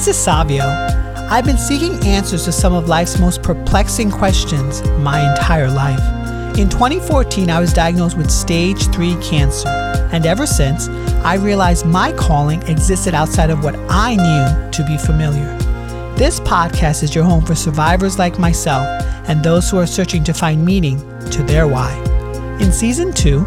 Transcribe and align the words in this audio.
This 0.00 0.16
is 0.16 0.24
Savio. 0.24 0.64
I've 1.28 1.44
been 1.44 1.58
seeking 1.58 1.92
answers 2.06 2.46
to 2.46 2.52
some 2.52 2.72
of 2.72 2.88
life's 2.88 3.18
most 3.18 3.42
perplexing 3.42 4.10
questions 4.10 4.82
my 5.00 5.30
entire 5.30 5.70
life. 5.70 6.00
In 6.58 6.70
2014, 6.70 7.50
I 7.50 7.60
was 7.60 7.74
diagnosed 7.74 8.16
with 8.16 8.30
stage 8.30 8.82
3 8.94 9.14
cancer, 9.20 9.68
and 10.10 10.24
ever 10.24 10.46
since, 10.46 10.88
I 11.22 11.34
realized 11.34 11.84
my 11.84 12.12
calling 12.12 12.62
existed 12.62 13.12
outside 13.12 13.50
of 13.50 13.62
what 13.62 13.76
I 13.90 14.16
knew 14.16 14.70
to 14.70 14.86
be 14.86 14.96
familiar. 14.96 15.54
This 16.16 16.40
podcast 16.40 17.02
is 17.02 17.14
your 17.14 17.24
home 17.24 17.44
for 17.44 17.54
survivors 17.54 18.18
like 18.18 18.38
myself 18.38 18.86
and 19.28 19.44
those 19.44 19.68
who 19.68 19.76
are 19.76 19.86
searching 19.86 20.24
to 20.24 20.32
find 20.32 20.64
meaning 20.64 20.98
to 21.30 21.42
their 21.42 21.68
why. 21.68 21.92
In 22.58 22.72
season 22.72 23.12
2, 23.12 23.40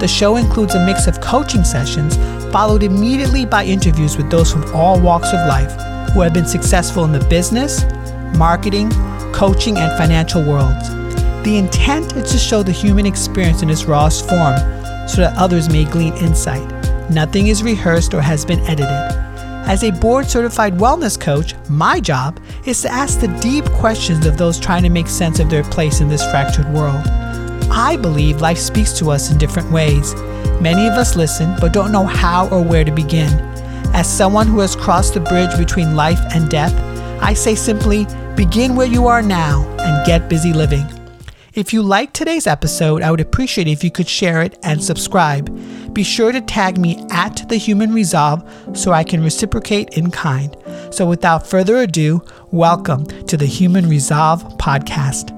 the 0.00 0.08
show 0.08 0.38
includes 0.38 0.74
a 0.74 0.84
mix 0.84 1.06
of 1.06 1.20
coaching 1.20 1.62
sessions 1.62 2.16
followed 2.50 2.82
immediately 2.82 3.46
by 3.46 3.64
interviews 3.64 4.16
with 4.16 4.28
those 4.28 4.50
from 4.50 4.64
all 4.74 5.00
walks 5.00 5.28
of 5.28 5.46
life 5.46 5.89
who 6.12 6.20
have 6.20 6.34
been 6.34 6.46
successful 6.46 7.04
in 7.04 7.12
the 7.12 7.24
business, 7.26 7.84
marketing, 8.36 8.90
coaching, 9.32 9.78
and 9.78 9.96
financial 9.96 10.42
worlds. 10.42 10.88
The 11.44 11.56
intent 11.56 12.16
is 12.16 12.30
to 12.32 12.38
show 12.38 12.62
the 12.62 12.72
human 12.72 13.06
experience 13.06 13.62
in 13.62 13.70
its 13.70 13.84
rawest 13.84 14.28
form 14.28 14.56
so 15.08 15.22
that 15.22 15.34
others 15.36 15.68
may 15.68 15.84
glean 15.84 16.14
insight. 16.14 16.68
Nothing 17.10 17.46
is 17.46 17.62
rehearsed 17.62 18.14
or 18.14 18.20
has 18.20 18.44
been 18.44 18.60
edited. 18.60 19.20
As 19.66 19.84
a 19.84 19.90
board 19.90 20.26
certified 20.26 20.78
wellness 20.78 21.18
coach, 21.20 21.54
my 21.68 22.00
job 22.00 22.40
is 22.66 22.82
to 22.82 22.90
ask 22.90 23.20
the 23.20 23.28
deep 23.40 23.64
questions 23.66 24.26
of 24.26 24.36
those 24.36 24.58
trying 24.58 24.82
to 24.82 24.90
make 24.90 25.06
sense 25.06 25.38
of 25.38 25.48
their 25.48 25.64
place 25.64 26.00
in 26.00 26.08
this 26.08 26.28
fractured 26.30 26.68
world. 26.72 27.06
I 27.70 27.96
believe 27.96 28.40
life 28.40 28.58
speaks 28.58 28.92
to 28.98 29.10
us 29.10 29.30
in 29.30 29.38
different 29.38 29.70
ways. 29.70 30.14
Many 30.60 30.86
of 30.86 30.94
us 30.94 31.16
listen 31.16 31.54
but 31.60 31.72
don't 31.72 31.92
know 31.92 32.04
how 32.04 32.48
or 32.48 32.62
where 32.62 32.84
to 32.84 32.90
begin. 32.90 33.49
As 34.00 34.10
someone 34.10 34.46
who 34.46 34.60
has 34.60 34.74
crossed 34.74 35.12
the 35.12 35.20
bridge 35.20 35.54
between 35.58 35.94
life 35.94 36.20
and 36.32 36.48
death, 36.48 36.72
I 37.22 37.34
say 37.34 37.54
simply 37.54 38.06
begin 38.34 38.74
where 38.74 38.86
you 38.86 39.06
are 39.08 39.20
now 39.20 39.62
and 39.78 40.06
get 40.06 40.26
busy 40.26 40.54
living. 40.54 40.86
If 41.52 41.74
you 41.74 41.82
liked 41.82 42.14
today's 42.14 42.46
episode, 42.46 43.02
I 43.02 43.10
would 43.10 43.20
appreciate 43.20 43.68
if 43.68 43.84
you 43.84 43.90
could 43.90 44.08
share 44.08 44.40
it 44.40 44.58
and 44.62 44.82
subscribe. 44.82 45.54
Be 45.92 46.02
sure 46.02 46.32
to 46.32 46.40
tag 46.40 46.78
me 46.78 47.04
at 47.10 47.46
The 47.50 47.58
Human 47.58 47.92
Resolve 47.92 48.42
so 48.72 48.92
I 48.92 49.04
can 49.04 49.22
reciprocate 49.22 49.90
in 49.98 50.10
kind. 50.10 50.56
So 50.90 51.04
without 51.04 51.46
further 51.46 51.76
ado, 51.76 52.24
welcome 52.52 53.04
to 53.26 53.36
the 53.36 53.44
Human 53.44 53.86
Resolve 53.86 54.42
podcast. 54.56 55.36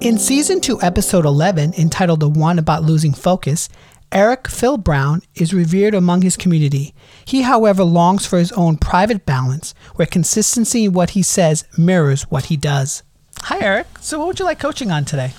In 0.00 0.18
season 0.18 0.60
2, 0.60 0.82
episode 0.82 1.24
11, 1.24 1.74
entitled 1.78 2.20
The 2.20 2.28
One 2.28 2.58
About 2.58 2.82
Losing 2.84 3.14
Focus, 3.14 3.68
Erik 4.14 4.46
Phil 4.46 4.76
Brown 4.76 5.22
is 5.34 5.52
revered 5.52 5.92
among 5.92 6.22
his 6.22 6.36
community. 6.36 6.94
He, 7.24 7.42
however, 7.42 7.82
longs 7.82 8.24
for 8.24 8.38
his 8.38 8.52
own 8.52 8.76
private 8.76 9.26
balance, 9.26 9.74
where 9.96 10.06
consistency 10.06 10.84
in 10.84 10.92
what 10.92 11.10
he 11.10 11.22
says 11.22 11.64
mirrors 11.76 12.22
what 12.30 12.44
he 12.44 12.56
does. 12.56 13.02
Hi, 13.40 13.58
Erik. 13.60 13.98
So, 14.00 14.20
what 14.20 14.28
would 14.28 14.38
you 14.38 14.44
like 14.44 14.60
coaching 14.60 14.92
on 14.92 15.04
today? 15.04 15.32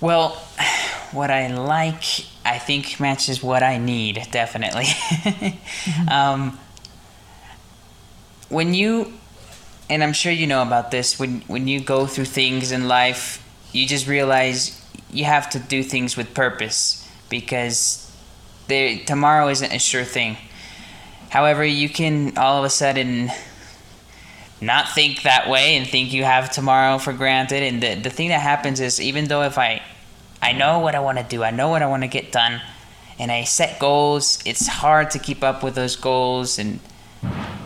Well, 0.00 0.40
what 1.10 1.32
I 1.32 1.48
like, 1.48 2.04
I 2.44 2.58
think 2.58 3.00
matches 3.00 3.42
what 3.42 3.64
I 3.64 3.78
need, 3.78 4.22
definitely. 4.30 4.84
mm-hmm. 4.84 6.08
um, 6.08 6.60
when 8.50 8.72
you, 8.72 9.12
and 9.90 10.04
I'm 10.04 10.12
sure 10.12 10.30
you 10.30 10.46
know 10.46 10.62
about 10.62 10.92
this, 10.92 11.18
when, 11.18 11.40
when 11.48 11.66
you 11.66 11.80
go 11.80 12.06
through 12.06 12.26
things 12.26 12.70
in 12.70 12.86
life, 12.86 13.42
you 13.72 13.84
just 13.84 14.06
realize 14.06 14.80
you 15.16 15.24
have 15.24 15.50
to 15.50 15.58
do 15.58 15.82
things 15.82 16.16
with 16.16 16.34
purpose 16.34 17.08
because 17.28 18.02
there, 18.68 18.98
tomorrow 19.04 19.48
isn't 19.48 19.72
a 19.72 19.78
sure 19.78 20.04
thing. 20.04 20.36
However, 21.30 21.64
you 21.64 21.88
can 21.88 22.36
all 22.38 22.58
of 22.58 22.64
a 22.64 22.70
sudden 22.70 23.30
not 24.60 24.88
think 24.94 25.22
that 25.22 25.48
way 25.48 25.76
and 25.76 25.86
think 25.86 26.12
you 26.12 26.24
have 26.24 26.50
tomorrow 26.50 26.98
for 26.98 27.12
granted. 27.12 27.62
And 27.62 27.82
the, 27.82 27.94
the 27.94 28.10
thing 28.10 28.28
that 28.28 28.40
happens 28.40 28.80
is 28.80 29.00
even 29.00 29.26
though 29.26 29.42
if 29.42 29.58
I 29.58 29.82
I 30.42 30.52
know 30.52 30.78
what 30.78 30.94
I 30.94 31.00
want 31.00 31.18
to 31.18 31.24
do, 31.24 31.42
I 31.42 31.50
know 31.50 31.68
what 31.68 31.82
I 31.82 31.86
want 31.86 32.02
to 32.02 32.08
get 32.08 32.30
done, 32.30 32.60
and 33.18 33.32
I 33.32 33.44
set 33.44 33.80
goals, 33.80 34.38
it's 34.44 34.66
hard 34.66 35.10
to 35.12 35.18
keep 35.18 35.42
up 35.42 35.62
with 35.62 35.74
those 35.74 35.96
goals 35.96 36.58
and 36.58 36.78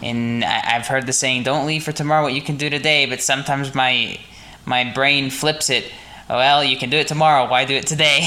and 0.02 0.44
I, 0.44 0.70
have 0.70 0.86
heard 0.86 1.06
the 1.06 1.12
saying, 1.12 1.42
"Don't 1.42 1.66
leave 1.66 1.84
for 1.84 1.92
tomorrow 1.92 2.22
what 2.22 2.32
you 2.32 2.40
can 2.40 2.56
do 2.56 2.70
today." 2.70 3.06
But 3.06 3.20
sometimes 3.20 3.74
my 3.74 4.18
my 4.64 4.84
brain 4.84 5.30
flips 5.30 5.68
it. 5.68 5.92
Oh, 6.30 6.36
well, 6.36 6.62
you 6.62 6.76
can 6.76 6.90
do 6.90 6.96
it 6.96 7.08
tomorrow. 7.08 7.50
Why 7.50 7.64
do 7.64 7.74
it 7.74 7.88
today? 7.88 8.20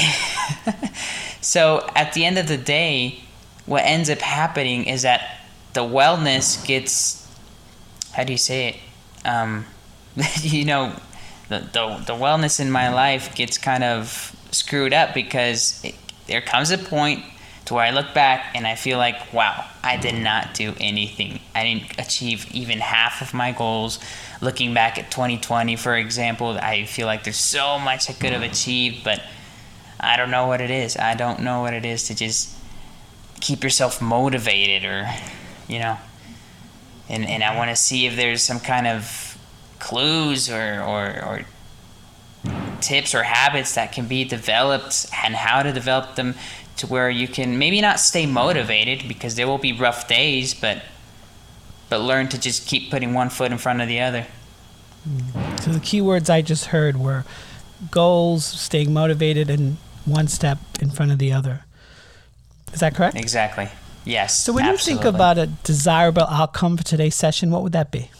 so 1.40 1.88
at 1.96 2.12
the 2.12 2.26
end 2.26 2.36
of 2.36 2.48
the 2.48 2.58
day, 2.58 3.20
what 3.64 3.82
ends 3.82 4.10
up 4.10 4.18
happening 4.18 4.84
is 4.84 5.02
that 5.02 5.40
the 5.72 5.80
wellness 5.80 6.64
gets 6.66 7.26
how 8.12 8.24
do 8.24 8.32
you 8.32 8.38
say 8.38 8.68
it? 8.68 8.76
Um, 9.26 9.64
you 10.42 10.66
know, 10.66 10.94
the, 11.48 11.60
the, 11.60 12.02
the 12.06 12.12
wellness 12.12 12.60
in 12.60 12.70
my 12.70 12.92
life 12.92 13.34
gets 13.34 13.56
kind 13.56 13.82
of 13.82 14.36
screwed 14.50 14.92
up 14.92 15.14
because 15.14 15.82
it, 15.82 15.94
there 16.26 16.42
comes 16.42 16.70
a 16.70 16.78
point 16.78 17.24
to 17.66 17.74
where 17.74 17.84
I 17.84 17.90
look 17.90 18.12
back 18.12 18.52
and 18.54 18.66
I 18.66 18.74
feel 18.74 18.98
like, 18.98 19.32
wow, 19.32 19.66
I 19.82 19.96
did 19.96 20.14
not 20.14 20.54
do 20.54 20.74
anything. 20.80 21.40
I 21.54 21.64
didn't 21.64 21.98
achieve 21.98 22.50
even 22.54 22.78
half 22.78 23.22
of 23.22 23.32
my 23.32 23.52
goals. 23.52 23.98
Looking 24.40 24.74
back 24.74 24.98
at 24.98 25.10
2020, 25.10 25.76
for 25.76 25.96
example, 25.96 26.58
I 26.60 26.84
feel 26.84 27.06
like 27.06 27.24
there's 27.24 27.38
so 27.38 27.78
much 27.78 28.10
I 28.10 28.12
could 28.12 28.32
have 28.32 28.42
achieved, 28.42 29.02
but 29.04 29.22
I 29.98 30.16
don't 30.16 30.30
know 30.30 30.46
what 30.46 30.60
it 30.60 30.70
is. 30.70 30.96
I 30.96 31.14
don't 31.14 31.40
know 31.40 31.62
what 31.62 31.72
it 31.72 31.86
is 31.86 32.08
to 32.08 32.14
just 32.14 32.54
keep 33.40 33.64
yourself 33.64 34.02
motivated 34.02 34.84
or, 34.84 35.08
you 35.66 35.78
know, 35.78 35.96
and 37.08 37.26
and 37.26 37.42
I 37.42 37.56
want 37.56 37.70
to 37.70 37.76
see 37.76 38.06
if 38.06 38.16
there's 38.16 38.42
some 38.42 38.60
kind 38.60 38.86
of 38.86 39.38
clues 39.78 40.50
or, 40.50 40.82
or 40.82 41.24
or 41.24 41.40
tips 42.80 43.14
or 43.14 43.22
habits 43.22 43.74
that 43.74 43.92
can 43.92 44.06
be 44.06 44.24
developed 44.24 45.06
and 45.24 45.34
how 45.34 45.62
to 45.62 45.72
develop 45.72 46.16
them 46.16 46.34
to 46.76 46.86
where 46.86 47.10
you 47.10 47.28
can 47.28 47.58
maybe 47.58 47.80
not 47.80 48.00
stay 48.00 48.26
motivated 48.26 49.06
because 49.06 49.36
there 49.36 49.46
will 49.46 49.58
be 49.58 49.72
rough 49.72 50.08
days, 50.08 50.54
but 50.54 50.82
but 51.88 52.00
learn 52.00 52.28
to 52.28 52.40
just 52.40 52.66
keep 52.66 52.90
putting 52.90 53.14
one 53.14 53.28
foot 53.28 53.52
in 53.52 53.58
front 53.58 53.80
of 53.80 53.88
the 53.88 54.00
other. 54.00 54.26
So 55.60 55.70
the 55.70 55.80
key 55.80 56.00
words 56.00 56.30
I 56.30 56.40
just 56.40 56.66
heard 56.66 56.96
were 56.96 57.24
goals, 57.90 58.44
staying 58.44 58.92
motivated, 58.92 59.50
and 59.50 59.76
one 60.04 60.28
step 60.28 60.58
in 60.80 60.90
front 60.90 61.12
of 61.12 61.18
the 61.18 61.32
other. 61.32 61.64
Is 62.72 62.80
that 62.80 62.94
correct? 62.94 63.16
Exactly. 63.16 63.68
Yes. 64.04 64.38
So 64.38 64.52
when 64.52 64.64
absolutely. 64.64 64.92
you 64.92 64.98
think 65.02 65.14
about 65.14 65.38
a 65.38 65.46
desirable 65.46 66.22
outcome 66.22 66.76
for 66.76 66.84
today's 66.84 67.14
session, 67.14 67.50
what 67.50 67.62
would 67.62 67.72
that 67.72 67.90
be? 67.90 68.10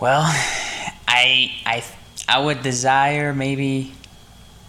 Well, 0.00 0.22
I 1.06 1.52
I 1.66 1.84
I 2.28 2.38
would 2.40 2.62
desire 2.62 3.32
maybe 3.32 3.92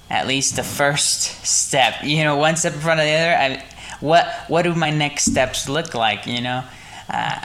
at 0.10 0.28
least 0.28 0.56
the 0.56 0.64
first 0.64 1.46
step. 1.46 2.04
You 2.04 2.24
know, 2.24 2.38
one 2.38 2.56
step 2.56 2.74
in 2.74 2.80
front 2.80 3.00
of 3.00 3.06
the 3.06 3.14
other. 3.14 3.36
I, 3.36 3.64
what 4.00 4.28
what 4.48 4.64
do 4.64 4.74
my 4.76 4.92
next 4.92 5.26
steps 5.26 5.68
look 5.70 5.94
like? 5.94 6.28
You 6.28 6.42
know, 6.42 6.64
uh, 7.10 7.42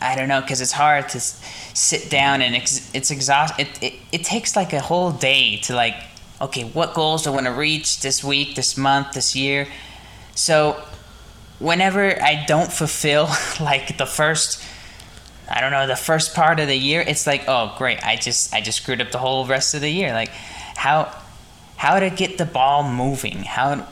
I 0.00 0.16
don't 0.16 0.28
know 0.28 0.40
because 0.40 0.60
it's 0.60 0.72
hard 0.72 1.08
to 1.10 1.20
sit 1.20 2.10
down 2.10 2.42
and 2.42 2.54
ex- 2.54 2.90
it's 2.94 3.10
exhaust. 3.10 3.58
It, 3.58 3.82
it 3.82 3.94
it 4.12 4.24
takes 4.24 4.56
like 4.56 4.72
a 4.72 4.80
whole 4.80 5.12
day 5.12 5.58
to 5.64 5.74
like. 5.74 5.94
Okay, 6.38 6.64
what 6.64 6.92
goals 6.92 7.22
do 7.22 7.30
I 7.30 7.32
want 7.32 7.46
to 7.46 7.52
reach 7.52 8.02
this 8.02 8.22
week, 8.22 8.56
this 8.56 8.76
month, 8.76 9.12
this 9.12 9.34
year? 9.34 9.66
So 10.34 10.78
whenever 11.58 12.22
I 12.22 12.44
don't 12.46 12.70
fulfill 12.70 13.30
like 13.60 13.96
the 13.96 14.04
first 14.04 14.62
I 15.48 15.60
don't 15.60 15.70
know, 15.70 15.86
the 15.86 15.96
first 15.96 16.34
part 16.34 16.58
of 16.58 16.66
the 16.66 16.76
year, 16.76 17.00
it's 17.00 17.26
like, 17.26 17.44
oh 17.46 17.74
great, 17.78 18.04
I 18.04 18.16
just 18.16 18.52
I 18.52 18.60
just 18.60 18.82
screwed 18.82 19.00
up 19.00 19.12
the 19.12 19.18
whole 19.18 19.46
rest 19.46 19.74
of 19.74 19.80
the 19.80 19.90
year. 19.90 20.12
Like 20.12 20.30
how 20.76 21.10
how 21.76 22.00
to 22.00 22.10
get 22.10 22.38
the 22.38 22.44
ball 22.44 22.90
moving. 22.90 23.44
How 23.44 23.86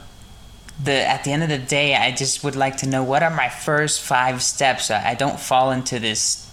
the 0.82 0.92
at 0.92 1.24
the 1.24 1.32
end 1.32 1.42
of 1.42 1.48
the 1.48 1.58
day, 1.58 1.94
I 1.94 2.10
just 2.10 2.42
would 2.44 2.56
like 2.56 2.78
to 2.78 2.88
know 2.88 3.02
what 3.04 3.22
are 3.22 3.30
my 3.30 3.48
first 3.48 4.00
five 4.00 4.42
steps. 4.42 4.90
I 4.90 5.14
don't 5.14 5.38
fall 5.38 5.70
into 5.70 5.98
this 5.98 6.44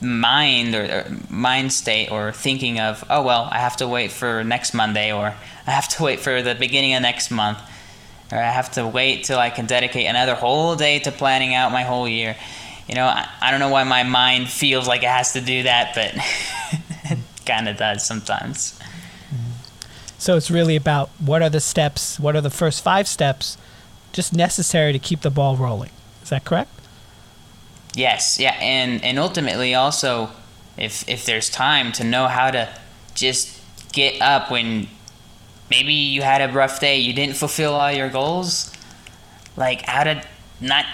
mind 0.00 0.74
or, 0.74 0.82
or, 0.82 1.16
mind 1.30 1.72
state 1.72 2.10
or 2.10 2.32
thinking 2.32 2.80
of 2.80 3.04
oh 3.08 3.22
well 3.22 3.48
I 3.52 3.58
have 3.58 3.76
to 3.76 3.86
wait 3.86 4.10
for 4.10 4.42
next 4.42 4.74
Monday 4.74 5.12
or 5.12 5.32
I 5.64 5.70
have 5.70 5.86
to 5.90 6.02
wait 6.02 6.18
for 6.18 6.42
the 6.42 6.56
beginning 6.56 6.94
of 6.94 7.02
next 7.02 7.30
month 7.30 7.58
or 8.32 8.38
I 8.38 8.50
have 8.50 8.72
to 8.72 8.86
wait 8.86 9.24
till 9.24 9.38
I 9.38 9.50
can 9.50 9.66
dedicate 9.66 10.06
another 10.06 10.34
whole 10.34 10.74
day 10.74 10.98
to 11.00 11.12
planning 11.12 11.54
out 11.54 11.70
my 11.70 11.82
whole 11.82 12.08
year. 12.08 12.34
You 12.88 12.94
know, 12.94 13.06
I, 13.06 13.28
I 13.40 13.50
don't 13.50 13.60
know 13.60 13.68
why 13.68 13.84
my 13.84 14.02
mind 14.02 14.48
feels 14.48 14.88
like 14.88 15.02
it 15.02 15.08
has 15.08 15.34
to 15.34 15.40
do 15.40 15.64
that, 15.64 15.94
but 15.94 16.14
it 17.12 17.18
kind 17.44 17.68
of 17.68 17.76
does 17.76 18.04
sometimes. 18.04 18.80
So 20.22 20.36
it's 20.36 20.52
really 20.52 20.76
about 20.76 21.08
what 21.18 21.42
are 21.42 21.50
the 21.50 21.58
steps, 21.58 22.20
what 22.20 22.36
are 22.36 22.40
the 22.40 22.48
first 22.48 22.84
five 22.84 23.08
steps 23.08 23.58
just 24.12 24.32
necessary 24.32 24.92
to 24.92 24.98
keep 25.00 25.22
the 25.22 25.30
ball 25.30 25.56
rolling. 25.56 25.90
Is 26.22 26.28
that 26.28 26.44
correct? 26.44 26.70
Yes, 27.96 28.38
yeah, 28.38 28.54
and 28.60 29.02
and 29.02 29.18
ultimately 29.18 29.74
also 29.74 30.30
if 30.76 31.08
if 31.08 31.26
there's 31.26 31.50
time 31.50 31.90
to 31.94 32.04
know 32.04 32.28
how 32.28 32.52
to 32.52 32.68
just 33.14 33.60
get 33.90 34.22
up 34.22 34.48
when 34.48 34.86
maybe 35.68 35.92
you 35.92 36.22
had 36.22 36.40
a 36.40 36.52
rough 36.52 36.78
day, 36.78 37.00
you 37.00 37.12
didn't 37.12 37.34
fulfill 37.34 37.74
all 37.74 37.90
your 37.90 38.08
goals. 38.08 38.72
Like 39.56 39.82
how 39.82 40.04
to 40.04 40.22
not 40.60 40.86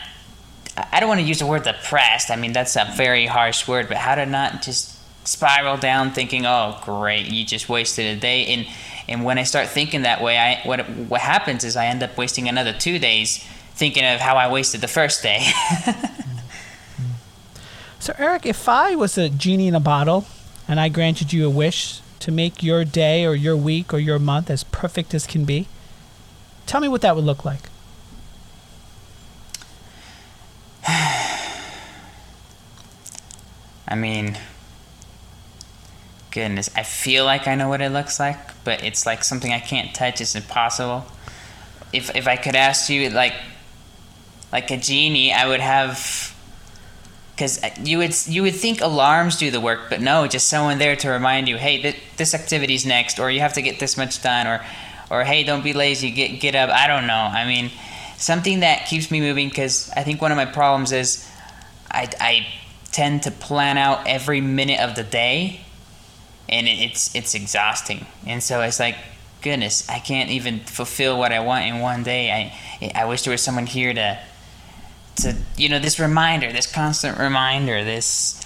I 0.91 1.01
don't 1.01 1.09
want 1.11 1.21
to 1.21 1.27
use 1.27 1.41
the 1.41 1.47
word 1.47 1.65
depressed. 1.65 2.31
I 2.31 2.37
mean, 2.37 2.55
that's 2.55 2.77
a 2.77 2.91
very 2.97 3.27
harsh 3.27 3.69
word, 3.69 3.89
but 3.89 3.99
how 3.99 4.15
to 4.15 4.25
not 4.25 4.63
just 4.63 4.97
spiral 5.29 5.77
down 5.77 6.13
thinking, 6.13 6.47
"Oh, 6.47 6.81
great, 6.83 7.27
you 7.27 7.45
just 7.45 7.69
wasted 7.69 8.17
a 8.17 8.19
day." 8.19 8.47
And 8.47 8.67
and 9.09 9.25
when 9.25 9.39
I 9.39 9.45
start 9.45 9.69
thinking 9.69 10.03
that 10.03 10.23
way, 10.23 10.39
I 10.39 10.61
what 10.67 10.89
what 10.89 11.21
happens 11.21 11.65
is 11.65 11.77
I 11.77 11.87
end 11.87 12.03
up 12.03 12.17
wasting 12.19 12.49
another 12.49 12.73
2 12.73 12.99
days 12.99 13.45
thinking 13.75 14.05
of 14.05 14.21
how 14.21 14.37
I 14.37 14.51
wasted 14.51 14.81
the 14.81 14.89
first 14.89 15.23
day. 15.23 15.47
so, 18.01 18.13
Erik, 18.19 18.45
if 18.45 18.69
I 18.69 18.97
was 18.97 19.17
a 19.17 19.29
genie 19.29 19.69
in 19.69 19.75
a 19.75 19.81
bottle 19.81 20.27
and 20.67 20.81
I 20.81 20.89
granted 20.89 21.33
you 21.33 21.47
a 21.47 21.51
wish 21.51 22.01
to 22.19 22.33
make 22.33 22.63
your 22.63 22.85
day 22.85 23.25
or 23.25 23.35
your 23.35 23.57
week 23.57 23.95
or 23.95 23.99
your 23.99 24.19
month 24.19 24.51
as 24.51 24.65
perfect 24.65 25.15
as 25.15 25.27
can 25.27 25.45
be, 25.45 25.69
tell 26.67 26.81
me 26.81 26.89
what 26.89 27.03
that 27.03 27.15
would 27.15 27.25
look 27.25 27.45
like. 27.45 27.71
I 30.87 31.55
mean, 33.95 34.37
goodness, 36.31 36.71
I 36.77 36.83
feel 36.83 37.25
like 37.25 37.47
I 37.47 37.55
know 37.55 37.69
what 37.69 37.81
it 37.81 37.91
looks 37.91 38.21
like, 38.21 38.39
but 38.65 38.85
it's 38.85 39.07
like 39.07 39.25
something 39.25 39.53
I 39.53 39.61
can't 39.61 39.95
touch. 39.95 40.21
It's 40.21 40.35
impossible. 40.35 41.07
If 41.93 42.15
if 42.15 42.27
I 42.27 42.37
could 42.37 42.55
ask 42.55 42.91
you 42.91 43.11
like 43.11 43.35
like 44.53 44.71
a 44.71 44.77
genie, 44.77 45.33
I 45.33 45.47
would 45.49 45.61
have 45.61 46.35
because 47.39 47.61
you 47.85 47.99
would 47.99 48.15
you 48.27 48.43
would 48.43 48.57
think 48.57 48.81
alarms 48.81 49.37
do 49.37 49.51
the 49.51 49.61
work, 49.61 49.89
but 49.89 50.01
no, 50.01 50.27
just 50.27 50.49
someone 50.49 50.79
there 50.79 50.97
to 50.97 51.09
remind 51.09 51.49
you, 51.49 51.57
hey, 51.57 51.81
th- 51.81 51.97
this 52.17 52.35
activity's 52.35 52.85
next, 52.85 53.21
or 53.21 53.31
you 53.31 53.41
have 53.41 53.53
to 53.53 53.63
get 53.63 53.79
this 53.79 53.97
much 53.97 54.21
done, 54.23 54.47
or 54.47 54.65
or 55.11 55.25
hey, 55.25 55.45
don't 55.45 55.63
be 55.63 55.73
lazy, 55.73 56.11
get 56.11 56.41
get 56.41 56.55
up. 56.55 56.71
I 56.71 56.87
don't 56.89 57.07
know. 57.07 57.15
I 57.15 57.47
mean, 57.47 57.71
something 58.17 58.61
that 58.61 58.87
keeps 58.87 59.11
me 59.11 59.21
moving 59.21 59.49
because 59.49 59.91
I 59.97 60.03
think 60.03 60.21
one 60.21 60.33
of 60.33 60.37
my 60.37 60.47
problems 60.47 60.91
is 60.91 61.29
I 61.91 62.11
I 62.21 62.47
tend 62.91 63.23
to 63.23 63.31
plan 63.31 63.79
out 63.79 64.07
every 64.09 64.41
minute 64.41 64.81
of 64.81 64.97
the 64.97 65.05
day, 65.05 65.61
and 66.49 66.67
it's 66.67 67.15
it's 67.15 67.35
exhausting. 67.35 68.07
And 68.27 68.43
so 68.43 68.63
it's 68.63 68.81
like, 68.81 68.97
goodness, 69.43 69.89
I 69.89 69.99
can't 69.99 70.31
even 70.31 70.61
fulfill 70.61 71.19
what 71.19 71.33
I 71.33 71.41
want 71.41 71.67
in 71.67 71.81
one 71.81 72.03
day. 72.03 72.33
I 72.33 72.93
I 72.95 73.05
wish 73.05 73.23
there 73.23 73.33
was 73.33 73.43
someone 73.43 73.67
here 73.67 73.93
to 73.95 74.19
to 75.17 75.37
you 75.57 75.69
know 75.69 75.79
this 75.79 75.99
reminder, 75.99 76.53
this 76.53 76.71
constant 76.71 77.19
reminder, 77.19 77.85
this 77.85 78.45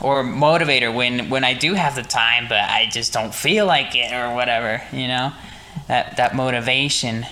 or 0.00 0.22
motivator 0.22 0.94
when 0.94 1.30
when 1.30 1.44
I 1.44 1.54
do 1.54 1.74
have 1.74 1.94
the 1.94 2.02
time, 2.02 2.46
but 2.48 2.58
I 2.58 2.88
just 2.90 3.12
don't 3.12 3.34
feel 3.34 3.66
like 3.66 3.94
it 3.94 4.12
or 4.12 4.34
whatever. 4.34 4.82
You 4.92 5.08
know, 5.08 5.32
that 5.88 6.16
that 6.16 6.34
motivation. 6.34 7.26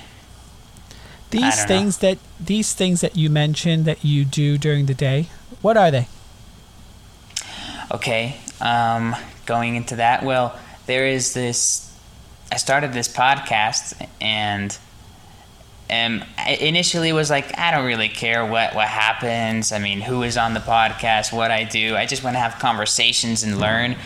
These 1.30 1.64
things 1.64 2.00
know. 2.00 2.10
that 2.10 2.18
these 2.38 2.74
things 2.74 3.00
that 3.00 3.16
you 3.16 3.28
mentioned 3.28 3.86
that 3.86 4.04
you 4.04 4.24
do 4.24 4.56
during 4.56 4.86
the 4.86 4.94
day, 4.94 5.28
what 5.62 5.76
are 5.76 5.90
they? 5.90 6.06
Okay, 7.90 8.36
um, 8.60 9.16
going 9.46 9.76
into 9.76 9.96
that, 9.96 10.24
well, 10.24 10.58
there 10.86 11.06
is 11.06 11.34
this. 11.34 11.90
I 12.52 12.56
started 12.56 12.92
this 12.92 13.08
podcast, 13.08 14.06
and 14.20 14.76
um, 15.90 16.24
and 16.38 16.60
initially 16.60 17.12
was 17.12 17.30
like, 17.30 17.58
I 17.58 17.70
don't 17.70 17.86
really 17.86 18.08
care 18.08 18.44
what 18.44 18.74
what 18.74 18.88
happens. 18.88 19.72
I 19.72 19.78
mean, 19.78 20.00
who 20.00 20.22
is 20.22 20.36
on 20.36 20.54
the 20.54 20.60
podcast, 20.60 21.32
what 21.32 21.50
I 21.50 21.64
do. 21.64 21.96
I 21.96 22.06
just 22.06 22.24
want 22.24 22.34
to 22.36 22.40
have 22.40 22.58
conversations 22.58 23.42
and 23.42 23.58
learn. 23.58 23.96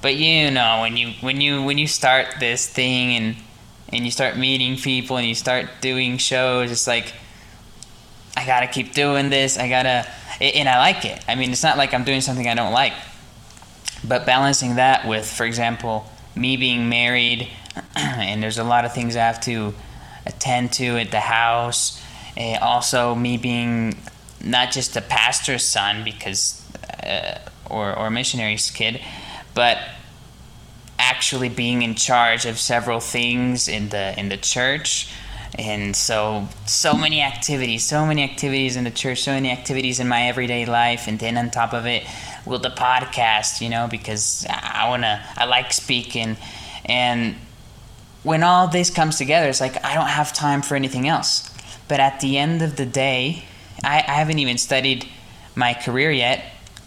But 0.00 0.16
you 0.16 0.50
know, 0.50 0.80
when 0.80 0.96
you 0.96 1.12
when 1.20 1.40
you 1.40 1.62
when 1.62 1.78
you 1.78 1.86
start 1.86 2.26
this 2.40 2.66
thing 2.68 3.16
and 3.16 3.36
and 3.92 4.04
you 4.04 4.10
start 4.10 4.36
meeting 4.36 4.76
people 4.76 5.16
and 5.16 5.26
you 5.26 5.34
start 5.34 5.68
doing 5.80 6.18
shows, 6.18 6.70
it's 6.70 6.86
like 6.86 7.12
I 8.38 8.46
gotta 8.46 8.68
keep 8.68 8.94
doing 8.94 9.30
this. 9.30 9.58
I 9.58 9.68
gotta, 9.68 10.06
and 10.40 10.68
I 10.68 10.78
like 10.78 11.04
it. 11.04 11.24
I 11.26 11.34
mean, 11.34 11.50
it's 11.50 11.64
not 11.64 11.76
like 11.76 11.92
I'm 11.92 12.04
doing 12.04 12.20
something 12.20 12.46
I 12.46 12.54
don't 12.54 12.72
like. 12.72 12.92
But 14.04 14.26
balancing 14.26 14.76
that 14.76 15.06
with, 15.06 15.26
for 15.30 15.44
example, 15.44 16.10
me 16.34 16.56
being 16.56 16.88
married, 16.88 17.48
and 17.96 18.42
there's 18.42 18.58
a 18.58 18.64
lot 18.64 18.84
of 18.84 18.94
things 18.94 19.16
I 19.16 19.20
have 19.20 19.40
to 19.42 19.74
attend 20.26 20.72
to 20.74 20.98
at 20.98 21.10
the 21.10 21.20
house. 21.20 22.02
Uh, 22.36 22.58
also, 22.60 23.14
me 23.14 23.36
being 23.36 23.96
not 24.42 24.70
just 24.70 24.96
a 24.96 25.00
pastor's 25.00 25.64
son 25.64 26.04
because, 26.04 26.64
uh, 27.02 27.38
or 27.68 27.96
or 27.96 28.10
missionary's 28.10 28.70
kid, 28.70 29.00
but 29.54 29.78
actually 30.98 31.48
being 31.48 31.82
in 31.82 31.94
charge 31.94 32.44
of 32.46 32.58
several 32.58 33.00
things 33.00 33.68
in 33.68 33.88
the 33.88 34.18
in 34.18 34.28
the 34.28 34.36
church 34.36 35.10
and 35.56 35.96
so 35.96 36.46
so 36.66 36.94
many 36.94 37.22
activities 37.22 37.84
so 37.84 38.04
many 38.04 38.22
activities 38.22 38.76
in 38.76 38.84
the 38.84 38.90
church 38.90 39.22
so 39.22 39.32
many 39.32 39.50
activities 39.50 39.98
in 40.00 40.08
my 40.08 40.28
everyday 40.28 40.66
life. 40.66 41.08
And 41.08 41.18
then 41.18 41.36
on 41.38 41.50
top 41.50 41.72
of 41.72 41.86
it 41.86 42.04
with 42.44 42.62
the 42.62 42.70
podcast, 42.70 43.60
you 43.60 43.68
know, 43.68 43.88
because 43.90 44.46
I 44.48 44.88
wanna, 44.88 45.22
I 45.36 45.44
like 45.44 45.72
speaking, 45.72 46.36
and 46.84 47.36
when 48.22 48.42
all 48.42 48.68
this 48.68 48.90
comes 48.90 49.18
together, 49.18 49.48
it's 49.48 49.60
like 49.60 49.84
I 49.84 49.94
don't 49.94 50.08
have 50.08 50.32
time 50.32 50.62
for 50.62 50.74
anything 50.74 51.06
else. 51.06 51.50
But 51.88 52.00
at 52.00 52.20
the 52.20 52.38
end 52.38 52.62
of 52.62 52.76
the 52.76 52.86
day, 52.86 53.44
I, 53.84 53.98
I 53.98 54.14
haven't 54.14 54.38
even 54.38 54.58
studied 54.58 55.06
my 55.54 55.74
career 55.74 56.10
yet, 56.10 56.44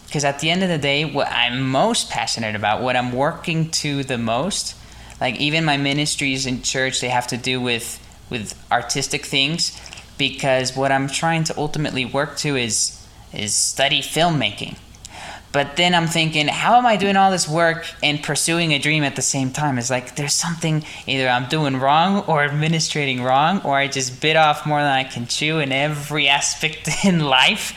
because 0.07 0.25
at 0.25 0.39
the 0.39 0.49
end 0.49 0.63
of 0.63 0.69
the 0.69 0.77
day, 0.77 1.05
what 1.05 1.27
I'm 1.27 1.61
most 1.61 2.09
passionate 2.09 2.55
about, 2.55 2.81
what 2.81 2.95
I'm 2.95 3.11
working 3.11 3.69
to 3.71 4.03
the 4.03 4.17
most, 4.17 4.75
like 5.19 5.39
even 5.39 5.63
my 5.63 5.77
ministries 5.77 6.45
in 6.45 6.63
church, 6.63 7.01
they 7.01 7.09
have 7.09 7.27
to 7.27 7.37
do 7.37 7.61
with 7.61 7.99
with 8.31 8.55
artistic 8.71 9.25
things, 9.25 9.79
because 10.17 10.75
what 10.75 10.91
I'm 10.91 11.07
trying 11.07 11.43
to 11.45 11.57
ultimately 11.57 12.05
work 12.05 12.37
to 12.37 12.55
is 12.55 12.97
is 13.31 13.53
study 13.53 14.01
filmmaking 14.01 14.75
but 15.51 15.75
then 15.75 15.93
I'm 15.93 16.07
thinking, 16.07 16.47
how 16.47 16.77
am 16.77 16.85
I 16.85 16.95
doing 16.95 17.17
all 17.17 17.29
this 17.29 17.47
work 17.47 17.85
and 18.01 18.23
pursuing 18.23 18.71
a 18.71 18.79
dream 18.79 19.03
at 19.03 19.17
the 19.17 19.21
same 19.21 19.51
time? 19.51 19.77
It's 19.77 19.89
like 19.89 20.15
there's 20.15 20.33
something 20.33 20.85
either 21.07 21.27
I'm 21.27 21.49
doing 21.49 21.77
wrong 21.77 22.23
or 22.27 22.43
administrating 22.43 23.21
wrong, 23.21 23.61
or 23.63 23.75
I 23.75 23.87
just 23.87 24.21
bit 24.21 24.37
off 24.37 24.65
more 24.65 24.79
than 24.79 24.91
I 24.91 25.03
can 25.03 25.27
chew 25.27 25.59
in 25.59 25.73
every 25.73 26.27
aspect 26.29 26.89
in 27.03 27.19
life, 27.19 27.73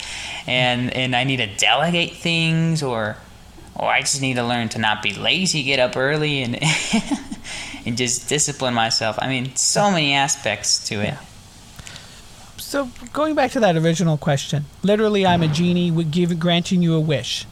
and 0.47 0.93
and 0.93 1.17
I 1.17 1.25
need 1.25 1.39
to 1.39 1.49
delegate 1.57 2.13
things, 2.13 2.83
or 2.83 3.17
or 3.75 3.89
I 3.89 4.01
just 4.01 4.21
need 4.21 4.35
to 4.35 4.45
learn 4.45 4.69
to 4.71 4.79
not 4.79 5.03
be 5.03 5.13
lazy, 5.13 5.65
get 5.65 5.81
up 5.81 5.97
early, 5.97 6.43
and 6.43 6.55
and 7.85 7.97
just 7.97 8.29
discipline 8.29 8.75
myself. 8.75 9.19
I 9.21 9.29
mean, 9.29 9.55
so 9.57 9.91
many 9.91 10.15
aspects 10.15 10.87
to 10.89 11.01
it. 11.01 11.15
Yeah. 11.15 11.21
So 12.57 12.91
going 13.13 13.35
back 13.35 13.53
to 13.53 13.61
that 13.61 13.77
original 13.77 14.17
question, 14.17 14.65
literally, 14.83 15.27
I'm 15.27 15.43
a 15.43 15.49
genie, 15.49 15.91
would 15.91 16.11
give 16.11 16.39
granting 16.39 16.83
you 16.83 16.95
a 16.95 17.01
wish 17.01 17.47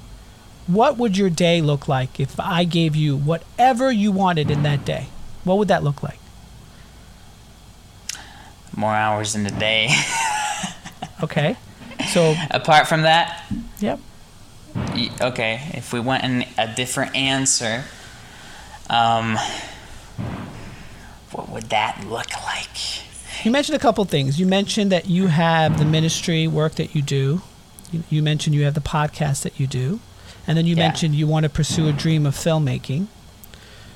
what 0.67 0.97
would 0.97 1.17
your 1.17 1.31
day 1.31 1.61
look 1.61 1.89
like 1.89 2.21
if 2.21 2.39
I 2.39 2.65
gave 2.65 2.95
you 2.95 3.17
whatever 3.17 3.91
you 3.91 4.13
wanted 4.13 4.51
in 4.51 4.63
that 4.63 4.85
day? 4.85 5.09
What 5.45 5.59
would 5.59 5.69
that 5.69 5.83
look 5.83 6.03
like? 6.03 6.19
More 8.77 8.95
hours 8.95 9.35
in 9.35 9.43
the 9.43 9.51
day. 9.51 9.91
okay. 11.23 11.57
So 12.13 12.35
apart 12.51 12.87
from 12.87 13.03
that, 13.03 13.45
yep. 13.81 14.01
Okay, 15.21 15.71
if 15.75 15.93
we 15.93 16.01
want 16.01 16.25
an, 16.25 16.45
a 16.57 16.75
different 16.75 17.15
answer, 17.15 17.85
um, 18.89 19.37
what 21.33 21.49
would 21.49 21.65
that 21.71 22.05
look 22.07 22.31
like? 22.45 23.45
You 23.45 23.51
mentioned 23.51 23.77
a 23.77 23.81
couple 23.81 24.05
things. 24.05 24.39
You 24.39 24.47
mentioned 24.47 24.93
that 24.93 25.07
you 25.07 25.29
have 25.29 25.79
the 25.79 25.85
ministry 25.85 26.47
work 26.47 26.75
that 26.77 26.95
you 26.95 27.03
do. 27.03 27.43
You, 27.91 28.05
you 28.09 28.23
mentioned 28.23 28.55
you 28.55 28.65
have 28.65 28.75
the 28.75 28.81
podcast 28.81 29.43
that 29.43 29.59
you 29.59 29.67
do. 29.67 30.01
And 30.47 30.57
then 30.57 30.67
you 30.67 30.77
yeah. 30.77 30.87
mentioned 30.89 31.15
you 31.15 31.27
want 31.27 31.45
to 31.45 31.51
pursue 31.51 31.89
a 31.89 31.93
dream 31.93 32.27
of 32.27 32.35
filmmaking. 32.35 33.07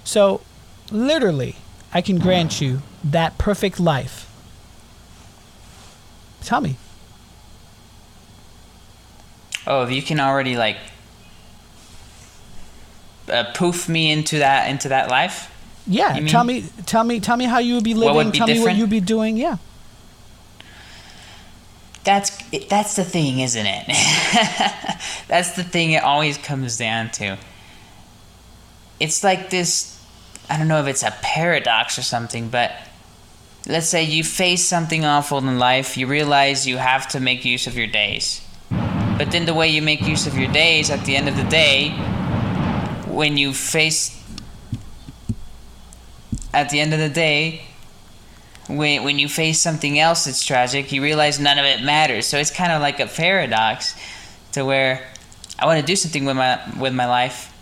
So, 0.05 0.40
literally, 0.90 1.57
I 1.93 2.00
can 2.00 2.19
grant 2.19 2.61
you 2.61 2.83
that 3.05 3.38
perfect 3.38 3.81
life. 3.81 4.31
Tell 6.43 6.61
me. 6.61 6.76
Oh, 9.66 9.83
if 9.83 9.90
you 9.90 10.02
can 10.02 10.21
already 10.21 10.57
like 10.57 10.76
uh, 13.28 13.45
poof 13.55 13.88
me 13.88 14.12
into 14.12 14.38
that 14.38 14.71
into 14.71 14.88
that 14.88 15.11
life. 15.11 15.50
Yeah, 15.87 16.26
tell 16.26 16.45
me, 16.45 16.64
tell 16.85 17.05
me, 17.05 17.21
tell 17.21 17.37
me 17.37 17.45
how 17.45 17.59
you 17.59 17.75
would 17.75 17.85
be 17.85 17.95
living. 17.95 18.14
Would 18.14 18.33
be 18.33 18.38
tell 18.38 18.47
different? 18.47 18.66
me 18.66 18.73
what 18.73 18.78
you'd 18.78 18.90
be 18.90 19.00
doing. 19.00 19.37
Yeah 19.37 19.59
that's 22.07 22.31
that's 22.69 22.95
the 22.95 23.05
thing, 23.05 23.40
isn't 23.40 23.66
it? 23.66 23.85
that's 25.28 25.57
the 25.57 25.64
thing 25.64 25.90
it 25.90 26.05
always 26.05 26.38
comes 26.38 26.78
down 26.78 27.11
to. 27.11 27.37
It's 29.00 29.23
like 29.25 29.50
this 29.50 30.00
I 30.49 30.57
don't 30.57 30.69
know 30.69 30.81
if 30.81 30.87
it's 30.87 31.02
a 31.02 31.11
paradox 31.21 31.99
or 31.99 32.02
something, 32.02 32.49
but 32.49 32.73
let's 33.66 33.88
say 33.88 34.05
you 34.05 34.23
face 34.23 34.64
something 34.64 35.05
awful 35.05 35.38
in 35.38 35.59
life, 35.59 35.97
you 35.97 36.07
realize 36.07 36.66
you 36.66 36.76
have 36.76 37.09
to 37.09 37.21
make 37.21 37.45
use 37.45 37.66
of 37.66 37.76
your 37.76 37.88
days. 37.88 38.40
But 38.71 39.33
then 39.33 39.45
the 39.45 39.55
way 39.55 39.69
you 39.69 39.83
make 39.83 40.02
use 40.02 40.28
of 40.28 40.38
your 40.38 40.52
days 40.52 40.90
at 40.90 41.05
the 41.05 41.16
end 41.16 41.28
of 41.28 41.37
the 41.37 41.45
day, 41.45 41.90
when 43.09 43.37
you 43.37 43.52
face 43.52 44.15
at 46.56 46.70
the 46.70 46.80
end 46.80 46.94
of 46.94 46.98
the 46.98 47.10
day, 47.10 47.62
when 48.68 49.04
when 49.04 49.18
you 49.18 49.28
face 49.28 49.60
something 49.60 49.98
else 49.98 50.25
that's 50.25 50.44
tragic, 50.44 50.90
you 50.90 51.02
realize 51.02 51.38
none 51.38 51.58
of 51.58 51.64
it 51.64 51.82
matters. 51.82 52.26
So 52.26 52.38
it's 52.38 52.50
kind 52.50 52.72
of 52.72 52.80
like 52.80 52.98
a 52.98 53.06
paradox, 53.06 53.94
to 54.52 54.64
where 54.64 55.06
I 55.58 55.66
want 55.66 55.80
to 55.80 55.86
do 55.86 55.94
something 55.94 56.25
with 56.25 56.36
my 56.36 56.58
with 56.80 56.94
my 56.94 57.06
life, 57.06 57.52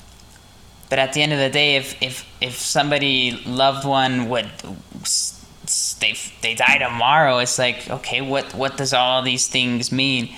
but 0.88 0.98
at 0.98 1.12
the 1.12 1.22
end 1.22 1.32
of 1.32 1.40
the 1.40 1.50
day, 1.50 1.76
if 1.76 2.00
if 2.00 2.24
if 2.40 2.54
somebody 2.54 3.42
loved 3.44 3.84
one 3.84 4.28
would 4.28 4.48
they 6.00 6.14
they 6.40 6.54
die 6.54 6.78
tomorrow, 6.78 7.38
it's 7.38 7.58
like 7.58 7.90
okay, 7.90 8.20
what 8.20 8.54
what 8.54 8.76
does 8.76 8.94
all 8.94 9.22
these 9.22 9.48
things 9.48 9.90
mean? 9.90 10.34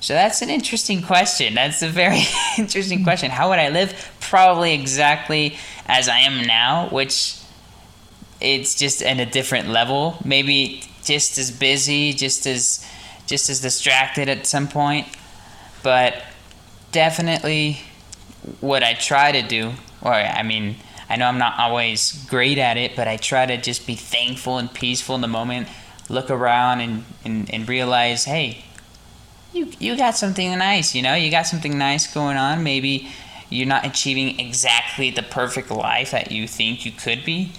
So 0.00 0.12
that's 0.12 0.42
an 0.42 0.50
interesting 0.50 1.00
question. 1.00 1.54
That's 1.54 1.80
a 1.80 1.88
very 1.88 2.22
interesting 2.58 3.02
question. 3.02 3.30
How 3.30 3.48
would 3.48 3.58
I 3.58 3.70
live? 3.70 4.12
Probably 4.20 4.74
exactly 4.74 5.56
as 5.86 6.10
I 6.10 6.18
am 6.18 6.46
now, 6.46 6.88
which 6.90 7.38
it's 8.44 8.74
just 8.74 9.02
at 9.02 9.18
a 9.18 9.26
different 9.26 9.68
level. 9.68 10.16
Maybe 10.24 10.82
just 11.02 11.38
as 11.38 11.50
busy, 11.50 12.12
just 12.12 12.46
as 12.46 12.86
just 13.26 13.48
as 13.48 13.60
distracted 13.60 14.28
at 14.28 14.46
some 14.46 14.68
point, 14.68 15.06
but 15.82 16.22
definitely 16.92 17.80
what 18.60 18.82
I 18.82 18.94
try 18.94 19.32
to 19.32 19.42
do, 19.42 19.72
or 20.02 20.12
I 20.12 20.42
mean, 20.42 20.76
I 21.08 21.16
know 21.16 21.26
I'm 21.26 21.38
not 21.38 21.58
always 21.58 22.24
great 22.26 22.58
at 22.58 22.76
it, 22.76 22.94
but 22.96 23.08
I 23.08 23.16
try 23.16 23.46
to 23.46 23.56
just 23.56 23.86
be 23.86 23.94
thankful 23.94 24.58
and 24.58 24.72
peaceful 24.72 25.14
in 25.14 25.20
the 25.22 25.28
moment, 25.28 25.68
look 26.08 26.30
around 26.30 26.80
and, 26.80 27.04
and, 27.24 27.50
and 27.52 27.68
realize, 27.68 28.24
hey, 28.24 28.64
you 29.52 29.70
you 29.78 29.96
got 29.96 30.16
something 30.16 30.58
nice, 30.58 30.94
you 30.94 31.02
know, 31.02 31.14
you 31.14 31.30
got 31.30 31.46
something 31.46 31.78
nice 31.78 32.12
going 32.12 32.36
on. 32.36 32.62
Maybe 32.62 33.08
you're 33.48 33.68
not 33.68 33.86
achieving 33.86 34.40
exactly 34.40 35.10
the 35.10 35.22
perfect 35.22 35.70
life 35.70 36.10
that 36.10 36.32
you 36.32 36.48
think 36.48 36.84
you 36.84 36.92
could 36.92 37.24
be, 37.24 37.52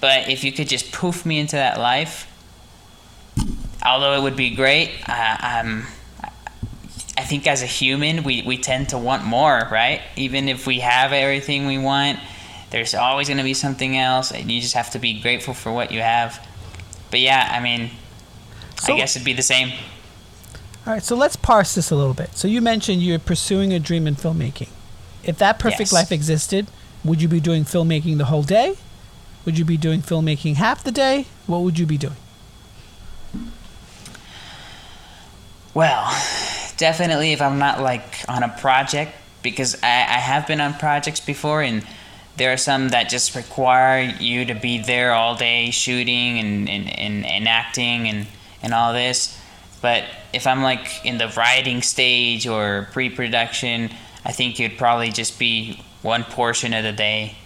but 0.00 0.28
if 0.28 0.44
you 0.44 0.52
could 0.52 0.68
just 0.68 0.92
poof 0.92 1.26
me 1.26 1.38
into 1.38 1.56
that 1.56 1.78
life, 1.78 2.26
although 3.84 4.14
it 4.14 4.22
would 4.22 4.36
be 4.36 4.54
great, 4.54 4.90
uh, 5.08 5.36
um, 5.42 5.86
I 7.16 7.24
think 7.24 7.46
as 7.46 7.62
a 7.62 7.66
human, 7.66 8.22
we, 8.22 8.42
we 8.42 8.56
tend 8.56 8.90
to 8.90 8.98
want 8.98 9.24
more, 9.24 9.68
right? 9.70 10.00
Even 10.16 10.48
if 10.48 10.66
we 10.66 10.80
have 10.80 11.12
everything 11.12 11.66
we 11.66 11.78
want, 11.78 12.18
there's 12.70 12.94
always 12.94 13.28
going 13.28 13.38
to 13.38 13.44
be 13.44 13.54
something 13.54 13.96
else, 13.96 14.32
and 14.32 14.50
you 14.50 14.60
just 14.60 14.74
have 14.74 14.90
to 14.92 14.98
be 14.98 15.20
grateful 15.20 15.54
for 15.54 15.72
what 15.72 15.92
you 15.92 16.00
have. 16.00 16.46
But 17.10 17.20
yeah, 17.20 17.48
I 17.52 17.60
mean, 17.60 17.90
so, 18.80 18.94
I 18.94 18.96
guess 18.96 19.16
it'd 19.16 19.26
be 19.26 19.32
the 19.32 19.42
same. 19.42 19.72
All 20.86 20.94
right, 20.94 21.02
so 21.02 21.14
let's 21.14 21.36
parse 21.36 21.74
this 21.74 21.90
a 21.90 21.96
little 21.96 22.14
bit. 22.14 22.34
So 22.36 22.48
you 22.48 22.62
mentioned 22.62 23.02
you're 23.02 23.18
pursuing 23.18 23.72
a 23.72 23.78
dream 23.78 24.06
in 24.06 24.14
filmmaking. 24.14 24.70
If 25.22 25.36
that 25.38 25.58
perfect 25.58 25.80
yes. 25.80 25.92
life 25.92 26.12
existed, 26.12 26.68
would 27.04 27.20
you 27.20 27.28
be 27.28 27.40
doing 27.40 27.64
filmmaking 27.64 28.16
the 28.16 28.26
whole 28.26 28.42
day? 28.42 28.76
Would 29.44 29.58
you 29.58 29.64
be 29.64 29.76
doing 29.76 30.02
filmmaking 30.02 30.56
half 30.56 30.84
the 30.84 30.92
day? 30.92 31.26
What 31.46 31.62
would 31.62 31.78
you 31.78 31.86
be 31.86 31.98
doing? 31.98 32.16
Well, 35.72 36.04
definitely 36.76 37.32
if 37.32 37.40
I'm 37.40 37.58
not 37.58 37.80
like 37.80 38.24
on 38.28 38.42
a 38.42 38.48
project, 38.48 39.12
because 39.42 39.76
I, 39.82 39.86
I 39.86 40.18
have 40.18 40.46
been 40.46 40.60
on 40.60 40.74
projects 40.74 41.20
before 41.20 41.62
and 41.62 41.86
there 42.36 42.52
are 42.52 42.58
some 42.58 42.90
that 42.90 43.08
just 43.08 43.34
require 43.34 44.02
you 44.02 44.44
to 44.46 44.54
be 44.54 44.78
there 44.78 45.12
all 45.12 45.36
day 45.36 45.70
shooting 45.70 46.38
and, 46.38 46.68
and, 46.68 46.88
and, 46.98 47.26
and 47.26 47.48
acting 47.48 48.08
and, 48.08 48.26
and 48.62 48.74
all 48.74 48.92
this 48.92 49.40
but 49.80 50.04
if 50.32 50.46
I'm 50.46 50.62
like 50.62 51.04
in 51.04 51.18
the 51.18 51.28
writing 51.28 51.82
stage 51.82 52.46
or 52.46 52.88
pre-production, 52.92 53.90
I 54.24 54.32
think 54.32 54.60
it'd 54.60 54.78
probably 54.78 55.10
just 55.10 55.38
be 55.38 55.82
one 56.02 56.24
portion 56.24 56.74
of 56.74 56.84
the 56.84 56.92
day, 56.92 57.36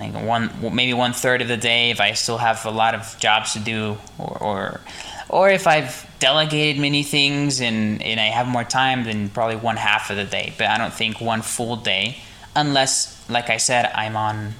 like 0.00 0.14
one 0.14 0.50
maybe 0.74 0.94
one 0.94 1.12
third 1.12 1.42
of 1.42 1.48
the 1.48 1.56
day 1.56 1.90
if 1.90 2.00
I 2.00 2.12
still 2.12 2.38
have 2.38 2.64
a 2.64 2.70
lot 2.70 2.94
of 2.94 3.16
jobs 3.18 3.52
to 3.52 3.58
do, 3.58 3.98
or 4.18 4.38
or, 4.42 4.80
or 5.28 5.50
if 5.50 5.66
I've 5.66 6.08
delegated 6.18 6.80
many 6.80 7.02
things 7.02 7.60
and 7.60 8.02
and 8.02 8.18
I 8.18 8.26
have 8.26 8.48
more 8.48 8.64
time, 8.64 9.04
then 9.04 9.28
probably 9.28 9.56
one 9.56 9.76
half 9.76 10.10
of 10.10 10.16
the 10.16 10.24
day. 10.24 10.54
But 10.56 10.68
I 10.68 10.78
don't 10.78 10.92
think 10.92 11.20
one 11.20 11.42
full 11.42 11.76
day, 11.76 12.16
unless, 12.56 13.28
like 13.28 13.50
I 13.50 13.58
said, 13.58 13.90
I'm 13.94 14.16
on 14.16 14.54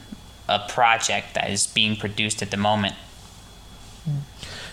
a 0.49 0.59
project 0.68 1.35
that 1.35 1.49
is 1.50 1.66
being 1.66 1.97
produced 1.97 2.42
at 2.42 2.50
the 2.50 2.56
moment. 2.56 2.94
Hmm. 4.04 4.18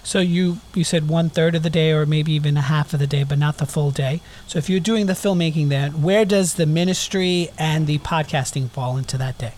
So 0.03 0.19
you 0.19 0.59
you 0.74 0.83
said 0.83 1.07
one 1.07 1.29
third 1.29 1.55
of 1.55 1.63
the 1.63 1.69
day, 1.69 1.91
or 1.91 2.05
maybe 2.05 2.33
even 2.33 2.57
a 2.57 2.62
half 2.62 2.93
of 2.93 3.00
the 3.00 3.07
day, 3.07 3.24
but 3.24 3.38
not 3.38 3.57
the 3.57 3.65
full 3.65 3.91
day. 3.91 4.21
So 4.47 4.59
if 4.59 4.69
you're 4.69 4.79
doing 4.81 5.05
the 5.05 5.13
filmmaking, 5.13 5.69
then 5.69 6.01
where 6.01 6.25
does 6.25 6.55
the 6.55 6.65
ministry 6.65 7.50
and 7.57 7.88
the 7.88 8.00
podcasting 8.00 8.69
fall 8.69 8.97
into 8.97 9.17
that 9.17 9.38
day? 9.38 9.53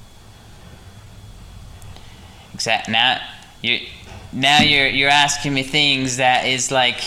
Now 2.68 3.22
you 3.62 3.80
now 4.32 4.62
you're 4.62 4.88
you're 4.88 5.10
asking 5.10 5.54
me 5.54 5.64
things 5.64 6.18
that 6.18 6.46
is 6.46 6.72
like 6.72 7.02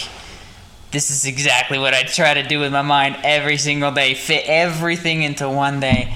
this 0.91 1.11
is 1.11 1.25
exactly 1.25 1.79
what 1.79 1.95
I 1.95 2.03
try 2.03 2.35
to 2.35 2.43
do 2.43 2.61
with 2.61 2.73
my 2.73 2.83
mind 2.83 3.17
every 3.25 3.57
single 3.57 3.93
day. 3.93 4.15
Fit 4.15 4.45
everything 4.47 5.23
into 5.23 5.49
one 5.49 5.81
day. 5.81 6.15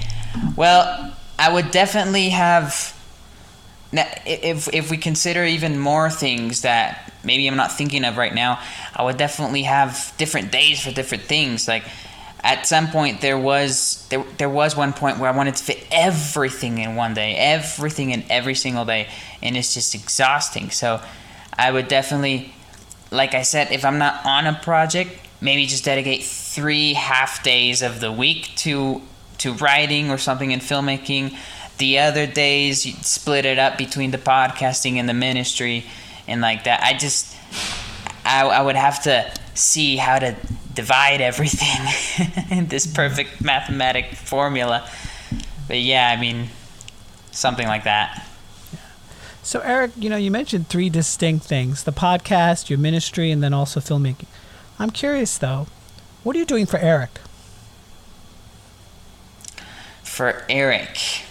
Well, 0.55 1.15
I 1.39 1.51
would 1.51 1.71
definitely 1.71 2.29
have 2.29 2.93
now, 3.91 4.05
if 4.25 4.71
if 4.73 4.91
we 4.91 4.97
consider 4.97 5.45
even 5.45 5.79
more 5.79 6.09
things 6.09 6.61
that 6.61 7.13
maybe 7.23 7.47
I'm 7.47 7.55
not 7.55 7.71
thinking 7.71 8.03
of 8.05 8.17
right 8.17 8.33
now, 8.33 8.59
I 8.95 9.03
would 9.03 9.17
definitely 9.17 9.63
have 9.63 10.13
different 10.17 10.51
days 10.51 10.81
for 10.81 10.91
different 10.91 11.23
things. 11.23 11.67
Like 11.67 11.83
at 12.43 12.67
some 12.67 12.87
point 12.87 13.21
there 13.21 13.37
was 13.37 14.07
there 14.09 14.23
there 14.37 14.49
was 14.49 14.75
one 14.75 14.93
point 14.93 15.19
where 15.19 15.29
I 15.29 15.35
wanted 15.35 15.55
to 15.55 15.63
fit 15.63 15.85
everything 15.91 16.77
in 16.77 16.95
one 16.95 17.13
day, 17.13 17.35
everything 17.35 18.11
in 18.11 18.23
every 18.29 18.55
single 18.55 18.85
day, 18.85 19.07
and 19.41 19.57
it's 19.57 19.73
just 19.73 19.95
exhausting. 19.95 20.69
So 20.69 21.01
I 21.57 21.71
would 21.71 21.87
definitely 21.87 22.53
like 23.11 23.33
I 23.33 23.41
said, 23.41 23.71
if 23.71 23.85
I'm 23.85 23.97
not 23.97 24.25
on 24.25 24.47
a 24.47 24.53
project, 24.53 25.11
maybe 25.41 25.65
just 25.65 25.85
dedicate 25.85 26.23
three 26.23 26.93
half 26.93 27.43
days 27.43 27.81
of 27.81 27.99
the 27.99 28.11
week 28.11 28.51
to 28.57 29.01
to 29.39 29.53
writing 29.53 30.09
or 30.09 30.17
something 30.17 30.51
in 30.51 30.59
filmmaking 30.59 31.37
the 31.77 31.99
other 31.99 32.25
days 32.25 32.85
you 32.85 32.93
split 33.01 33.45
it 33.45 33.59
up 33.59 33.77
between 33.77 34.11
the 34.11 34.17
podcasting 34.17 34.95
and 34.95 35.07
the 35.07 35.13
ministry 35.13 35.85
and 36.27 36.41
like 36.41 36.63
that 36.63 36.81
i 36.81 36.97
just 36.97 37.35
i, 38.25 38.45
I 38.45 38.61
would 38.61 38.75
have 38.75 39.03
to 39.03 39.31
see 39.57 39.97
how 39.97 40.19
to 40.19 40.35
divide 40.73 41.21
everything 41.21 42.27
in 42.57 42.67
this 42.67 42.85
perfect 42.85 43.41
mathematic 43.41 44.13
formula 44.13 44.89
but 45.67 45.79
yeah 45.79 46.09
i 46.09 46.19
mean 46.19 46.47
something 47.31 47.67
like 47.67 47.83
that 47.83 48.25
so 49.41 49.59
erik 49.61 49.91
you 49.97 50.09
know 50.09 50.17
you 50.17 50.31
mentioned 50.31 50.67
three 50.67 50.89
distinct 50.89 51.45
things 51.45 51.83
the 51.83 51.91
podcast 51.91 52.69
your 52.69 52.79
ministry 52.79 53.31
and 53.31 53.41
then 53.41 53.53
also 53.53 53.79
filmmaking 53.79 54.27
i'm 54.79 54.89
curious 54.89 55.37
though 55.37 55.67
what 56.23 56.35
are 56.35 56.39
you 56.39 56.45
doing 56.45 56.65
for 56.65 56.77
erik 56.77 57.19
for 60.03 60.43
erik 60.49 61.23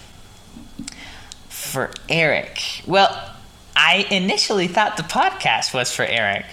for 1.67 1.91
Erik? 2.09 2.81
Well, 2.87 3.33
I 3.75 4.07
initially 4.09 4.67
thought 4.67 4.97
the 4.97 5.03
podcast 5.03 5.73
was 5.73 5.93
for 5.93 6.03
Erik, 6.03 6.45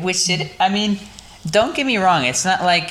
which 0.00 0.30
it. 0.30 0.52
I 0.58 0.68
mean, 0.68 0.98
don't 1.50 1.74
get 1.74 1.86
me 1.86 1.96
wrong. 1.96 2.24
It's 2.24 2.44
not 2.44 2.62
like, 2.62 2.90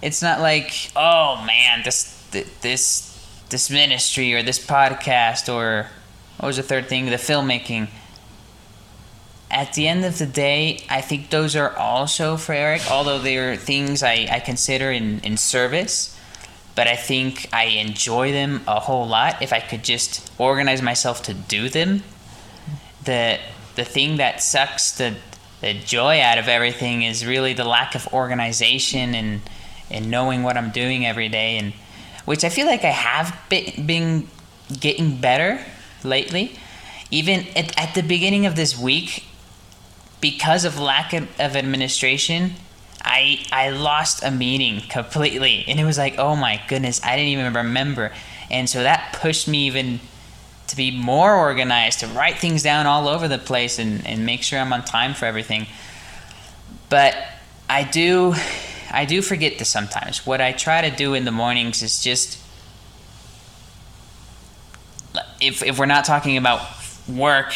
it's 0.00 0.22
not 0.22 0.40
like, 0.40 0.90
oh 0.96 1.44
man, 1.46 1.82
this 1.84 2.18
this 2.60 3.08
this 3.50 3.70
ministry 3.70 4.32
or 4.32 4.42
this 4.42 4.64
podcast 4.64 5.52
or 5.52 5.88
what 6.38 6.46
was 6.46 6.56
the 6.56 6.62
third 6.62 6.88
thing? 6.88 7.06
The 7.06 7.16
filmmaking. 7.16 7.88
At 9.50 9.74
the 9.74 9.86
end 9.86 10.04
of 10.04 10.18
the 10.18 10.26
day, 10.26 10.84
I 10.88 11.02
think 11.02 11.28
those 11.28 11.54
are 11.54 11.76
also 11.76 12.38
for 12.38 12.54
Erik, 12.54 12.90
although 12.90 13.18
they 13.18 13.36
are 13.36 13.54
things 13.54 14.02
I, 14.02 14.26
I 14.30 14.40
consider 14.40 14.90
in, 14.90 15.20
in 15.20 15.36
service 15.36 16.18
but 16.74 16.86
I 16.86 16.96
think 16.96 17.48
I 17.52 17.64
enjoy 17.64 18.32
them 18.32 18.62
a 18.66 18.80
whole 18.80 19.06
lot 19.06 19.42
if 19.42 19.52
I 19.52 19.60
could 19.60 19.84
just 19.84 20.30
organize 20.38 20.80
myself 20.80 21.22
to 21.24 21.34
do 21.34 21.68
them. 21.68 22.02
The 23.04 23.38
the 23.74 23.84
thing 23.84 24.16
that 24.18 24.42
sucks 24.42 24.92
the 24.92 25.16
the 25.62 25.72
joy 25.72 26.20
out 26.20 26.36
of 26.38 26.48
everything 26.48 27.02
is 27.02 27.24
really 27.24 27.54
the 27.54 27.64
lack 27.64 27.94
of 27.94 28.06
organization 28.12 29.14
and 29.14 29.40
and 29.90 30.10
knowing 30.10 30.42
what 30.42 30.56
I'm 30.56 30.70
doing 30.70 31.06
every 31.06 31.28
day 31.28 31.56
and 31.56 31.72
which 32.24 32.44
I 32.44 32.48
feel 32.48 32.66
like 32.66 32.84
I 32.84 32.90
have 32.90 33.38
been, 33.48 34.28
getting 34.80 35.20
better 35.20 35.62
lately. 36.02 36.58
Even 37.10 37.46
at, 37.56 37.78
at 37.78 37.94
the 37.94 38.02
beginning 38.02 38.46
of 38.46 38.56
this 38.56 38.78
week, 38.78 39.24
because 40.20 40.64
of 40.64 40.78
lack 40.78 41.12
of, 41.12 41.28
of 41.38 41.56
administration, 41.56 42.52
I 43.02 43.44
I 43.52 43.70
lost 43.70 44.22
a 44.22 44.30
meeting 44.30 44.80
completely, 44.88 45.64
and 45.68 45.78
it 45.78 45.84
was 45.84 45.98
like, 45.98 46.18
oh 46.18 46.36
my 46.36 46.62
goodness, 46.68 47.02
I 47.04 47.16
didn't 47.16 47.28
even 47.32 47.52
remember, 47.52 48.12
and 48.50 48.70
so 48.70 48.82
that 48.82 49.18
pushed 49.20 49.46
me 49.46 49.66
even 49.66 50.00
to 50.68 50.76
be 50.76 50.90
more 50.90 51.34
organized, 51.34 52.00
to 52.00 52.06
write 52.08 52.38
things 52.38 52.62
down 52.62 52.86
all 52.86 53.08
over 53.08 53.28
the 53.28 53.38
place, 53.38 53.78
and 53.78 54.06
and 54.06 54.24
make 54.24 54.42
sure 54.42 54.58
I'm 54.58 54.72
on 54.72 54.84
time 54.84 55.14
for 55.14 55.26
everything. 55.26 55.66
But 56.88 57.16
I 57.68 57.84
do, 57.84 58.34
I 58.90 59.04
do 59.06 59.22
forget 59.22 59.58
this 59.58 59.68
sometimes. 59.68 60.26
What 60.26 60.40
I 60.40 60.52
try 60.52 60.88
to 60.88 60.94
do 60.94 61.14
in 61.14 61.24
the 61.24 61.30
mornings 61.30 61.82
is 61.82 62.02
just, 62.02 62.38
if 65.40 65.62
if 65.62 65.78
we're 65.78 65.86
not 65.86 66.04
talking 66.04 66.36
about 66.36 66.60
work 67.08 67.54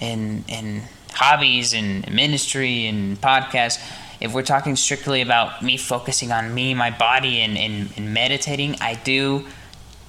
and 0.00 0.44
and 0.48 0.82
hobbies 1.12 1.74
and 1.74 2.08
ministry 2.12 2.86
and 2.86 3.20
podcasts, 3.20 3.80
if 4.20 4.32
we're 4.32 4.42
talking 4.42 4.76
strictly 4.76 5.20
about 5.20 5.62
me 5.62 5.76
focusing 5.76 6.32
on 6.32 6.54
me, 6.54 6.74
my 6.74 6.90
body, 6.90 7.40
and, 7.40 7.56
and, 7.56 7.90
and 7.96 8.14
meditating, 8.14 8.76
I 8.80 8.94
do 8.94 9.46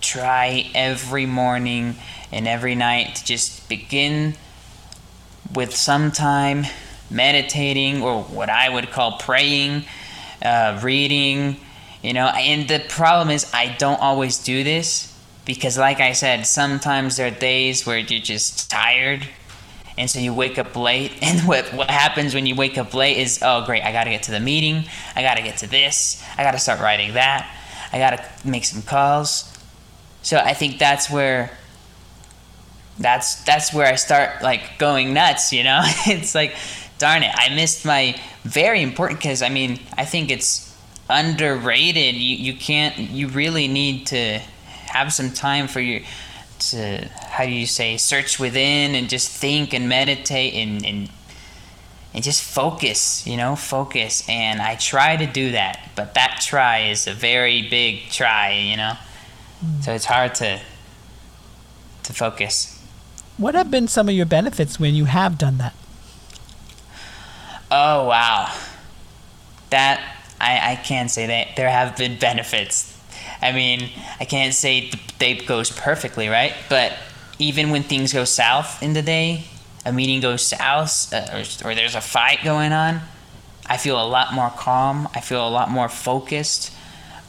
try 0.01 0.69
every 0.73 1.25
morning 1.25 1.95
and 2.31 2.47
every 2.47 2.75
night 2.75 3.15
to 3.15 3.25
just 3.25 3.67
begin 3.69 4.35
with 5.53 5.75
some 5.75 6.11
time 6.11 6.65
meditating 7.09 8.01
or 8.01 8.23
what 8.23 8.49
I 8.49 8.69
would 8.69 8.91
call 8.91 9.17
praying, 9.17 9.85
uh, 10.43 10.79
reading, 10.83 11.57
you 12.03 12.13
know. 12.13 12.27
And 12.27 12.67
the 12.67 12.79
problem 12.87 13.29
is, 13.29 13.51
I 13.53 13.75
don't 13.77 13.99
always 13.99 14.37
do 14.37 14.63
this 14.63 15.15
because, 15.45 15.77
like 15.77 15.99
I 15.99 16.11
said, 16.11 16.45
sometimes 16.45 17.17
there 17.17 17.27
are 17.27 17.31
days 17.31 17.85
where 17.85 17.97
you're 17.97 18.21
just 18.21 18.69
tired. 18.69 19.27
And 19.97 20.09
so 20.09 20.19
you 20.19 20.33
wake 20.33 20.57
up 20.57 20.75
late, 20.77 21.11
and 21.21 21.47
what 21.47 21.73
what 21.73 21.89
happens 21.89 22.33
when 22.33 22.45
you 22.45 22.55
wake 22.55 22.77
up 22.77 22.93
late 22.93 23.17
is, 23.17 23.39
oh 23.41 23.65
great, 23.65 23.83
I 23.83 23.91
gotta 23.91 24.11
get 24.11 24.23
to 24.23 24.31
the 24.31 24.39
meeting, 24.39 24.85
I 25.15 25.21
gotta 25.21 25.41
get 25.41 25.57
to 25.57 25.67
this, 25.67 26.23
I 26.37 26.43
gotta 26.43 26.59
start 26.59 26.79
writing 26.79 27.13
that, 27.13 27.53
I 27.91 27.97
gotta 27.97 28.23
make 28.45 28.63
some 28.63 28.81
calls. 28.81 29.48
So 30.21 30.37
I 30.37 30.53
think 30.53 30.79
that's 30.79 31.09
where 31.09 31.51
that's 32.99 33.43
that's 33.45 33.73
where 33.73 33.87
I 33.87 33.95
start 33.95 34.41
like 34.41 34.77
going 34.77 35.13
nuts, 35.13 35.53
you 35.53 35.63
know? 35.63 35.81
it's 36.05 36.35
like 36.35 36.55
darn 36.97 37.23
it, 37.23 37.33
I 37.33 37.53
missed 37.55 37.85
my 37.85 38.19
very 38.43 38.81
important 38.81 39.19
because 39.19 39.41
I 39.41 39.49
mean, 39.49 39.79
I 39.97 40.05
think 40.05 40.31
it's 40.31 40.77
underrated. 41.09 42.15
You 42.15 42.35
you 42.35 42.53
can't 42.53 42.97
you 42.97 43.27
really 43.29 43.67
need 43.67 44.07
to 44.07 44.39
have 44.87 45.13
some 45.13 45.31
time 45.31 45.67
for 45.67 45.79
your 45.79 46.01
to 46.59 47.07
how 47.29 47.45
do 47.45 47.51
you 47.51 47.65
say 47.65 47.95
search 47.95 48.37
within 48.37 48.95
and 48.95 49.09
just 49.09 49.29
think 49.29 49.73
and 49.73 49.87
meditate 49.87 50.53
and 50.53 50.85
and 50.85 51.09
and 52.13 52.23
just 52.23 52.43
focus, 52.43 53.25
you 53.27 53.37
know, 53.37 53.55
focus. 53.55 54.27
And 54.27 54.61
I 54.61 54.75
try 54.75 55.15
to 55.15 55.27
do 55.27 55.51
that, 55.51 55.91
but 55.95 56.15
that 56.15 56.41
try 56.41 56.89
is 56.89 57.07
a 57.07 57.13
very 57.13 57.69
big 57.69 58.09
try, 58.09 58.53
you 58.53 58.77
know. 58.77 58.93
So 59.81 59.93
it's 59.93 60.05
hard 60.05 60.35
to 60.35 60.61
to 62.03 62.13
focus. 62.13 62.75
What 63.37 63.55
have 63.55 63.69
been 63.69 63.87
some 63.87 64.09
of 64.09 64.15
your 64.15 64.25
benefits 64.25 64.79
when 64.79 64.95
you 64.95 65.05
have 65.05 65.37
done 65.37 65.57
that? 65.57 65.73
Oh 67.71 68.07
wow, 68.07 68.53
that 69.69 70.01
I 70.39 70.71
I 70.71 70.75
can't 70.75 71.11
say 71.11 71.27
that 71.27 71.55
there 71.55 71.69
have 71.69 71.97
been 71.97 72.17
benefits. 72.29 72.97
I 73.41 73.51
mean, 73.51 73.89
I 74.19 74.25
can't 74.25 74.53
say 74.53 74.89
the 74.89 74.99
day 75.17 75.35
goes 75.35 75.69
perfectly, 75.71 76.27
right? 76.27 76.53
But 76.69 76.93
even 77.37 77.69
when 77.69 77.83
things 77.83 78.11
go 78.11 78.25
south 78.25 78.83
in 78.83 78.93
the 78.93 79.01
day, 79.01 79.45
a 79.85 79.93
meeting 79.93 80.19
goes 80.19 80.45
south, 80.45 81.13
uh, 81.13 81.25
or, 81.31 81.69
or 81.69 81.75
there's 81.75 81.95
a 81.95 82.01
fight 82.01 82.39
going 82.43 82.73
on, 82.73 83.01
I 83.65 83.77
feel 83.77 84.01
a 84.01 84.07
lot 84.07 84.33
more 84.33 84.49
calm. 84.49 85.07
I 85.13 85.21
feel 85.21 85.47
a 85.47 85.49
lot 85.49 85.69
more 85.69 85.87
focused. 85.87 86.73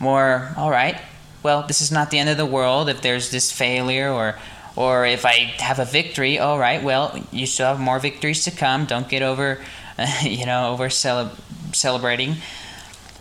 More, 0.00 0.52
all 0.56 0.70
right. 0.70 0.96
Well, 1.42 1.62
this 1.66 1.80
is 1.80 1.90
not 1.90 2.10
the 2.10 2.18
end 2.18 2.28
of 2.28 2.36
the 2.36 2.46
world 2.46 2.88
if 2.88 3.00
there's 3.00 3.30
this 3.30 3.50
failure 3.50 4.10
or 4.10 4.38
or 4.76 5.04
if 5.04 5.26
I 5.26 5.52
have 5.58 5.78
a 5.78 5.84
victory, 5.84 6.38
all 6.38 6.58
right, 6.58 6.82
well, 6.82 7.18
you 7.32 7.44
still 7.46 7.66
have 7.66 7.80
more 7.80 7.98
victories 7.98 8.44
to 8.44 8.50
come. 8.50 8.86
Don't 8.86 9.08
get 9.08 9.20
over 9.20 9.58
you 10.22 10.46
know, 10.46 10.70
over 10.70 10.90
cele- 10.90 11.32
celebrating. 11.72 12.36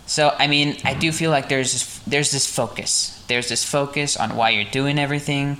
So 0.06 0.34
I 0.38 0.46
mean, 0.46 0.76
I 0.84 0.94
do 0.94 1.12
feel 1.12 1.30
like 1.30 1.48
there's 1.48 1.72
this, 1.72 1.98
there's 2.00 2.30
this 2.30 2.46
focus. 2.46 3.22
There's 3.28 3.48
this 3.48 3.64
focus 3.64 4.16
on 4.16 4.36
why 4.36 4.50
you're 4.50 4.70
doing 4.70 4.98
everything, 4.98 5.58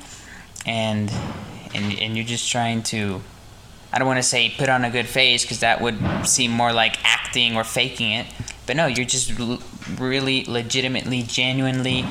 and 0.66 1.10
and 1.74 1.98
and 1.98 2.16
you're 2.16 2.26
just 2.26 2.50
trying 2.50 2.82
to. 2.84 3.20
I 3.92 3.98
don't 3.98 4.06
want 4.06 4.18
to 4.18 4.24
say 4.24 4.54
put 4.56 4.68
on 4.68 4.84
a 4.84 4.90
good 4.90 5.06
face 5.06 5.42
because 5.42 5.60
that 5.60 5.80
would 5.80 5.98
seem 6.24 6.52
more 6.52 6.72
like 6.72 6.96
acting 7.04 7.56
or 7.56 7.64
faking 7.64 8.12
it. 8.12 8.26
But 8.66 8.76
no, 8.76 8.86
you're 8.86 9.06
just 9.06 9.38
l- 9.38 9.60
really, 9.98 10.44
legitimately, 10.44 11.22
genuinely 11.22 12.04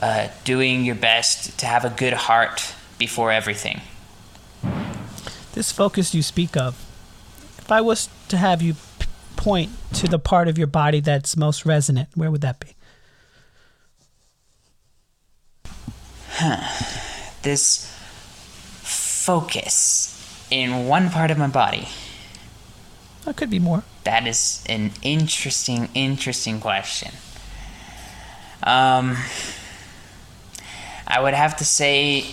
uh, 0.00 0.28
doing 0.44 0.84
your 0.84 0.94
best 0.94 1.58
to 1.58 1.66
have 1.66 1.84
a 1.84 1.90
good 1.90 2.12
heart 2.12 2.74
before 2.98 3.32
everything. 3.32 3.80
This 5.52 5.70
focus 5.70 6.14
you 6.14 6.22
speak 6.22 6.56
of, 6.56 6.74
if 7.58 7.70
I 7.70 7.80
was 7.80 8.08
to 8.28 8.36
have 8.36 8.60
you 8.60 8.74
point 9.36 9.70
to 9.94 10.08
the 10.08 10.18
part 10.18 10.48
of 10.48 10.58
your 10.58 10.66
body 10.66 11.00
that's 11.00 11.36
most 11.36 11.64
resonant, 11.64 12.08
where 12.14 12.30
would 12.30 12.40
that 12.40 12.60
be? 12.60 12.74
Huh. 16.30 16.60
This 17.42 17.92
focus 18.80 20.46
in 20.50 20.86
one 20.86 21.10
part 21.10 21.30
of 21.30 21.36
my 21.36 21.46
body. 21.46 21.88
That 23.26 23.36
could 23.36 23.50
be 23.50 23.58
more. 23.58 23.82
That 24.04 24.26
is 24.26 24.64
an 24.66 24.92
interesting, 25.02 25.90
interesting 25.94 26.60
question. 26.60 27.12
Um, 28.62 29.16
I 31.06 31.20
would 31.20 31.34
have 31.34 31.56
to 31.58 31.64
say, 31.64 32.26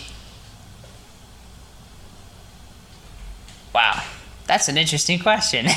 wow, 3.73 4.03
that's 4.47 4.67
an 4.67 4.77
interesting 4.77 5.19
question. 5.19 5.67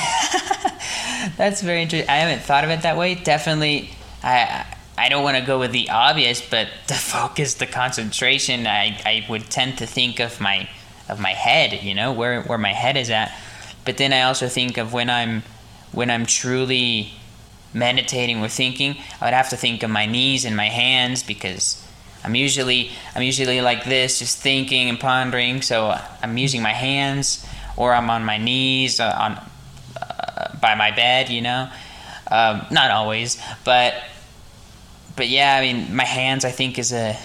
That's 1.37 1.63
very 1.63 1.83
interesting. 1.83 2.09
I 2.11 2.17
haven't 2.17 2.43
thought 2.43 2.65
of 2.65 2.71
it 2.71 2.83
that 2.83 2.97
way. 2.99 3.15
Definitely, 3.15 3.91
I 4.23 4.67
I 4.97 5.09
don't 5.09 5.25
want 5.25 5.37
to 5.37 5.45
go 5.45 5.59
with 5.59 5.73
the 5.73 5.91
obvious, 5.91 6.41
but 6.43 6.69
the 6.87 6.95
focus, 6.95 7.55
the 7.55 7.67
concentration, 7.67 8.67
I, 8.67 9.01
I 9.05 9.27
would 9.29 9.51
tend 9.51 9.79
to 9.79 9.87
think 9.87 10.21
of 10.21 10.41
my 10.41 10.69
of 11.09 11.21
my 11.21 11.31
head, 11.31 11.83
you 11.83 11.95
know, 11.95 12.13
where 12.13 12.43
where 12.43 12.59
my 12.59 12.73
head 12.73 12.97
is 12.97 13.11
at. 13.11 13.37
But 13.85 13.97
then 13.97 14.13
I 14.13 14.23
also 14.23 14.49
think 14.49 14.79
of 14.79 14.93
when 14.93 15.11
I'm 15.11 15.43
when 15.93 16.11
I'm 16.11 16.27
truly 16.27 17.13
meditating 17.73 18.41
or 18.43 18.49
thinking, 18.49 18.97
I 19.21 19.27
would 19.27 19.35
have 19.35 19.51
to 19.51 19.57
think 19.57 19.83
of 19.83 19.91
my 19.91 20.07
knees 20.07 20.45
and 20.45 20.57
my 20.57 20.69
hands 20.69 21.23
because 21.23 21.84
I'm 22.25 22.35
usually 22.35 22.91
I'm 23.15 23.23
usually 23.23 23.61
like 23.61 23.85
this, 23.85 24.19
just 24.19 24.39
thinking 24.39 24.89
and 24.89 24.99
pondering. 24.99 25.61
So 25.63 25.95
I'm 26.23 26.39
using 26.39 26.63
my 26.63 26.73
hands 26.73 27.47
or 27.77 27.93
I'm 27.93 28.09
on 28.09 28.25
my 28.25 28.39
knees 28.39 28.99
uh, 28.99 29.15
on 29.21 29.33
uh, 30.01 30.57
by 30.61 30.75
my 30.75 30.91
bed, 30.91 31.29
you 31.29 31.43
know. 31.43 31.69
Um, 32.31 32.67
not 32.71 32.91
always, 32.91 33.41
but 33.65 33.95
but 35.17 35.29
yeah, 35.29 35.57
I 35.57 35.61
mean, 35.61 35.95
my 35.95 36.05
hands 36.05 36.45
I 36.45 36.51
think 36.51 36.79
is 36.79 36.93
a 36.93 37.17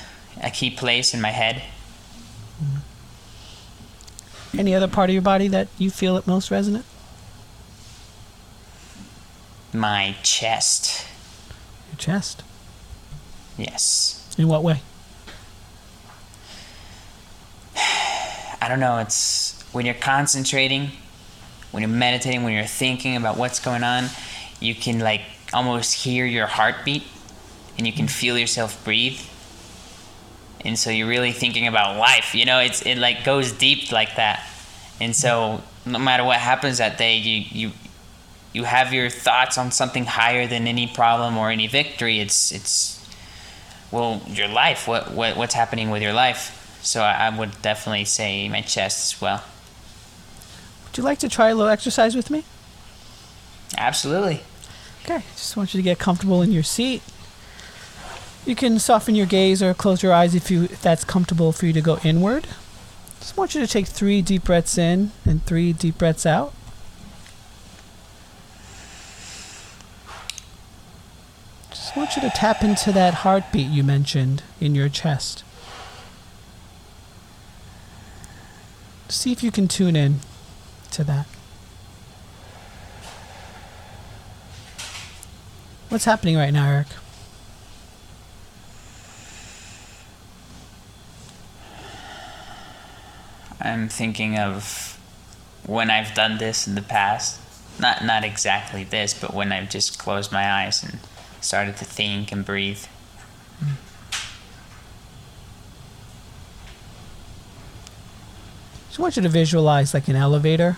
a 0.44 0.50
key 0.50 0.70
place 0.70 1.14
in 1.14 1.22
my 1.22 1.32
head. 1.32 1.64
Any 4.58 4.74
other 4.74 4.88
part 4.88 5.10
of 5.10 5.14
your 5.14 5.22
body 5.22 5.48
that 5.48 5.68
you 5.78 5.92
feel 5.92 6.18
it 6.18 6.26
most 6.26 6.50
resonant? 6.50 6.86
My 9.72 10.16
chest. 10.24 11.06
Your 11.92 11.98
chest. 11.98 12.44
Yes. 13.58 14.36
In 14.38 14.48
what 14.48 14.64
way? 14.64 14.82
Don't 18.70 18.80
know. 18.80 19.00
It's 19.00 19.62
when 19.74 19.86
you're 19.86 19.96
concentrating, 19.96 20.92
when 21.72 21.82
you're 21.82 21.90
meditating, 21.90 22.44
when 22.44 22.54
you're 22.54 22.64
thinking 22.64 23.18
about 23.18 23.38
what's 23.38 23.60
going 23.60 23.84
on, 23.84 24.06
you 24.62 24.74
can 24.74 25.00
like 25.00 25.22
almost 25.54 25.94
hear 25.94 26.26
your 26.26 26.48
heartbeat 26.48 27.04
and 27.78 27.86
you 27.86 27.94
can 27.94 28.06
mm-hmm. 28.06 28.14
feel 28.14 28.38
yourself 28.38 28.84
breathe. 28.84 29.20
And 30.66 30.78
so 30.78 30.90
you're 30.90 31.08
really 31.08 31.32
thinking 31.32 31.68
about 31.68 31.98
life. 31.98 32.36
You 32.36 32.46
know, 32.46 32.60
it's 32.60 32.82
it 32.86 32.98
like 32.98 33.24
goes 33.24 33.52
deep 33.52 33.92
like 33.92 34.16
that. 34.16 34.46
And 35.00 35.16
so 35.16 35.62
no 35.86 36.00
matter 36.00 36.24
what 36.24 36.38
happens 36.38 36.80
that 36.80 36.98
day, 36.98 37.18
you 37.18 37.46
you 37.50 37.72
you 38.52 38.64
have 38.64 38.94
your 38.94 39.10
thoughts 39.10 39.58
on 39.58 39.72
something 39.72 40.06
higher 40.06 40.48
than 40.48 40.68
any 40.68 40.88
problem 40.88 41.38
or 41.38 41.52
any 41.52 41.68
victory. 41.68 42.20
It's 42.20 42.52
it's 42.52 43.00
well, 43.92 44.22
your 44.28 44.48
life. 44.48 44.88
What 44.88 45.12
what 45.12 45.38
what's 45.38 45.54
happening 45.54 45.90
with 45.90 46.02
your 46.02 46.14
life? 46.14 46.59
So 46.82 47.02
I, 47.02 47.28
I 47.28 47.38
would 47.38 47.62
definitely 47.62 48.06
say 48.06 48.48
my 48.50 48.62
chest 48.62 49.14
as 49.14 49.22
well. 49.22 49.44
Would 50.86 50.98
you 50.98 51.04
like 51.04 51.20
to 51.20 51.30
try 51.30 51.50
a 51.50 51.56
little 51.56 51.72
exercise 51.72 52.16
with 52.16 52.30
me? 52.30 52.46
Absolutely. 53.78 54.42
Okay, 55.04 55.24
just 55.36 55.56
want 55.56 55.74
you 55.74 55.78
to 55.78 55.84
get 55.84 56.00
comfortable 56.00 56.42
in 56.42 56.52
your 56.52 56.64
seat. 56.64 57.02
You 58.46 58.56
can 58.56 58.80
soften 58.80 59.16
your 59.16 59.26
gaze 59.26 59.62
or 59.62 59.74
close 59.74 60.02
your 60.02 60.14
eyes 60.14 60.34
if 60.34 60.50
you 60.50 60.64
if 60.64 60.82
that's 60.82 61.04
comfortable 61.04 61.52
for 61.52 61.66
you 61.66 61.74
to 61.74 61.82
go 61.82 62.00
inward. 62.04 62.48
Just 63.20 63.38
want 63.38 63.54
you 63.54 63.62
to 63.62 63.68
take 63.68 63.86
three 63.86 64.22
deep 64.22 64.46
breaths 64.46 64.78
in 64.78 65.12
and 65.26 65.46
three 65.46 65.74
deep 65.74 65.98
breaths 65.98 66.26
out. 66.26 66.54
Just 71.70 71.96
want 71.96 72.16
you 72.16 72.22
to 72.22 72.30
tap 72.30 72.64
into 72.64 72.92
that 72.92 73.16
heartbeat 73.16 73.68
you 73.68 73.84
mentioned 73.84 74.42
in 74.62 74.74
your 74.74 74.90
chest. 74.90 75.44
See 79.10 79.32
if 79.32 79.44
you 79.44 79.50
can 79.52 79.68
tune 79.68 79.96
in 79.96 80.20
to 80.92 81.04
that. 81.04 81.26
What's 85.90 86.06
happening 86.06 86.38
right 86.38 86.54
now, 86.54 86.70
Erik? 86.70 86.88
I'm 93.60 93.90
thinking 93.90 94.38
of 94.38 95.00
when 95.66 95.90
I've 95.90 96.14
done 96.14 96.38
this 96.38 96.68
in 96.68 96.76
the 96.76 96.84
past. 96.84 97.42
Not 97.80 98.06
not 98.06 98.24
exactly 98.24 98.84
this, 98.84 99.20
but 99.20 99.34
when 99.34 99.52
I've 99.52 99.72
just 99.72 99.98
closed 99.98 100.32
my 100.32 100.48
eyes 100.50 100.84
and 100.84 101.00
started 101.42 101.78
to 101.78 101.86
think 101.86 102.32
and 102.32 102.46
breathe. 102.46 102.86
So 108.90 109.02
I 109.02 109.04
want 109.04 109.18
you 109.18 109.22
to 109.24 109.30
visualize 109.30 109.94
like 109.94 110.08
an 110.08 110.16
elevator, 110.16 110.78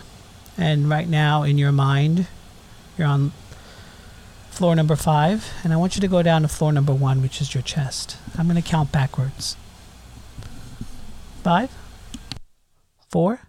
and 0.58 0.90
right 0.90 1.08
now 1.08 1.44
in 1.44 1.58
your 1.58 1.72
mind, 1.72 2.28
you're 2.98 3.08
on 3.08 3.32
floor 4.50 4.76
number 4.76 4.98
five, 4.98 5.50
and 5.64 5.72
I 5.72 5.78
want 5.78 5.96
you 5.96 6.02
to 6.02 6.08
go 6.08 6.22
down 6.22 6.42
to 6.42 6.48
floor 6.50 6.74
number 6.74 6.94
one, 6.94 7.22
which 7.22 7.40
is 7.40 7.54
your 7.54 7.64
chest. 7.64 8.18
I'm 8.38 8.48
going 8.48 8.62
to 8.62 8.70
count 8.70 8.92
backwards. 8.92 9.56
Five, 11.42 11.72
four, 13.10 13.40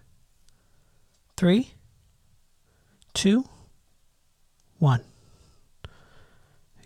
three, 1.35 1.73
two, 3.13 3.45
one. 4.79 5.01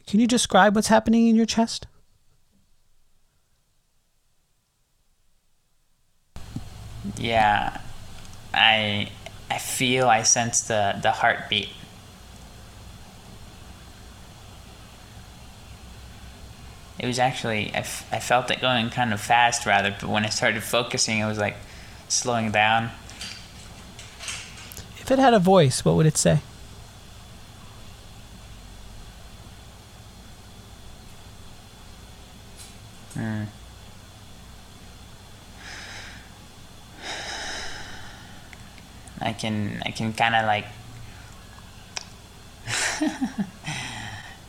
Can 0.08 0.20
you 0.20 0.28
describe 0.28 0.76
what's 0.76 0.88
happening 0.88 1.28
in 1.28 1.36
your 1.36 1.46
chest? 1.46 1.86
Yeah, 7.16 7.80
I 8.54 9.10
I 9.50 9.58
feel 9.60 10.10
I 10.10 10.24
sense 10.24 10.62
the 10.62 10.98
the 11.02 11.12
heartbeat. 11.12 11.70
It 17.00 17.06
was 17.06 17.20
actually 17.20 17.74
I, 17.74 17.80
f- 17.80 18.08
I 18.12 18.20
felt 18.20 18.50
it 18.50 18.60
going 18.60 18.90
kind 18.90 19.14
of 19.14 19.22
fast 19.22 19.66
rather, 19.66 19.96
but 20.00 20.10
when 20.10 20.26
I 20.26 20.30
started 20.30 20.64
focusing, 20.64 21.20
it 21.20 21.26
was 21.26 21.38
like 21.38 21.56
slowing 22.08 22.52
down. 22.52 22.92
If 25.00 25.12
it 25.12 25.20
had 25.20 25.34
a 25.34 25.40
voice, 25.40 25.86
what 25.86 25.96
would 25.96 26.06
it 26.06 26.18
say? 26.18 26.40
Hmm. 33.14 33.44
I 39.22 39.34
can 39.34 39.82
I 39.86 39.92
can 39.92 40.14
kind 40.14 40.36
of 40.36 40.46
like 40.46 40.66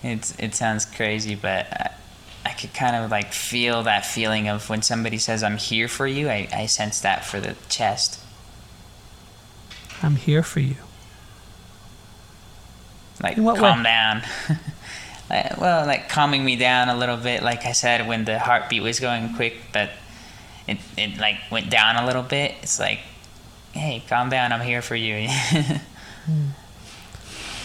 it's 0.02 0.38
it 0.38 0.54
sounds 0.54 0.84
crazy, 0.84 1.34
but 1.34 1.66
I, 1.72 1.90
I 2.46 2.52
could 2.52 2.74
kind 2.74 2.96
of 2.96 3.10
like 3.10 3.32
feel 3.32 3.82
that 3.84 4.04
feeling 4.06 4.48
of 4.48 4.68
when 4.68 4.82
somebody 4.82 5.18
says 5.18 5.42
I'm 5.42 5.56
here 5.56 5.88
for 5.88 6.06
you. 6.06 6.28
I, 6.28 6.48
I 6.52 6.66
sense 6.66 7.00
that 7.00 7.24
for 7.24 7.40
the 7.40 7.56
chest. 7.68 8.20
I'm 10.02 10.16
here 10.16 10.42
for 10.42 10.60
you. 10.60 10.76
Like 13.22 13.36
calm 13.36 13.78
way? 13.78 13.82
down. 13.82 14.22
like, 15.30 15.60
well, 15.60 15.86
like 15.86 16.08
calming 16.08 16.44
me 16.44 16.56
down 16.56 16.88
a 16.88 16.96
little 16.96 17.16
bit. 17.16 17.42
Like 17.42 17.66
I 17.66 17.72
said, 17.72 18.06
when 18.06 18.24
the 18.24 18.38
heartbeat 18.38 18.82
was 18.82 19.00
going 19.00 19.34
quick, 19.34 19.56
but 19.72 19.90
it 20.66 20.78
it 20.96 21.18
like 21.18 21.36
went 21.50 21.70
down 21.70 21.96
a 21.96 22.06
little 22.06 22.22
bit. 22.22 22.54
It's 22.62 22.78
like, 22.78 23.00
hey, 23.72 24.02
calm 24.08 24.28
down. 24.30 24.52
I'm 24.52 24.60
here 24.60 24.82
for 24.82 24.96
you. 24.96 25.28
Hmm. 26.28 26.48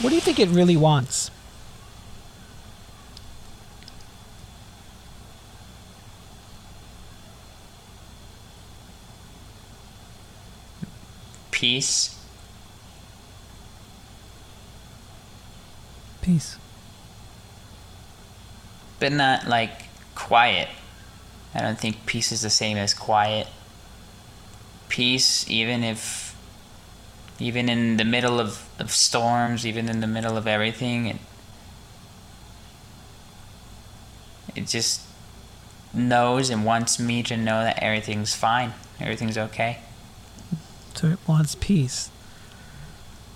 What 0.01 0.09
do 0.11 0.15
you 0.15 0.21
think 0.21 0.39
it 0.39 0.47
really 0.47 0.77
wants? 0.77 1.29
Peace. 11.51 12.17
Peace. 16.21 16.57
but 18.99 19.11
not 19.11 19.47
like 19.47 19.83
quiet. 20.15 20.69
I 21.53 21.59
don't 21.61 21.77
think 21.77 22.05
peace 22.05 22.31
is 22.31 22.41
the 22.41 22.49
same 22.49 22.77
as 22.77 22.93
quiet. 22.93 23.47
Peace, 24.93 25.49
even 25.49 25.83
if, 25.83 26.35
even 27.39 27.67
in 27.67 27.97
the 27.97 28.05
middle 28.05 28.39
of, 28.39 28.69
of 28.77 28.91
storms, 28.91 29.65
even 29.65 29.89
in 29.89 30.01
the 30.01 30.07
middle 30.07 30.37
of 30.37 30.45
everything, 30.45 31.07
it, 31.07 31.17
it 34.55 34.67
just 34.67 35.01
knows 35.95 36.51
and 36.51 36.63
wants 36.63 36.99
me 36.99 37.23
to 37.23 37.35
know 37.35 37.63
that 37.63 37.81
everything's 37.81 38.35
fine, 38.35 38.73
everything's 38.99 39.35
okay. 39.35 39.79
So 40.93 41.07
it 41.07 41.19
wants 41.25 41.55
peace. 41.59 42.11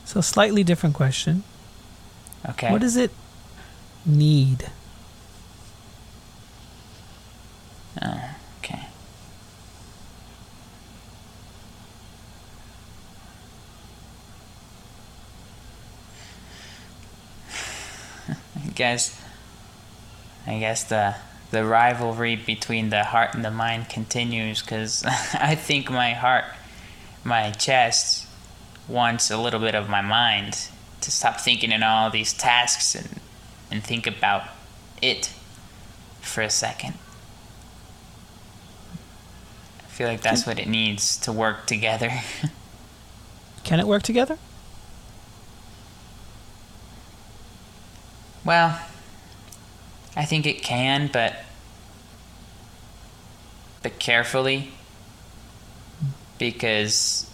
So, 0.05 0.21
slightly 0.21 0.63
different 0.63 0.93
question. 0.93 1.43
Okay. 2.47 2.71
What 2.71 2.81
does 2.81 2.95
it 2.95 3.09
need? 4.05 4.69
Oh, 7.99 8.35
okay. 8.59 8.87
I 18.77 18.85
guess 18.85 19.19
I 20.45 20.59
guess 20.59 20.83
the 20.83 21.15
the 21.49 21.65
rivalry 21.65 22.35
between 22.35 22.91
the 22.91 23.05
heart 23.05 23.33
and 23.33 23.43
the 23.43 23.49
mind 23.49 23.89
continues 23.89 24.61
cuz 24.61 25.03
I 25.33 25.55
think 25.55 25.89
my 25.89 26.13
heart 26.13 26.45
my 27.23 27.49
chest 27.49 28.27
wants 28.87 29.31
a 29.31 29.37
little 29.37 29.59
bit 29.59 29.73
of 29.73 29.89
my 29.89 30.01
mind 30.01 30.69
to 31.01 31.09
stop 31.09 31.41
thinking 31.41 31.71
in 31.71 31.81
all 31.81 32.11
these 32.11 32.33
tasks 32.33 32.93
and 32.93 33.19
and 33.71 33.83
think 33.83 34.05
about 34.05 34.43
it 35.01 35.33
for 36.21 36.43
a 36.43 36.49
second. 36.51 36.99
I 39.79 39.89
feel 39.89 40.07
like 40.07 40.21
that's 40.21 40.45
what 40.45 40.59
it 40.59 40.67
needs 40.67 41.17
to 41.21 41.31
work 41.31 41.65
together. 41.65 42.11
Can 43.63 43.79
it 43.79 43.87
work 43.87 44.03
together? 44.03 44.37
Well, 48.47 48.79
I 50.15 50.23
think 50.23 50.45
it 50.45 50.63
can, 50.63 51.09
but 51.11 51.35
but 53.83 53.99
carefully 53.99 54.71
because 56.39 57.29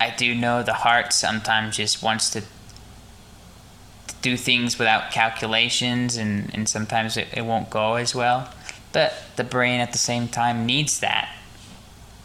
I 0.00 0.10
do 0.10 0.34
know 0.34 0.62
the 0.62 0.72
heart 0.72 1.12
sometimes 1.12 1.76
just 1.76 2.02
wants 2.02 2.30
to, 2.30 2.40
to 2.40 4.14
do 4.22 4.36
things 4.36 4.78
without 4.78 5.10
calculations 5.10 6.16
and, 6.16 6.52
and 6.54 6.68
sometimes 6.68 7.16
it, 7.16 7.28
it 7.32 7.42
won't 7.42 7.68
go 7.68 7.94
as 7.94 8.14
well. 8.14 8.50
But 8.92 9.14
the 9.36 9.44
brain 9.44 9.80
at 9.80 9.92
the 9.92 9.98
same 9.98 10.28
time 10.28 10.64
needs 10.64 11.00
that. 11.00 11.34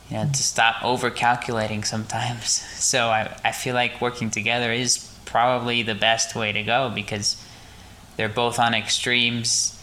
You 0.09 0.17
know, 0.17 0.25
to 0.27 0.43
stop 0.43 0.83
over 0.83 1.09
calculating 1.09 1.83
sometimes. 1.83 2.63
So 2.83 3.07
I, 3.07 3.36
I 3.45 3.53
feel 3.53 3.75
like 3.75 4.01
working 4.01 4.29
together 4.29 4.71
is 4.71 5.09
probably 5.25 5.83
the 5.83 5.95
best 5.95 6.36
way 6.36 6.51
to 6.51 6.62
go 6.63 6.91
because 6.93 7.42
they're 8.17 8.30
both 8.30 8.60
on 8.60 8.73
extremes 8.73 9.82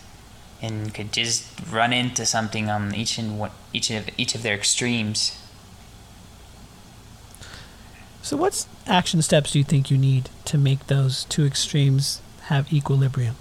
and 0.63 0.95
could 0.95 1.13
just 1.13 1.47
run 1.71 1.93
into 1.93 2.27
something 2.27 2.69
on 2.69 2.95
each 2.95 3.19
and 3.19 3.39
what 3.39 3.53
each 3.73 3.91
of 3.91 4.09
each 4.17 4.35
of 4.35 4.43
their 4.43 4.55
extremes. 4.55 5.37
So, 8.23 8.37
what 8.37 8.67
action 8.87 9.23
steps 9.23 9.53
do 9.53 9.59
you 9.59 9.65
think 9.65 9.91
you 9.91 9.97
need 9.97 10.29
to 10.45 10.59
make 10.59 10.87
those 10.87 11.25
two 11.25 11.47
extremes 11.47 12.21
have 12.43 12.73
equilibrium? 12.73 13.37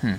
Hmm. 0.00 0.14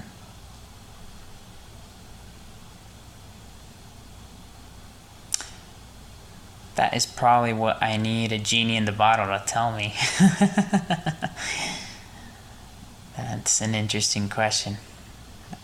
That 6.75 6.93
is 6.93 7.05
probably 7.05 7.53
what 7.53 7.81
I 7.81 7.95
need 7.97 8.31
a 8.33 8.37
genie 8.37 8.75
in 8.75 8.85
the 8.85 8.91
bottle 8.91 9.27
to 9.27 9.41
tell 9.45 9.75
me. 9.75 9.93
That's 13.17 13.61
an 13.61 13.73
interesting 13.73 14.27
question. 14.29 14.77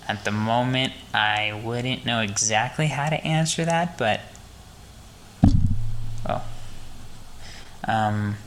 At 0.07 0.23
the 0.23 0.31
moment, 0.31 0.93
I 1.13 1.59
wouldn't 1.63 2.05
know 2.05 2.21
exactly 2.21 2.87
how 2.87 3.09
to 3.09 3.21
answer 3.25 3.65
that, 3.65 3.97
but. 3.97 4.21
Oh. 6.27 6.43
Um. 7.87 8.37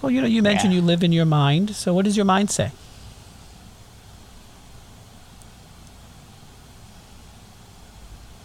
Well, 0.00 0.12
you 0.12 0.20
know, 0.20 0.28
you 0.28 0.42
mentioned 0.42 0.72
Yeah. 0.72 0.80
you 0.80 0.86
live 0.86 1.02
in 1.02 1.10
your 1.10 1.24
mind. 1.24 1.74
So, 1.74 1.92
what 1.92 2.04
does 2.04 2.16
your 2.16 2.24
mind 2.24 2.50
say? 2.50 2.70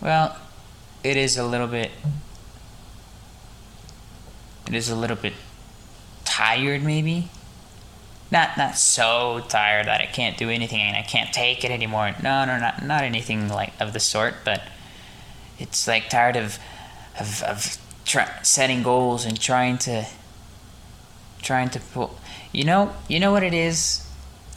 Well, 0.04 0.36
it 1.02 1.16
is 1.16 1.38
a 1.38 1.46
little 1.46 1.68
bit. 1.68 1.90
It 4.68 4.76
is 4.76 4.90
a 4.90 4.96
little 4.96 5.16
bit 5.16 5.34
tired, 6.26 6.84
maybe. 6.84 7.30
Not 8.30 8.58
not 8.58 8.78
so 8.78 9.46
tired 9.48 9.88
that 9.88 10.02
I 10.02 10.06
can't 10.08 10.38
do 10.38 10.50
anything 10.50 10.82
and 10.82 10.98
I 10.98 11.04
can't 11.04 11.32
take 11.32 11.64
it 11.64 11.72
anymore. 11.72 12.16
No, 12.22 12.44
no, 12.44 12.60
not 12.60 12.84
not 12.84 13.04
anything 13.04 13.48
like 13.48 13.72
of 13.80 13.94
the 13.94 14.00
sort. 14.02 14.36
But 14.44 14.64
it's 15.58 15.88
like 15.88 16.10
tired 16.10 16.36
of 16.36 16.60
of 17.18 17.42
of 17.44 17.78
setting 18.44 18.84
goals 18.84 19.26
and 19.26 19.40
trying 19.40 19.78
to 19.80 20.06
trying 21.42 21.70
to 21.70 21.80
pull. 21.80 22.18
You 22.52 22.66
know, 22.66 22.94
you 23.08 23.22
know 23.22 23.32
what 23.32 23.44
it 23.44 23.54
is. 23.54 24.06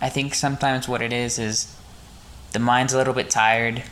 I 0.00 0.08
think 0.08 0.34
sometimes 0.34 0.88
what 0.88 1.02
it 1.02 1.12
is 1.12 1.38
is 1.38 1.72
the 2.52 2.58
mind's 2.58 2.92
a 2.92 2.96
little 2.96 3.14
bit 3.14 3.30
tired 3.30 3.84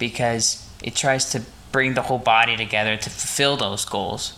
because 0.00 0.66
it 0.82 0.96
tries 0.96 1.30
to 1.30 1.42
bring 1.70 1.94
the 1.94 2.02
whole 2.02 2.18
body 2.18 2.56
together 2.56 2.96
to 2.96 3.10
fulfill 3.10 3.56
those 3.56 3.84
goals. 3.84 4.36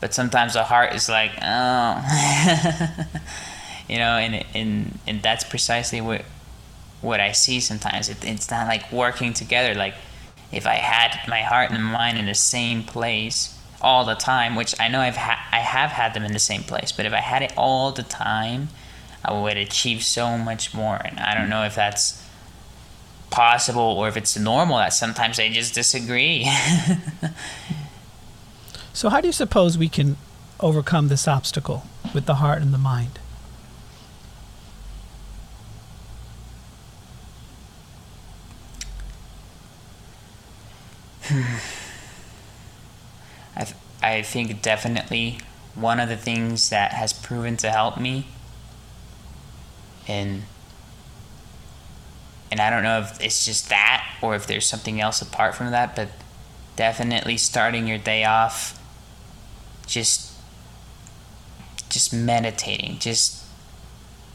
But 0.00 0.14
sometimes 0.14 0.54
the 0.54 0.64
heart 0.64 0.94
is 0.94 1.08
like, 1.08 1.32
oh, 1.40 2.04
you 3.88 3.98
know, 3.98 4.16
and 4.16 4.44
and 4.54 4.98
and 5.06 5.22
that's 5.22 5.44
precisely 5.44 6.00
what 6.00 6.24
what 7.00 7.20
I 7.20 7.32
see 7.32 7.60
sometimes. 7.60 8.08
It, 8.08 8.24
it's 8.24 8.50
not 8.50 8.66
like 8.66 8.90
working 8.90 9.32
together. 9.32 9.74
Like 9.74 9.94
if 10.50 10.66
I 10.66 10.74
had 10.74 11.28
my 11.28 11.42
heart 11.42 11.70
and 11.70 11.84
mind 11.84 12.18
in 12.18 12.26
the 12.26 12.34
same 12.34 12.82
place 12.82 13.56
all 13.80 14.04
the 14.04 14.14
time, 14.14 14.56
which 14.56 14.74
I 14.80 14.88
know 14.88 15.00
I've 15.00 15.16
ha- 15.16 15.48
I 15.52 15.58
have 15.58 15.90
had 15.90 16.14
them 16.14 16.24
in 16.24 16.32
the 16.32 16.38
same 16.38 16.62
place, 16.62 16.92
but 16.92 17.06
if 17.06 17.12
I 17.12 17.20
had 17.20 17.42
it 17.42 17.52
all 17.56 17.92
the 17.92 18.02
time, 18.02 18.68
I 19.24 19.32
would 19.32 19.56
achieve 19.56 20.02
so 20.02 20.38
much 20.38 20.74
more. 20.74 21.00
And 21.04 21.18
I 21.20 21.34
don't 21.34 21.48
know 21.48 21.64
if 21.64 21.74
that's 21.74 22.24
possible 23.30 23.82
or 23.82 24.08
if 24.08 24.16
it's 24.16 24.36
normal 24.38 24.78
that 24.78 24.92
sometimes 24.92 25.36
they 25.36 25.50
just 25.50 25.74
disagree. 25.74 26.44
so, 28.92 29.08
how 29.08 29.20
do 29.20 29.28
you 29.28 29.32
suppose 29.32 29.78
we 29.78 29.88
can 29.88 30.16
overcome 30.60 31.08
this 31.08 31.28
obstacle 31.28 31.84
with 32.14 32.26
the 32.26 32.36
heart 32.36 32.62
and 32.62 32.72
the 32.72 32.78
mind? 32.78 33.18
I, 41.30 41.60
th- 43.64 43.76
I 44.02 44.22
think 44.22 44.62
definitely 44.62 45.38
one 45.74 46.00
of 46.00 46.08
the 46.08 46.16
things 46.16 46.70
that 46.70 46.92
has 46.92 47.12
proven 47.12 47.56
to 47.58 47.70
help 47.70 47.98
me 47.98 48.28
and 50.08 50.44
and 52.50 52.60
I 52.60 52.70
don't 52.70 52.82
know 52.82 53.00
if 53.00 53.20
it's 53.20 53.44
just 53.44 53.68
that 53.68 54.04
or 54.22 54.34
if 54.34 54.46
there's 54.46 54.66
something 54.66 55.00
else 55.00 55.20
apart 55.20 55.54
from 55.54 55.70
that, 55.70 55.94
but 55.94 56.08
definitely 56.76 57.36
starting 57.36 57.86
your 57.86 57.98
day 57.98 58.24
off 58.24 58.74
just 59.86 60.32
just 61.88 62.12
meditating, 62.12 62.98
just 62.98 63.44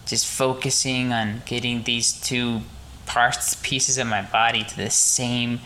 just 0.06 0.26
focusing 0.26 1.14
on 1.14 1.42
getting 1.46 1.84
these 1.84 2.12
two 2.20 2.62
parts 3.06 3.56
pieces 3.56 3.98
of 3.98 4.08
my 4.08 4.22
body 4.22 4.64
to 4.64 4.76
the 4.76 4.90
same 4.90 5.60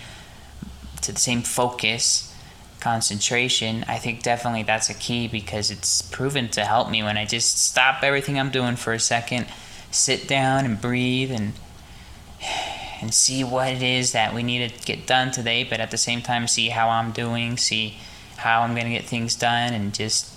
to 1.01 1.11
the 1.11 1.19
same 1.19 1.41
focus 1.41 2.33
concentration. 2.79 3.83
I 3.87 3.97
think 3.97 4.23
definitely 4.23 4.63
that's 4.63 4.89
a 4.89 4.93
key 4.93 5.27
because 5.27 5.71
it's 5.71 6.01
proven 6.01 6.49
to 6.49 6.63
help 6.63 6.89
me 6.89 7.01
when 7.03 7.17
i 7.17 7.25
just 7.25 7.59
stop 7.59 8.03
everything 8.03 8.39
i'm 8.39 8.51
doing 8.51 8.75
for 8.75 8.93
a 8.93 8.99
second 8.99 9.47
sit 9.91 10.27
down 10.27 10.65
and 10.65 10.79
breathe 10.79 11.31
and 11.31 11.53
and 13.01 13.13
see 13.13 13.43
what 13.43 13.67
it 13.67 13.83
is 13.83 14.11
that 14.11 14.33
we 14.33 14.43
need 14.43 14.69
to 14.69 14.85
get 14.85 15.05
done 15.05 15.31
today, 15.31 15.63
but 15.63 15.79
at 15.79 15.91
the 15.91 15.97
same 15.97 16.21
time 16.21 16.47
see 16.47 16.69
how 16.69 16.89
I'm 16.89 17.11
doing, 17.11 17.57
see 17.57 17.97
how 18.37 18.61
I'm 18.61 18.73
going 18.73 18.85
to 18.85 18.91
get 18.91 19.05
things 19.05 19.35
done 19.35 19.73
and 19.73 19.93
just 19.93 20.33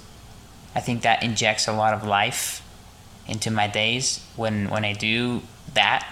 I 0.75 0.81
think 0.81 1.03
that 1.03 1.23
injects 1.23 1.66
a 1.66 1.73
lot 1.73 1.94
of 1.94 2.05
life 2.05 2.62
into 3.27 3.51
my 3.51 3.66
days 3.66 4.25
when 4.37 4.70
when 4.70 4.85
I 4.85 4.92
do 4.92 5.42
that. 5.75 6.07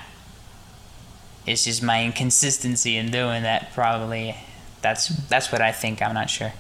It's 1.47 1.65
just 1.65 1.83
my 1.83 2.05
inconsistency 2.05 2.97
in 2.97 3.11
doing 3.11 3.43
that 3.43 3.73
probably 3.73 4.37
that's 4.83 5.09
that's 5.29 5.51
what 5.53 5.61
I 5.61 5.73
think, 5.73 6.03
I'm 6.03 6.15
not 6.15 6.31
sure. 6.31 6.53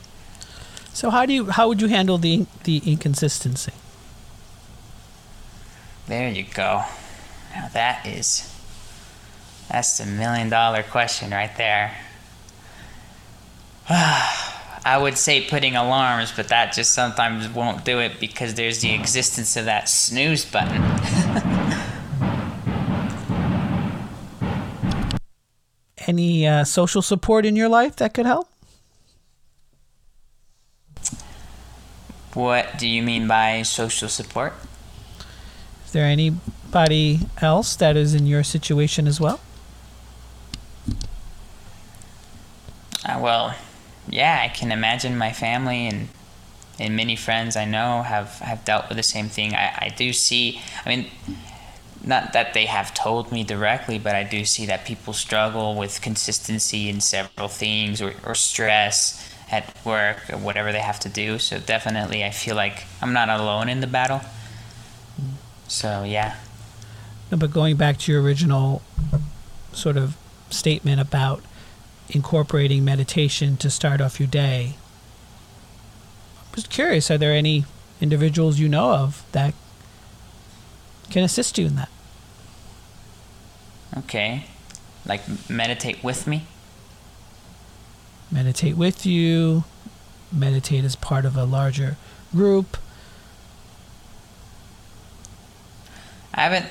So 0.92 1.10
how 1.10 1.26
do 1.26 1.32
you 1.32 1.46
how 1.46 1.68
would 1.68 1.80
you 1.80 1.88
handle 1.88 2.18
the 2.18 2.46
the 2.64 2.82
inconsistency? 2.84 3.72
There 6.06 6.28
you 6.30 6.44
go. 6.44 6.84
Now 7.54 7.68
that 7.72 8.06
is 8.06 8.57
that's 9.70 9.98
the 9.98 10.06
million 10.06 10.48
dollar 10.48 10.82
question 10.82 11.30
right 11.30 11.54
there. 11.56 11.96
I 14.84 14.96
would 14.96 15.18
say 15.18 15.46
putting 15.46 15.76
alarms, 15.76 16.32
but 16.34 16.48
that 16.48 16.72
just 16.72 16.92
sometimes 16.92 17.48
won't 17.48 17.84
do 17.84 17.98
it 17.98 18.18
because 18.20 18.54
there's 18.54 18.80
the 18.80 18.94
existence 18.94 19.56
of 19.56 19.66
that 19.66 19.88
snooze 19.88 20.44
button. 20.44 20.82
Any 26.06 26.46
uh, 26.46 26.64
social 26.64 27.02
support 27.02 27.44
in 27.44 27.54
your 27.54 27.68
life 27.68 27.96
that 27.96 28.14
could 28.14 28.24
help? 28.24 28.48
What 32.32 32.78
do 32.78 32.88
you 32.88 33.02
mean 33.02 33.26
by 33.28 33.62
social 33.62 34.08
support? 34.08 34.54
Is 35.84 35.92
there 35.92 36.06
anybody 36.06 37.20
else 37.42 37.76
that 37.76 37.96
is 37.96 38.14
in 38.14 38.26
your 38.26 38.42
situation 38.42 39.06
as 39.06 39.20
well? 39.20 39.40
Uh, 43.08 43.18
well, 43.20 43.54
yeah, 44.08 44.40
I 44.44 44.48
can 44.48 44.70
imagine 44.70 45.16
my 45.16 45.32
family 45.32 45.86
and 45.88 46.08
and 46.80 46.94
many 46.94 47.16
friends 47.16 47.56
I 47.56 47.64
know 47.64 48.02
have, 48.02 48.38
have 48.38 48.64
dealt 48.64 48.88
with 48.88 48.96
the 48.96 49.02
same 49.02 49.28
thing. 49.28 49.54
I, 49.54 49.86
I 49.86 49.94
do 49.96 50.12
see, 50.12 50.60
I 50.86 50.88
mean, 50.88 51.06
not 52.04 52.32
that 52.32 52.54
they 52.54 52.66
have 52.66 52.94
told 52.94 53.32
me 53.32 53.42
directly, 53.42 53.98
but 53.98 54.14
I 54.14 54.22
do 54.22 54.44
see 54.44 54.66
that 54.66 54.84
people 54.84 55.12
struggle 55.12 55.74
with 55.74 56.00
consistency 56.00 56.88
in 56.88 57.00
several 57.00 57.48
things 57.48 58.00
or, 58.00 58.14
or 58.24 58.36
stress 58.36 59.28
at 59.50 59.74
work 59.84 60.30
or 60.30 60.36
whatever 60.38 60.70
they 60.70 60.78
have 60.78 61.00
to 61.00 61.08
do. 61.08 61.38
So 61.38 61.58
definitely, 61.58 62.24
I 62.24 62.30
feel 62.30 62.54
like 62.54 62.84
I'm 63.02 63.12
not 63.12 63.28
alone 63.28 63.68
in 63.68 63.80
the 63.80 63.86
battle. 63.88 64.20
So, 65.66 66.04
yeah. 66.04 66.36
No, 67.32 67.38
but 67.38 67.50
going 67.50 67.76
back 67.76 67.98
to 67.98 68.12
your 68.12 68.22
original 68.22 68.82
sort 69.72 69.96
of 69.96 70.16
statement 70.48 71.00
about 71.00 71.42
incorporating 72.10 72.84
meditation 72.84 73.56
to 73.58 73.70
start 73.70 74.00
off 74.00 74.18
your 74.18 74.28
day. 74.28 74.76
I'm 76.40 76.54
just 76.54 76.70
curious, 76.70 77.10
are 77.10 77.18
there 77.18 77.32
any 77.32 77.64
individuals 78.00 78.58
you 78.58 78.68
know 78.68 78.92
of 78.92 79.24
that 79.32 79.54
can 81.10 81.22
assist 81.22 81.58
you 81.58 81.66
in 81.66 81.76
that? 81.76 81.90
Okay. 83.96 84.44
Like 85.06 85.22
meditate 85.48 86.02
with 86.04 86.26
me? 86.26 86.46
Meditate 88.30 88.76
with 88.76 89.06
you, 89.06 89.64
meditate 90.30 90.84
as 90.84 90.96
part 90.96 91.24
of 91.24 91.36
a 91.36 91.44
larger 91.44 91.96
group. 92.32 92.76
I 96.34 96.42
haven't 96.42 96.66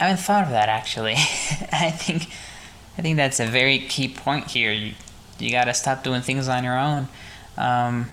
I 0.00 0.08
haven't 0.08 0.24
thought 0.24 0.44
of 0.44 0.50
that 0.50 0.68
actually. 0.68 1.12
I 1.72 1.90
think 1.90 2.28
I 2.96 3.02
think 3.02 3.16
that's 3.16 3.40
a 3.40 3.46
very 3.46 3.78
key 3.78 4.08
point 4.08 4.50
here. 4.50 4.72
You, 4.72 4.92
you 5.38 5.50
got 5.50 5.64
to 5.64 5.74
stop 5.74 6.04
doing 6.04 6.22
things 6.22 6.48
on 6.48 6.62
your 6.64 6.78
own. 6.78 7.08
Um, 7.56 8.10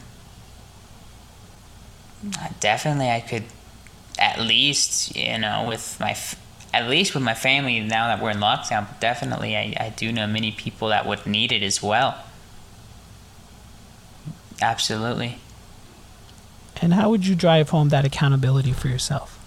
definitely, 2.60 3.10
I 3.10 3.20
could 3.20 3.44
at 4.18 4.39
least, 4.39 5.15
you 5.15 5.38
know, 5.38 5.65
with 5.68 5.98
my 6.00 6.15
at 6.74 6.88
least 6.88 7.13
with 7.15 7.24
my 7.24 7.34
family 7.34 7.80
now 7.80 8.08
that 8.08 8.22
we're 8.22 8.32
in 8.32 8.38
lockdown. 8.38 8.88
Definitely, 9.00 9.56
I, 9.58 9.76
I 9.80 9.94
do 9.96 10.12
know 10.12 10.28
many 10.28 10.52
people 10.52 10.89
that 10.89 11.06
would 11.06 11.26
need 11.26 11.52
it 11.52 11.63
as 11.63 11.82
well. 11.82 12.24
Absolutely. 14.62 15.39
And 16.82 16.94
how 16.94 17.10
would 17.10 17.26
you 17.26 17.36
drive 17.36 17.70
home 17.70 17.89
that 17.89 18.06
accountability 18.06 18.72
for 18.72 18.88
yourself? 18.88 19.38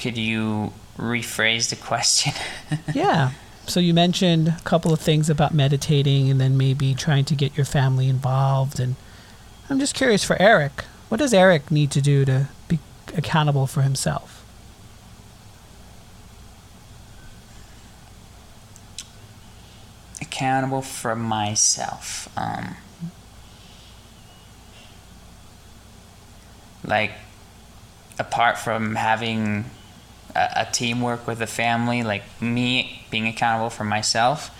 Could 0.00 0.16
you 0.16 0.72
rephrase 0.96 1.70
the 1.70 1.76
question? 1.76 2.32
yeah. 2.94 3.32
So 3.66 3.80
you 3.80 3.92
mentioned 3.92 4.48
a 4.48 4.60
couple 4.64 4.92
of 4.92 5.00
things 5.00 5.28
about 5.28 5.52
meditating 5.52 6.30
and 6.30 6.40
then 6.40 6.56
maybe 6.56 6.94
trying 6.94 7.24
to 7.26 7.34
get 7.34 7.56
your 7.56 7.66
family 7.66 8.08
involved 8.08 8.80
and 8.80 8.96
I'm 9.70 9.78
just 9.78 9.94
curious 9.94 10.24
for 10.24 10.40
Erik, 10.40 10.84
what 11.10 11.18
does 11.18 11.34
Erik 11.34 11.70
need 11.70 11.90
to 11.90 12.00
do 12.00 12.24
to 12.24 12.48
be 12.68 12.78
accountable 13.14 13.66
for 13.66 13.82
himself? 13.82 14.44
Accountable 20.22 20.80
for 20.80 21.14
myself. 21.14 22.30
Um, 22.36 22.76
like 26.82 27.12
apart 28.18 28.56
from 28.58 28.94
having 28.94 29.66
a, 30.34 30.48
a 30.56 30.68
teamwork 30.72 31.26
with 31.26 31.38
the 31.38 31.46
family, 31.46 32.02
like 32.02 32.22
me 32.40 33.02
being 33.10 33.26
accountable 33.26 33.70
for 33.70 33.84
myself. 33.84 34.50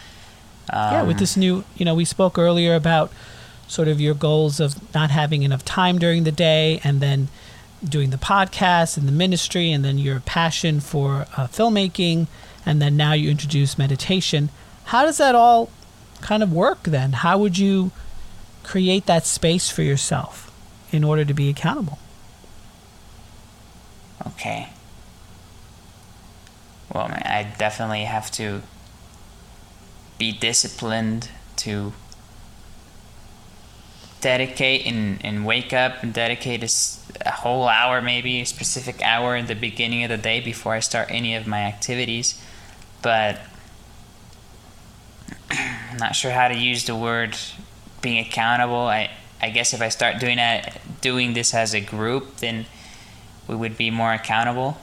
Um, 0.71 0.93
yeah, 0.93 1.03
with 1.03 1.17
um, 1.17 1.21
this 1.21 1.37
new, 1.37 1.65
you 1.77 1.85
know, 1.85 1.95
we 1.95 2.05
spoke 2.05 2.39
earlier 2.39 2.75
about 2.75 3.11
sort 3.67 3.89
of 3.89 4.01
your 4.01 4.15
goals 4.15 4.61
of 4.61 4.95
not 4.95 5.11
having 5.11 5.43
enough 5.43 5.65
time 5.65 5.99
during 5.99 6.25
the 6.25 6.33
day 6.33 6.81
and 6.85 7.01
then 7.01 7.29
doing 7.87 8.11
the 8.11 8.17
podcast 8.17 8.97
and 8.97 9.07
the 9.07 9.13
ministry, 9.13 9.71
and 9.71 9.85
then 9.85 9.99
your 9.99 10.21
passion 10.21 10.81
for 10.81 11.27
uh, 11.37 11.47
filmmaking, 11.47 12.27
and 12.67 12.83
then 12.83 12.97
now 12.97 13.13
you 13.13 13.31
introduce 13.31 13.79
meditation. 13.79 14.49
How 14.85 15.05
does 15.05 15.19
that 15.19 15.35
all 15.35 15.71
kind 16.21 16.43
of 16.43 16.53
work 16.53 16.83
then? 16.83 17.13
How 17.13 17.39
would 17.39 17.57
you 17.57 17.93
create 18.65 19.07
that 19.07 19.25
space 19.25 19.71
for 19.71 19.83
yourself 19.83 20.53
in 20.91 21.05
order 21.05 21.25
to 21.25 21.33
be 21.33 21.49
accountable? 21.49 21.99
Okay. 24.27 24.71
I 26.99 27.55
definitely 27.59 28.05
have 28.05 28.31
to 28.33 28.63
be 30.19 30.33
disciplined 30.33 31.31
to 31.57 31.93
dedicate 34.21 34.85
and, 34.87 35.25
and 35.25 35.47
wake 35.47 35.73
up 35.73 36.03
and 36.03 36.13
dedicate 36.13 36.63
a, 36.63 37.29
a 37.29 37.31
whole 37.31 37.69
hour, 37.69 38.03
maybe 38.03 38.41
a 38.41 38.47
specific 38.47 39.01
hour 39.03 39.37
in 39.37 39.47
the 39.47 39.55
beginning 39.55 40.03
of 40.03 40.11
the 40.11 40.17
day 40.17 40.41
before 40.41 40.75
I 40.75 40.81
start 40.81 41.09
any 41.11 41.35
of 41.37 41.47
my 41.47 41.61
activities. 41.61 42.43
But 43.01 43.41
I'm 45.51 45.99
not 45.99 46.17
sure 46.17 46.33
how 46.33 46.49
to 46.49 46.57
use 46.57 46.85
the 46.85 46.97
word 46.97 47.37
being 48.03 48.19
accountable. 48.19 48.77
I, 48.77 49.11
I 49.41 49.51
guess 49.51 49.73
if 49.73 49.81
I 49.81 49.89
start 49.89 50.19
doing 50.19 50.37
that, 50.37 50.81
doing 51.01 51.35
this 51.35 51.55
as 51.55 51.75
a 51.75 51.81
group, 51.81 52.39
then 52.39 52.67
we 53.47 53.55
would 53.55 53.77
be 53.77 53.91
more 53.91 54.13
accountable. 54.13 54.79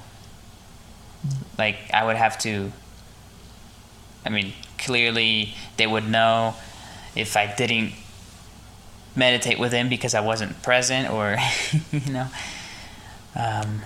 Like 1.57 1.77
I 1.93 2.05
would 2.05 2.17
have 2.17 2.37
to. 2.39 2.71
I 4.25 4.29
mean, 4.29 4.53
clearly 4.77 5.53
they 5.77 5.87
would 5.87 6.07
know 6.07 6.55
if 7.15 7.37
I 7.37 7.53
didn't 7.53 7.93
meditate 9.15 9.59
with 9.59 9.71
him 9.71 9.87
because 9.87 10.13
I 10.13 10.21
wasn't 10.21 10.61
present, 10.61 11.09
or 11.09 11.37
you 11.91 12.11
know. 12.11 12.27
Um, 13.35 13.81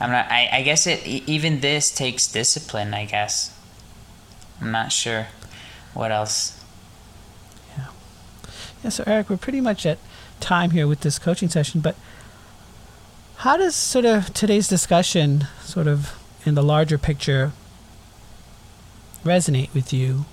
I'm 0.00 0.10
not. 0.10 0.30
I, 0.30 0.48
I 0.52 0.62
guess 0.62 0.86
it. 0.86 1.06
Even 1.06 1.60
this 1.60 1.94
takes 1.94 2.26
discipline. 2.26 2.94
I 2.94 3.04
guess. 3.04 3.52
I'm 4.60 4.72
not 4.72 4.92
sure. 4.92 5.28
What 5.94 6.10
else? 6.10 6.62
Yeah. 7.76 7.86
Yeah. 8.84 8.90
So 8.90 9.04
Erik, 9.06 9.30
we're 9.30 9.36
pretty 9.36 9.60
much 9.60 9.86
at 9.86 9.98
time 10.40 10.70
here 10.70 10.86
with 10.86 11.00
this 11.00 11.18
coaching 11.18 11.48
session, 11.48 11.80
but 11.80 11.96
how 13.38 13.56
does 13.56 13.76
sort 13.76 14.04
of 14.04 14.32
today's 14.32 14.68
discussion, 14.68 15.46
sort 15.60 15.86
of 15.86 16.18
in 16.44 16.54
the 16.54 16.62
larger 16.62 16.98
picture, 16.98 17.52
resonate 19.24 19.72
with 19.74 19.92
you? 19.92 20.24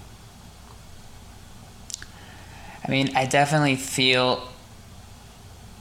I 2.86 2.92
mean, 2.92 3.16
I 3.16 3.26
definitely 3.26 3.76
feel 3.76 4.48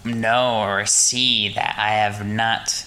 know 0.04 0.62
or 0.62 0.84
see 0.84 1.48
that 1.50 1.76
I 1.78 1.90
have 1.90 2.26
not 2.26 2.86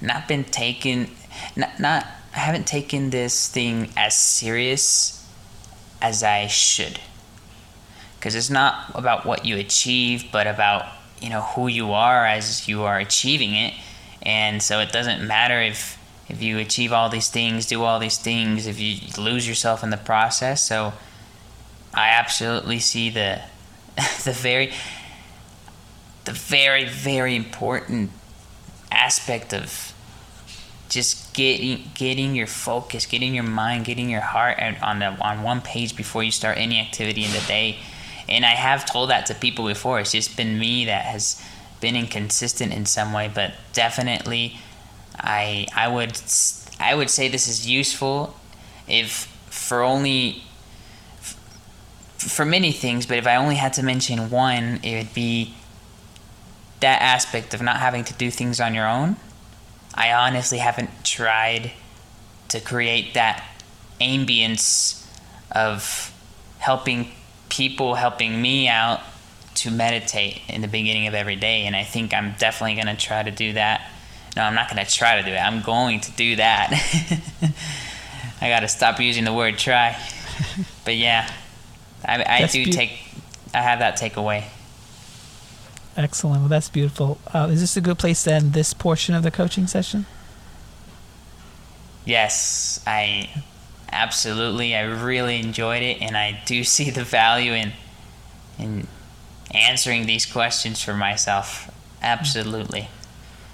not 0.00 0.28
been 0.28 0.44
taken 0.44 1.10
not 1.56 1.80
not 1.80 2.06
I 2.34 2.38
haven't 2.38 2.66
taken 2.66 3.10
this 3.10 3.48
thing 3.48 3.90
as 3.96 4.16
serious 4.16 5.26
as 6.00 6.22
I 6.22 6.46
should. 6.46 7.00
Cuz 8.20 8.34
it's 8.34 8.50
not 8.50 8.90
about 8.94 9.26
what 9.26 9.44
you 9.44 9.56
achieve, 9.56 10.26
but 10.30 10.46
about, 10.46 10.86
you 11.22 11.30
know, 11.30 11.42
who 11.42 11.68
you 11.68 11.92
are 11.92 12.26
as 12.26 12.68
you 12.68 12.82
are 12.82 12.98
achieving 12.98 13.54
it. 13.54 13.74
And 14.22 14.62
so 14.62 14.80
it 14.80 14.92
doesn't 14.92 15.26
matter 15.26 15.60
if 15.60 15.98
if 16.28 16.42
you 16.42 16.58
achieve 16.58 16.92
all 16.92 17.08
these 17.08 17.28
things, 17.28 17.66
do 17.66 17.82
all 17.82 17.98
these 17.98 18.16
things, 18.16 18.66
if 18.66 18.80
you 18.80 18.96
lose 19.22 19.46
yourself 19.46 19.82
in 19.82 19.90
the 19.90 19.96
process. 19.96 20.62
So 20.62 20.94
I 21.92 22.08
absolutely 22.08 22.78
see 22.78 23.10
the 23.10 23.42
the 24.24 24.32
very 24.32 24.72
the 26.24 26.32
very 26.32 26.84
very 26.84 27.36
important 27.36 28.10
aspect 28.90 29.52
of 29.52 29.92
just 30.88 31.34
getting 31.34 31.90
getting 31.94 32.34
your 32.34 32.46
focus, 32.46 33.06
getting 33.06 33.34
your 33.34 33.44
mind, 33.44 33.84
getting 33.84 34.10
your 34.10 34.20
heart 34.20 34.58
on 34.82 34.98
the 34.98 35.06
on 35.20 35.42
one 35.42 35.60
page 35.60 35.96
before 35.96 36.22
you 36.22 36.30
start 36.30 36.58
any 36.58 36.78
activity 36.78 37.24
in 37.24 37.32
the 37.32 37.40
day. 37.46 37.78
And 38.32 38.46
I 38.46 38.54
have 38.54 38.86
told 38.86 39.10
that 39.10 39.26
to 39.26 39.34
people 39.34 39.66
before. 39.66 40.00
It's 40.00 40.12
just 40.12 40.38
been 40.38 40.58
me 40.58 40.86
that 40.86 41.04
has 41.04 41.40
been 41.80 41.94
inconsistent 41.94 42.72
in 42.72 42.86
some 42.86 43.12
way, 43.12 43.30
but 43.32 43.52
definitely 43.74 44.58
I 45.18 45.66
I 45.74 45.88
would 45.88 46.18
I 46.80 46.94
would 46.94 47.10
say 47.10 47.28
this 47.28 47.46
is 47.46 47.68
useful 47.68 48.34
if 48.88 49.26
for 49.50 49.82
only 49.82 50.44
for 52.16 52.46
many 52.46 52.72
things, 52.72 53.04
but 53.04 53.18
if 53.18 53.26
I 53.26 53.36
only 53.36 53.56
had 53.56 53.74
to 53.74 53.82
mention 53.82 54.30
one, 54.30 54.80
it 54.82 54.96
would 54.96 55.14
be 55.14 55.54
that 56.80 57.02
aspect 57.02 57.52
of 57.52 57.60
not 57.60 57.80
having 57.80 58.02
to 58.04 58.14
do 58.14 58.30
things 58.30 58.60
on 58.60 58.74
your 58.74 58.88
own. 58.88 59.16
I 59.94 60.10
honestly 60.12 60.58
haven't 60.58 61.04
tried 61.04 61.72
to 62.48 62.60
create 62.60 63.12
that 63.12 63.44
ambience 64.00 65.06
of 65.50 66.12
helping 66.58 67.12
people, 67.52 67.94
helping 67.94 68.40
me 68.40 68.68
out 68.68 69.00
to 69.54 69.70
meditate 69.70 70.40
in 70.48 70.62
the 70.62 70.68
beginning 70.68 71.06
of 71.06 71.14
every 71.14 71.36
day. 71.36 71.66
And 71.66 71.76
I 71.76 71.84
think 71.84 72.14
I'm 72.14 72.34
definitely 72.38 72.74
going 72.74 72.94
to 72.94 73.00
try 73.00 73.22
to 73.22 73.30
do 73.30 73.52
that 73.52 73.88
no, 74.36 74.42
I'm 74.42 74.54
not 74.54 74.70
going 74.70 74.84
to 74.84 74.90
try 74.90 75.20
to 75.20 75.22
do 75.22 75.32
it. 75.32 75.38
I'm 75.38 75.60
going 75.62 76.00
to 76.00 76.10
do 76.12 76.36
that. 76.36 76.72
I 78.40 78.48
got 78.48 78.60
to 78.60 78.68
stop 78.68 78.98
using 78.98 79.24
the 79.24 79.32
word 79.32 79.58
try. 79.58 79.96
but 80.84 80.96
yeah, 80.96 81.30
I, 82.04 82.42
I 82.42 82.46
do 82.46 82.64
be- 82.64 82.72
take, 82.72 82.92
I 83.52 83.60
have 83.60 83.80
that 83.80 83.98
takeaway. 83.98 84.44
Excellent. 85.96 86.40
Well, 86.40 86.48
that's 86.48 86.70
beautiful. 86.70 87.18
Uh, 87.34 87.48
is 87.50 87.60
this 87.60 87.76
a 87.76 87.82
good 87.82 87.98
place 87.98 88.24
to 88.24 88.32
end 88.32 88.54
this 88.54 88.72
portion 88.72 89.14
of 89.14 89.22
the 89.22 89.30
coaching 89.30 89.66
session? 89.66 90.06
Yes, 92.06 92.82
I 92.86 93.44
absolutely. 93.92 94.74
I 94.74 94.82
really 94.82 95.38
enjoyed 95.38 95.82
it, 95.82 96.00
and 96.02 96.16
I 96.16 96.42
do 96.46 96.64
see 96.76 96.90
the 96.90 97.04
value 97.04 97.52
in 97.52 97.72
in 98.58 98.86
answering 99.52 100.06
these 100.06 100.26
questions 100.26 100.82
for 100.82 100.94
myself. 100.94 101.70
Absolutely. 102.02 102.88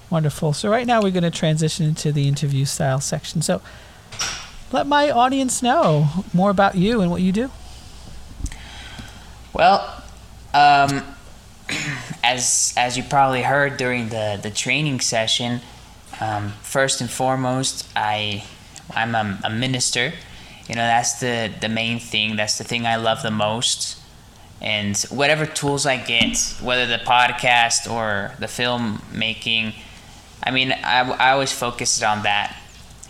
Wonderful. 0.09 0.53
So 0.53 0.69
right 0.69 0.87
now 0.87 1.01
we're 1.01 1.11
going 1.11 1.23
to 1.23 1.31
transition 1.31 1.85
into 1.85 2.11
the 2.11 2.27
interview 2.27 2.65
style 2.65 2.99
section. 2.99 3.41
So 3.41 3.61
let 4.71 4.87
my 4.87 5.11
audience 5.11 5.61
know 5.61 6.25
more 6.33 6.49
about 6.49 6.75
you 6.75 7.01
and 7.01 7.11
what 7.11 7.21
you 7.21 7.31
do. 7.31 7.51
Well, 9.53 10.03
um, 10.53 11.03
as 12.23 12.73
as 12.77 12.97
you 12.97 13.03
probably 13.03 13.43
heard 13.43 13.77
during 13.77 14.09
the 14.09 14.39
the 14.41 14.49
training 14.49 14.99
session, 14.99 15.61
um, 16.19 16.53
first 16.61 17.01
and 17.01 17.09
foremost, 17.09 17.87
I 17.95 18.43
I'm 18.91 19.15
a, 19.15 19.39
a 19.43 19.49
minister. 19.49 20.13
You 20.69 20.75
know 20.75 20.83
that's 20.83 21.19
the 21.19 21.51
the 21.59 21.67
main 21.67 21.99
thing. 21.99 22.37
That's 22.37 22.57
the 22.57 22.63
thing 22.63 22.85
I 22.85 22.95
love 22.95 23.21
the 23.23 23.31
most 23.31 23.99
and 24.61 24.97
whatever 25.09 25.45
tools 25.45 25.85
I 25.85 25.97
get, 25.97 26.37
whether 26.61 26.85
the 26.85 27.03
podcast 27.03 27.89
or 27.89 28.33
the 28.39 28.47
film 28.47 29.01
making, 29.13 29.73
I 30.43 30.51
mean, 30.51 30.71
I, 30.71 31.09
I 31.09 31.31
always 31.31 31.51
focused 31.51 32.03
on 32.03 32.23
that. 32.23 32.55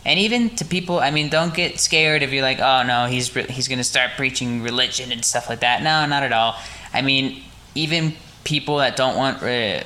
And 0.06 0.20
even 0.20 0.52
to 0.58 0.66
people, 0.66 1.00
I 1.00 1.12
mean, 1.12 1.30
don't 1.30 1.54
get 1.54 1.80
scared 1.80 2.24
if 2.24 2.32
you're 2.32 2.44
like, 2.44 2.60
oh 2.60 2.84
no, 2.84 3.06
he's 3.08 3.34
he's 3.34 3.68
gonna 3.68 3.84
start 3.84 4.12
preaching 4.16 4.62
religion 4.62 5.12
and 5.12 5.26
stuff 5.26 5.50
like 5.50 5.60
that. 5.60 5.84
No, 5.84 6.06
not 6.06 6.24
at 6.24 6.32
all. 6.32 6.56
I 6.94 7.02
mean, 7.02 7.44
even 7.76 8.14
people 8.44 8.78
that 8.78 8.96
don't 8.96 9.18
want 9.18 9.42
re- 9.42 9.84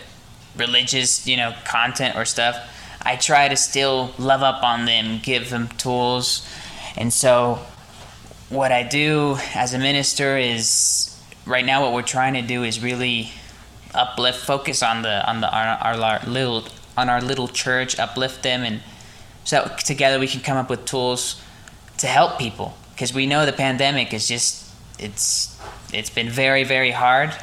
religious, 0.56 1.26
you 1.26 1.36
know, 1.36 1.54
content 1.66 2.16
or 2.16 2.26
stuff, 2.26 2.58
I 3.02 3.16
try 3.16 3.48
to 3.48 3.56
still 3.56 4.14
love 4.20 4.44
up 4.44 4.64
on 4.64 4.86
them, 4.86 5.20
give 5.24 5.50
them 5.50 5.68
tools, 5.78 6.48
and 6.98 7.12
so 7.12 7.60
what 8.50 8.72
I 8.72 8.84
do 8.84 9.38
as 9.56 9.74
a 9.74 9.80
minister 9.80 10.38
is 10.38 11.20
right 11.46 11.66
now 11.66 11.82
what 11.82 11.94
we're 11.94 12.02
trying 12.04 12.34
to 12.36 12.42
do 12.42 12.64
is 12.64 12.82
really 12.82 13.32
uplift, 13.94 14.46
focus 14.46 14.84
on 14.84 15.02
the 15.02 15.28
on 15.30 15.42
the 15.42 15.48
on 15.48 15.68
our, 15.68 15.96
our 16.02 16.20
little 16.28 16.66
on 16.98 17.10
our 17.10 17.22
little 17.22 17.48
church, 17.48 18.00
uplift 18.00 18.44
them, 18.44 18.64
and 18.64 18.82
so 19.44 19.70
together 19.86 20.20
we 20.20 20.28
can 20.28 20.42
come 20.42 20.58
up 20.58 20.70
with 20.70 20.86
tools 20.86 21.42
to 21.98 22.08
help 22.08 22.38
people. 22.38 22.76
Because 22.92 23.14
we 23.14 23.26
know 23.26 23.46
the 23.46 23.54
pandemic 23.54 24.14
is 24.14 24.28
just 24.28 24.72
it's 25.00 25.60
it's 25.92 26.10
been 26.10 26.30
very 26.30 26.64
very 26.64 26.92
hard 26.92 27.34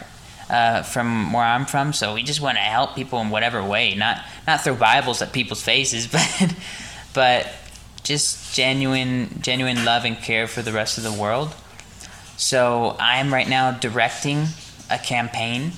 uh, 0.48 0.82
from 0.82 1.32
where 1.32 1.44
I'm 1.44 1.66
from. 1.66 1.92
So 1.92 2.14
we 2.14 2.22
just 2.22 2.40
want 2.40 2.56
to 2.56 2.62
help 2.62 2.94
people 2.94 3.20
in 3.20 3.30
whatever 3.30 3.62
way, 3.64 3.94
not 3.94 4.24
not 4.46 4.62
throw 4.62 4.74
Bibles 4.74 5.22
at 5.22 5.32
people's 5.32 5.62
faces, 5.62 6.06
but 6.06 6.54
but 7.14 7.52
just 8.02 8.54
genuine 8.54 9.40
genuine 9.40 9.84
love 9.84 10.04
and 10.04 10.16
care 10.18 10.46
for 10.46 10.62
the 10.62 10.72
rest 10.72 10.98
of 10.98 11.04
the 11.04 11.12
world. 11.12 11.54
So 12.36 12.96
I'm 12.98 13.32
right 13.32 13.48
now 13.48 13.72
directing 13.72 14.46
a 14.90 14.98
campaign. 14.98 15.72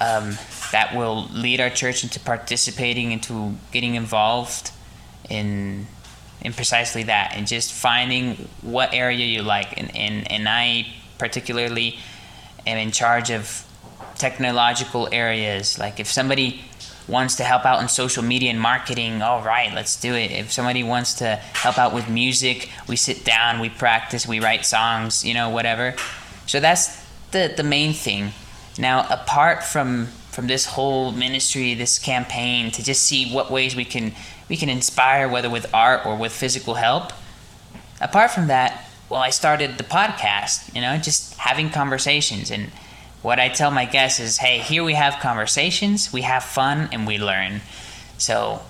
Um, 0.00 0.36
that 0.72 0.96
will 0.96 1.28
lead 1.28 1.60
our 1.60 1.70
church 1.70 2.02
into 2.02 2.18
participating 2.18 3.12
into 3.12 3.54
getting 3.70 3.94
involved 3.94 4.72
in 5.30 5.86
in 6.40 6.52
precisely 6.52 7.04
that 7.04 7.32
and 7.36 7.46
just 7.46 7.72
finding 7.72 8.34
what 8.60 8.92
area 8.92 9.24
you 9.24 9.42
like 9.42 9.78
and 9.78 9.94
and, 9.96 10.30
and 10.32 10.48
I 10.48 10.86
particularly 11.18 11.98
am 12.66 12.76
in 12.76 12.90
charge 12.90 13.30
of 13.30 13.64
technological 14.16 15.08
areas. 15.12 15.78
Like 15.78 16.00
if 16.00 16.08
somebody 16.08 16.64
wants 17.08 17.36
to 17.36 17.44
help 17.44 17.64
out 17.64 17.82
in 17.82 17.88
social 17.88 18.22
media 18.22 18.50
and 18.50 18.60
marketing, 18.60 19.22
all 19.22 19.42
right, 19.42 19.72
let's 19.74 20.00
do 20.00 20.14
it. 20.14 20.30
If 20.30 20.52
somebody 20.52 20.82
wants 20.82 21.14
to 21.14 21.36
help 21.36 21.78
out 21.78 21.92
with 21.92 22.08
music, 22.08 22.70
we 22.88 22.96
sit 22.96 23.24
down, 23.24 23.60
we 23.60 23.68
practice, 23.68 24.26
we 24.26 24.40
write 24.40 24.64
songs, 24.64 25.24
you 25.24 25.34
know, 25.34 25.50
whatever. 25.50 25.94
So 26.46 26.60
that's 26.60 27.04
the 27.30 27.52
the 27.54 27.62
main 27.62 27.92
thing. 27.92 28.32
Now, 28.78 29.06
apart 29.10 29.62
from 29.62 30.08
from 30.30 30.46
this 30.46 30.66
whole 30.66 31.12
ministry, 31.12 31.74
this 31.74 31.98
campaign, 31.98 32.70
to 32.72 32.82
just 32.82 33.02
see 33.02 33.32
what 33.32 33.50
ways 33.50 33.76
we 33.76 33.84
can 33.84 34.12
we 34.48 34.56
can 34.56 34.68
inspire, 34.68 35.28
whether 35.28 35.50
with 35.50 35.72
art 35.74 36.04
or 36.06 36.16
with 36.16 36.32
physical 36.32 36.74
help. 36.74 37.12
Apart 38.00 38.30
from 38.30 38.48
that, 38.48 38.88
well, 39.08 39.20
I 39.20 39.30
started 39.30 39.78
the 39.78 39.84
podcast. 39.84 40.74
You 40.74 40.80
know, 40.80 40.96
just 40.96 41.34
having 41.36 41.70
conversations 41.70 42.50
and 42.50 42.70
what 43.24 43.40
I 43.40 43.48
tell 43.48 43.70
my 43.70 43.86
guests 43.86 44.20
is, 44.20 44.36
hey, 44.36 44.58
here 44.58 44.84
we 44.84 44.92
have 44.92 45.18
conversations, 45.18 46.12
we 46.12 46.20
have 46.20 46.44
fun, 46.44 46.90
and 46.92 47.06
we 47.06 47.16
learn. 47.16 47.62
So, 48.18 48.60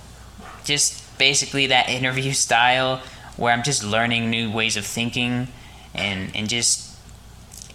just 0.63 1.19
basically 1.19 1.67
that 1.67 1.89
interview 1.89 2.33
style 2.47 3.03
where 3.37 3.53
I'm 3.53 3.65
just 3.65 3.83
learning 3.83 4.31
new 4.31 4.53
ways 4.53 4.77
of 4.77 4.87
thinking 4.87 5.49
and, 5.93 6.31
and 6.37 6.49
just 6.49 6.97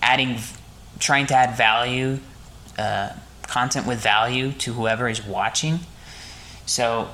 adding, 0.01 0.37
trying 0.99 1.25
to 1.27 1.35
add 1.35 1.57
value, 1.57 2.19
uh, 2.77 3.09
content 3.41 3.85
with 3.85 3.99
value 3.99 4.53
to 4.53 4.71
whoever 4.71 5.09
is 5.09 5.21
watching. 5.21 5.81
So, 6.65 7.09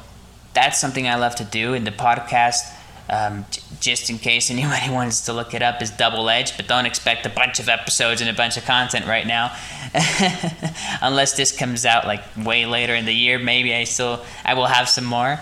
that's 0.53 0.79
something 0.79 1.07
I 1.07 1.15
love 1.15 1.33
to 1.37 1.43
do 1.43 1.73
in 1.73 1.85
the 1.85 1.91
podcast 1.91 2.71
um, 3.09 3.45
j- 3.51 3.61
just 3.79 4.09
in 4.09 4.17
case 4.17 4.49
anybody 4.49 4.89
wants 4.89 5.25
to 5.25 5.33
look 5.33 5.53
it 5.53 5.61
up, 5.61 5.81
is 5.81 5.91
Double 5.91 6.29
Edge, 6.29 6.55
but 6.57 6.67
don't 6.67 6.85
expect 6.85 7.25
a 7.25 7.29
bunch 7.29 7.59
of 7.59 7.69
episodes 7.69 8.21
and 8.21 8.29
a 8.29 8.33
bunch 8.33 8.57
of 8.57 8.65
content 8.65 9.05
right 9.05 9.25
now. 9.25 9.55
Unless 11.01 11.37
this 11.37 11.55
comes 11.55 11.85
out 11.85 12.05
like 12.05 12.21
way 12.37 12.65
later 12.65 12.95
in 12.95 13.05
the 13.05 13.13
year, 13.13 13.39
maybe 13.39 13.73
I 13.73 13.83
still 13.83 14.23
I 14.43 14.53
will 14.53 14.65
have 14.65 14.89
some 14.89 15.05
more. 15.05 15.39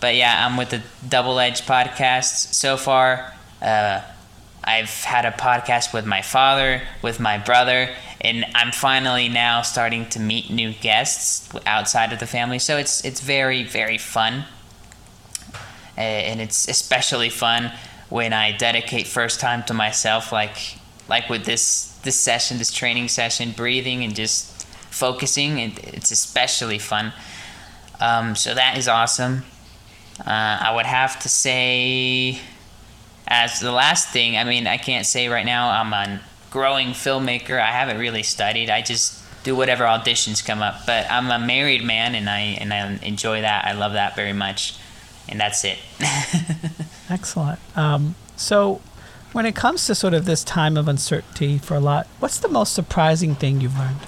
But 0.00 0.16
yeah, 0.16 0.46
I'm 0.46 0.56
with 0.56 0.70
the 0.70 0.82
Double 1.06 1.38
Edge 1.38 1.62
podcast 1.62 2.54
so 2.54 2.76
far. 2.76 3.34
Uh, 3.60 4.00
I've 4.62 4.90
had 5.04 5.24
a 5.24 5.30
podcast 5.30 5.92
with 5.92 6.06
my 6.06 6.22
father, 6.22 6.82
with 7.02 7.18
my 7.18 7.38
brother, 7.38 7.90
and 8.20 8.44
I'm 8.54 8.72
finally 8.72 9.28
now 9.28 9.62
starting 9.62 10.06
to 10.10 10.20
meet 10.20 10.50
new 10.50 10.72
guests 10.72 11.50
outside 11.66 12.12
of 12.12 12.18
the 12.20 12.26
family. 12.26 12.58
So 12.58 12.76
it's 12.76 13.04
it's 13.04 13.20
very 13.20 13.62
very 13.62 13.98
fun 13.98 14.44
and 16.00 16.40
it's 16.40 16.68
especially 16.68 17.28
fun 17.30 17.72
when 18.08 18.32
I 18.32 18.52
dedicate 18.52 19.06
first 19.06 19.40
time 19.40 19.62
to 19.64 19.74
myself, 19.74 20.32
like 20.32 20.56
like 21.08 21.28
with 21.28 21.44
this 21.44 21.98
this 22.02 22.18
session, 22.18 22.58
this 22.58 22.72
training 22.72 23.08
session, 23.08 23.52
breathing 23.52 24.02
and 24.04 24.14
just 24.14 24.66
focusing. 24.90 25.58
It, 25.58 25.94
it's 25.94 26.10
especially 26.10 26.78
fun. 26.78 27.12
Um, 28.00 28.34
so 28.34 28.54
that 28.54 28.78
is 28.78 28.88
awesome. 28.88 29.44
Uh, 30.20 30.58
I 30.60 30.74
would 30.74 30.86
have 30.86 31.18
to 31.20 31.28
say, 31.28 32.38
as 33.26 33.60
the 33.60 33.72
last 33.72 34.08
thing, 34.08 34.36
I 34.36 34.44
mean, 34.44 34.66
I 34.66 34.76
can't 34.76 35.06
say 35.06 35.28
right 35.28 35.46
now 35.46 35.70
I'm 35.70 35.92
a 35.92 36.20
growing 36.50 36.88
filmmaker. 36.88 37.60
I 37.60 37.70
haven't 37.70 37.98
really 37.98 38.22
studied. 38.22 38.70
I 38.70 38.82
just 38.82 39.22
do 39.44 39.56
whatever 39.56 39.84
auditions 39.84 40.44
come 40.44 40.60
up. 40.60 40.86
But 40.86 41.10
I'm 41.10 41.30
a 41.30 41.44
married 41.44 41.84
man, 41.84 42.14
and 42.14 42.28
I 42.28 42.40
and 42.40 42.72
I 42.72 42.98
enjoy 43.02 43.42
that. 43.42 43.64
I 43.64 43.72
love 43.72 43.92
that 43.92 44.16
very 44.16 44.32
much 44.32 44.76
and 45.30 45.40
that's 45.40 45.64
it. 45.64 45.78
Excellent. 47.10 47.58
Um, 47.76 48.16
so, 48.36 48.80
when 49.32 49.46
it 49.46 49.54
comes 49.54 49.86
to 49.86 49.94
sort 49.94 50.12
of 50.12 50.24
this 50.24 50.42
time 50.42 50.76
of 50.76 50.88
uncertainty 50.88 51.58
for 51.58 51.74
a 51.74 51.80
lot, 51.80 52.06
what's 52.18 52.38
the 52.38 52.48
most 52.48 52.72
surprising 52.74 53.34
thing 53.34 53.60
you've 53.60 53.78
learned? 53.78 53.98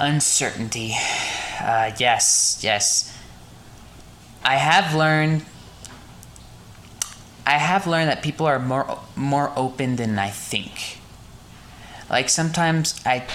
Uncertainty. 0.00 0.94
Uh, 1.60 1.90
yes, 1.98 2.60
yes. 2.62 3.14
I 4.44 4.54
have 4.56 4.94
learned. 4.94 5.44
I 7.46 7.52
have 7.52 7.86
learned 7.86 8.08
that 8.08 8.22
people 8.22 8.46
are 8.46 8.58
more 8.58 9.00
more 9.16 9.52
open 9.56 9.96
than 9.96 10.18
I 10.18 10.30
think. 10.30 10.98
Like 12.08 12.28
sometimes 12.28 12.98
I, 13.04 13.26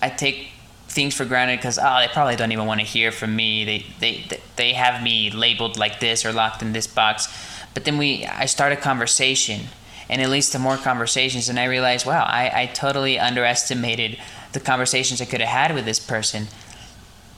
I 0.00 0.08
take 0.08 0.48
things 0.96 1.14
for 1.14 1.26
granted 1.26 1.58
because 1.58 1.78
oh 1.78 1.82
ah, 1.84 2.00
they 2.00 2.08
probably 2.08 2.34
don't 2.34 2.50
even 2.50 2.66
want 2.66 2.80
to 2.80 2.86
hear 2.86 3.12
from 3.12 3.36
me. 3.36 3.64
They, 3.64 3.86
they 4.00 4.40
they 4.56 4.72
have 4.72 5.02
me 5.02 5.30
labeled 5.30 5.76
like 5.76 6.00
this 6.00 6.24
or 6.24 6.32
locked 6.32 6.62
in 6.62 6.72
this 6.72 6.88
box. 6.88 7.28
But 7.74 7.84
then 7.84 7.98
we 7.98 8.24
i 8.24 8.46
start 8.46 8.72
a 8.72 8.76
conversation 8.76 9.68
and 10.08 10.22
it 10.22 10.28
leads 10.28 10.48
to 10.50 10.58
more 10.58 10.78
conversations 10.78 11.48
and 11.50 11.58
i 11.60 11.64
realize 11.64 12.06
wow 12.06 12.24
i, 12.24 12.62
I 12.62 12.66
totally 12.66 13.18
underestimated 13.18 14.18
the 14.52 14.60
conversations 14.60 15.20
i 15.20 15.26
could 15.26 15.42
have 15.42 15.50
had 15.50 15.74
with 15.74 15.84
this 15.84 16.00
person 16.00 16.46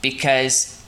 because 0.01 0.81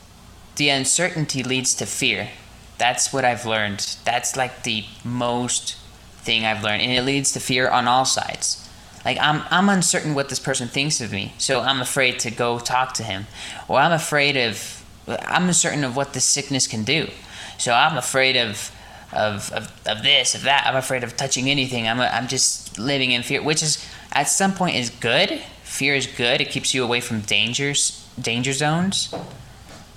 the 0.55 0.69
uncertainty 0.69 1.43
leads 1.43 1.73
to 1.75 1.85
fear. 1.85 2.29
That's 2.77 3.11
what 3.11 3.25
i've 3.25 3.45
learned. 3.45 3.97
That's 4.05 4.37
like 4.37 4.63
the 4.63 4.85
most 5.03 5.75
thing 6.23 6.45
i've 6.45 6.63
learned 6.63 6.81
and 6.81 6.91
it 6.91 7.03
leads 7.03 7.33
to 7.33 7.39
fear 7.41 7.67
on 7.67 7.87
all 7.87 8.05
sides 8.05 8.69
like 9.05 9.17
I'm 9.19 9.43
I'm 9.49 9.69
uncertain 9.69 10.15
what 10.15 10.29
this 10.29 10.39
person 10.39 10.67
thinks 10.67 11.01
of 11.01 11.11
me, 11.11 11.33
so 11.37 11.61
I'm 11.61 11.81
afraid 11.81 12.19
to 12.19 12.31
go 12.31 12.59
talk 12.59 12.93
to 12.95 13.03
him, 13.03 13.27
or 13.67 13.79
I'm 13.79 13.91
afraid 13.91 14.37
of 14.37 14.83
I'm 15.07 15.47
uncertain 15.47 15.83
of 15.83 15.95
what 15.95 16.13
this 16.13 16.25
sickness 16.25 16.67
can 16.67 16.83
do, 16.83 17.09
so 17.57 17.73
I'm 17.73 17.97
afraid 17.97 18.37
of 18.37 18.71
of 19.13 19.51
of, 19.51 19.71
of 19.87 20.03
this 20.03 20.35
of 20.35 20.43
that. 20.43 20.65
I'm 20.67 20.75
afraid 20.75 21.03
of 21.03 21.17
touching 21.17 21.49
anything. 21.49 21.87
I'm 21.87 21.99
a, 21.99 22.05
I'm 22.05 22.27
just 22.27 22.77
living 22.77 23.11
in 23.11 23.23
fear, 23.23 23.41
which 23.41 23.63
is 23.63 23.85
at 24.11 24.23
some 24.23 24.53
point 24.53 24.75
is 24.75 24.89
good. 24.89 25.41
Fear 25.63 25.95
is 25.95 26.05
good. 26.05 26.41
It 26.41 26.49
keeps 26.49 26.73
you 26.73 26.83
away 26.83 26.99
from 26.99 27.21
dangers 27.21 28.01
danger 28.19 28.53
zones. 28.53 29.13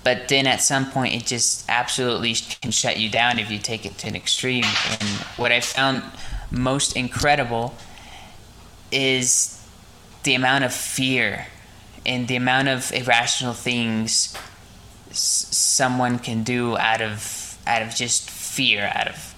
But 0.02 0.28
then 0.28 0.46
at 0.46 0.60
some 0.60 0.90
point, 0.90 1.14
it 1.14 1.24
just 1.24 1.64
absolutely 1.68 2.34
can 2.60 2.70
shut 2.70 2.98
you 2.98 3.08
down 3.08 3.38
if 3.38 3.50
you 3.50 3.58
take 3.58 3.86
it 3.86 3.96
to 3.98 4.08
an 4.08 4.14
extreme. 4.14 4.64
And 5.00 5.08
what 5.36 5.50
I 5.50 5.60
found 5.60 6.02
most 6.50 6.94
incredible 6.94 7.74
is 8.94 9.62
the 10.22 10.34
amount 10.34 10.64
of 10.64 10.72
fear 10.72 11.46
and 12.06 12.28
the 12.28 12.36
amount 12.36 12.68
of 12.68 12.92
irrational 12.92 13.54
things 13.54 14.36
someone 15.10 16.18
can 16.18 16.42
do 16.42 16.76
out 16.76 17.00
of 17.00 17.58
out 17.66 17.82
of 17.82 17.94
just 17.94 18.28
fear 18.30 18.90
out 18.94 19.08
of 19.08 19.34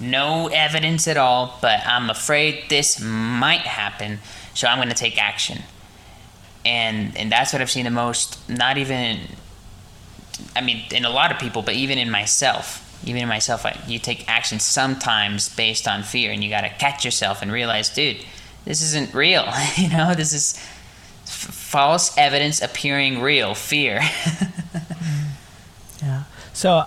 no 0.00 0.48
evidence 0.48 1.06
at 1.06 1.16
all 1.16 1.58
but 1.62 1.80
i'm 1.86 2.10
afraid 2.10 2.64
this 2.68 3.00
might 3.00 3.60
happen 3.60 4.18
so 4.54 4.66
i'm 4.66 4.78
going 4.78 4.88
to 4.88 4.94
take 4.94 5.18
action. 5.22 5.62
And 6.64 7.16
and 7.16 7.32
that's 7.32 7.52
what 7.52 7.60
i've 7.60 7.70
seen 7.70 7.84
the 7.84 7.90
most 7.90 8.48
not 8.48 8.78
even 8.78 9.20
i 10.54 10.60
mean 10.60 10.84
in 10.92 11.04
a 11.04 11.10
lot 11.10 11.32
of 11.32 11.38
people 11.38 11.62
but 11.62 11.74
even 11.74 11.98
in 11.98 12.10
myself. 12.10 12.88
Even 13.04 13.22
in 13.22 13.28
myself 13.28 13.66
I, 13.66 13.80
you 13.88 13.98
take 13.98 14.28
action 14.28 14.60
sometimes 14.60 15.48
based 15.48 15.88
on 15.88 16.04
fear 16.04 16.30
and 16.30 16.44
you 16.44 16.48
got 16.48 16.60
to 16.60 16.68
catch 16.68 17.04
yourself 17.04 17.42
and 17.42 17.50
realize 17.50 17.88
dude 17.88 18.18
this 18.64 18.82
isn't 18.82 19.14
real. 19.14 19.46
you 19.76 19.88
know, 19.88 20.14
this 20.14 20.32
is 20.32 20.54
f- 21.24 21.54
false 21.54 22.16
evidence 22.16 22.62
appearing 22.62 23.20
real, 23.20 23.54
fear. 23.54 24.00
yeah. 26.02 26.24
So, 26.52 26.84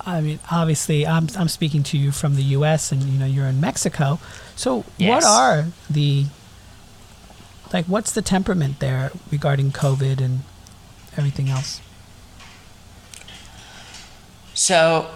I 0.00 0.20
mean, 0.20 0.38
obviously, 0.50 1.06
I'm 1.06 1.28
I'm 1.36 1.48
speaking 1.48 1.82
to 1.84 1.98
you 1.98 2.12
from 2.12 2.36
the 2.36 2.42
U.S. 2.58 2.92
and 2.92 3.02
you 3.02 3.18
know 3.18 3.26
you're 3.26 3.46
in 3.46 3.60
Mexico. 3.60 4.18
So, 4.56 4.84
yes. 4.98 5.22
what 5.22 5.30
are 5.30 5.66
the 5.88 6.26
like? 7.72 7.86
What's 7.86 8.12
the 8.12 8.22
temperament 8.22 8.80
there 8.80 9.10
regarding 9.30 9.72
COVID 9.72 10.20
and 10.20 10.40
everything 11.16 11.48
else? 11.48 11.80
So 14.54 15.10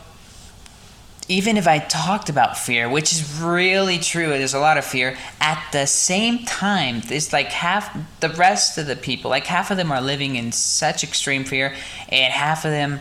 even 1.28 1.58
if 1.58 1.68
I 1.68 1.78
talked 1.78 2.30
about 2.30 2.56
fear, 2.56 2.88
which 2.88 3.12
is 3.12 3.40
really 3.40 3.98
true, 3.98 4.28
there's 4.28 4.54
a 4.54 4.58
lot 4.58 4.78
of 4.78 4.84
fear, 4.84 5.16
at 5.40 5.62
the 5.72 5.86
same 5.86 6.44
time, 6.44 7.02
there's 7.02 7.34
like 7.34 7.48
half 7.48 7.96
the 8.20 8.30
rest 8.30 8.78
of 8.78 8.86
the 8.86 8.96
people, 8.96 9.30
like 9.30 9.44
half 9.44 9.70
of 9.70 9.76
them 9.76 9.92
are 9.92 10.00
living 10.00 10.36
in 10.36 10.52
such 10.52 11.04
extreme 11.04 11.44
fear, 11.44 11.74
and 12.08 12.32
half 12.32 12.64
of 12.64 12.70
them, 12.70 13.00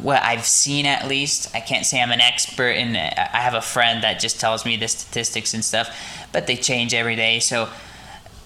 what 0.00 0.22
I've 0.22 0.46
seen 0.46 0.86
at 0.86 1.06
least, 1.06 1.54
I 1.54 1.60
can't 1.60 1.84
say 1.84 2.02
I'm 2.02 2.10
an 2.10 2.20
expert 2.20 2.70
in 2.70 2.96
I 2.96 3.40
have 3.40 3.54
a 3.54 3.60
friend 3.60 4.02
that 4.02 4.20
just 4.20 4.40
tells 4.40 4.64
me 4.64 4.76
the 4.76 4.88
statistics 4.88 5.52
and 5.52 5.64
stuff, 5.64 5.94
but 6.32 6.46
they 6.46 6.56
change 6.56 6.94
every 6.94 7.14
day, 7.14 7.40
so 7.40 7.68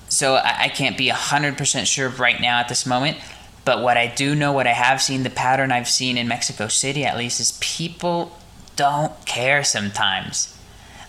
so 0.09 0.35
I 0.35 0.69
can't 0.69 0.99
be 0.99 1.09
100% 1.09 1.87
sure 1.87 2.09
right 2.09 2.41
now 2.41 2.59
at 2.59 2.69
this 2.69 2.85
moment. 2.85 3.17
But 3.65 3.81
what 3.81 3.97
I 3.97 4.09
do 4.09 4.35
know, 4.35 4.51
what 4.53 4.67
I 4.67 4.73
have 4.73 5.01
seen, 5.01 5.23
the 5.23 5.31
pattern 5.31 5.71
I've 5.71 5.89
seen 5.89 6.19
in 6.19 6.27
Mexico 6.27 6.67
City 6.67 7.05
at 7.05 7.17
least, 7.17 7.39
is 7.39 7.57
people 7.61 8.37
don't 8.81 9.27
care 9.27 9.63
sometimes. 9.63 10.57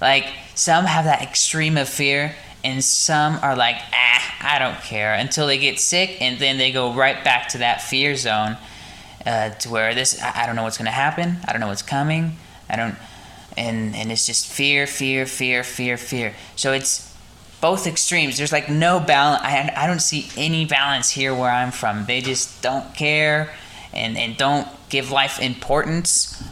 Like 0.02 0.28
some 0.56 0.84
have 0.84 1.06
that 1.06 1.22
extreme 1.22 1.78
of 1.78 1.88
fear 1.88 2.36
and 2.66 2.84
some 2.84 3.40
are 3.42 3.56
like, 3.56 3.78
ah, 3.94 4.36
I 4.42 4.60
don't 4.60 4.82
care 4.82 5.14
until 5.14 5.48
they 5.48 5.58
get 5.58 5.80
sick 5.80 6.22
and 6.22 6.38
then 6.38 6.58
they 6.58 6.74
go 6.74 6.94
right 6.94 7.24
back 7.24 7.48
to 7.50 7.60
that 7.60 7.82
fear 7.82 8.18
zone 8.18 8.58
uh, 9.26 9.52
to 9.52 9.70
where 9.70 9.96
this, 9.96 10.22
I, 10.22 10.44
I 10.44 10.46
don't 10.46 10.58
know 10.58 10.64
what's 10.64 10.78
going 10.78 10.88
to 10.88 10.92
happen. 10.92 11.38
I 11.48 11.54
don't 11.54 11.62
know 11.62 11.70
what's 11.70 11.82
coming. 11.82 12.36
I 12.70 12.76
don't, 12.76 12.96
and, 13.56 13.96
and 13.96 14.12
it's 14.12 14.26
just 14.26 14.52
fear, 14.52 14.86
fear, 14.86 15.26
fear, 15.26 15.64
fear, 15.64 15.96
fear. 15.96 16.36
So 16.58 16.74
it's, 16.74 17.10
both 17.62 17.86
extremes. 17.88 18.38
There's 18.40 18.52
like 18.52 18.70
no 18.70 19.00
balance. 19.00 19.44
I, 19.44 19.72
I 19.78 19.88
don't 19.88 20.02
see 20.02 20.30
any 20.36 20.66
balance 20.66 21.12
here 21.12 21.34
where 21.34 21.52
I'm 21.52 21.72
from. 21.72 22.06
They 22.08 22.20
just 22.20 22.62
don't 22.62 22.94
care 22.96 23.54
and, 23.94 24.18
and 24.18 24.36
don't 24.36 24.68
give 24.90 25.12
life 25.12 25.40
importance, 25.40 26.44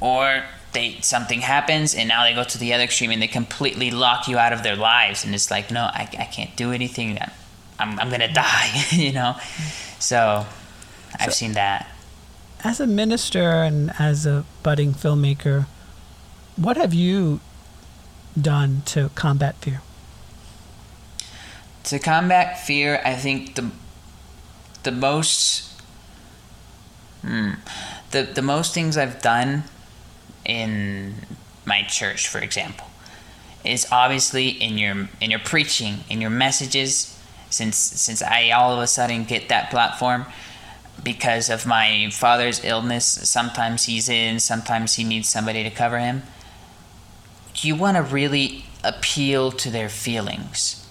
or 0.00 0.44
they 0.72 0.98
something 1.00 1.40
happens 1.40 1.94
and 1.94 2.08
now 2.08 2.24
they 2.24 2.34
go 2.34 2.44
to 2.44 2.58
the 2.58 2.72
other 2.74 2.84
extreme 2.84 3.10
and 3.10 3.22
they 3.22 3.26
completely 3.26 3.90
lock 3.90 4.28
you 4.28 4.38
out 4.38 4.52
of 4.52 4.62
their 4.62 4.76
lives 4.76 5.24
and 5.24 5.34
it's 5.34 5.50
like 5.50 5.70
no 5.70 5.82
I, 5.82 6.08
I 6.18 6.24
can't 6.24 6.54
do 6.56 6.72
anything. 6.72 7.18
I'm, 7.78 7.98
I'm 7.98 8.10
gonna 8.10 8.32
die 8.32 8.84
you 8.90 9.12
know? 9.12 9.36
So 9.98 10.46
I've 11.18 11.32
so, 11.32 11.38
seen 11.38 11.52
that. 11.52 11.88
as 12.62 12.80
a 12.80 12.86
minister 12.86 13.62
and 13.62 13.92
as 13.98 14.26
a 14.26 14.44
budding 14.62 14.92
filmmaker 14.92 15.66
what 16.56 16.76
have 16.76 16.92
you 16.92 17.40
done 18.40 18.82
to 18.86 19.10
combat 19.14 19.54
fear? 19.56 19.80
To 21.84 21.98
combat 21.98 22.60
fear 22.60 23.00
I 23.04 23.14
think 23.14 23.54
the 23.54 23.70
the 24.82 24.92
most 24.92 25.72
hmm, 27.22 27.52
the 28.10 28.22
the 28.22 28.42
most 28.42 28.74
things 28.74 28.96
I've 28.96 29.22
done 29.22 29.64
in 30.44 31.14
my 31.64 31.82
church, 31.82 32.28
for 32.28 32.38
example, 32.38 32.86
is 33.64 33.86
obviously 33.92 34.48
in 34.48 34.78
your 34.78 35.08
in 35.20 35.30
your 35.30 35.40
preaching, 35.40 36.04
in 36.08 36.20
your 36.20 36.30
messages. 36.30 37.14
Since 37.50 37.76
since 37.76 38.22
I 38.22 38.50
all 38.50 38.72
of 38.72 38.80
a 38.80 38.86
sudden 38.86 39.24
get 39.24 39.48
that 39.48 39.70
platform 39.70 40.26
because 41.02 41.48
of 41.48 41.66
my 41.66 42.08
father's 42.10 42.64
illness, 42.64 43.06
sometimes 43.06 43.84
he's 43.84 44.08
in, 44.08 44.40
sometimes 44.40 44.94
he 44.94 45.04
needs 45.04 45.28
somebody 45.28 45.62
to 45.62 45.70
cover 45.70 45.98
him. 45.98 46.22
You 47.56 47.74
want 47.74 47.96
to 47.96 48.02
really 48.02 48.64
appeal 48.84 49.50
to 49.52 49.70
their 49.70 49.88
feelings. 49.88 50.86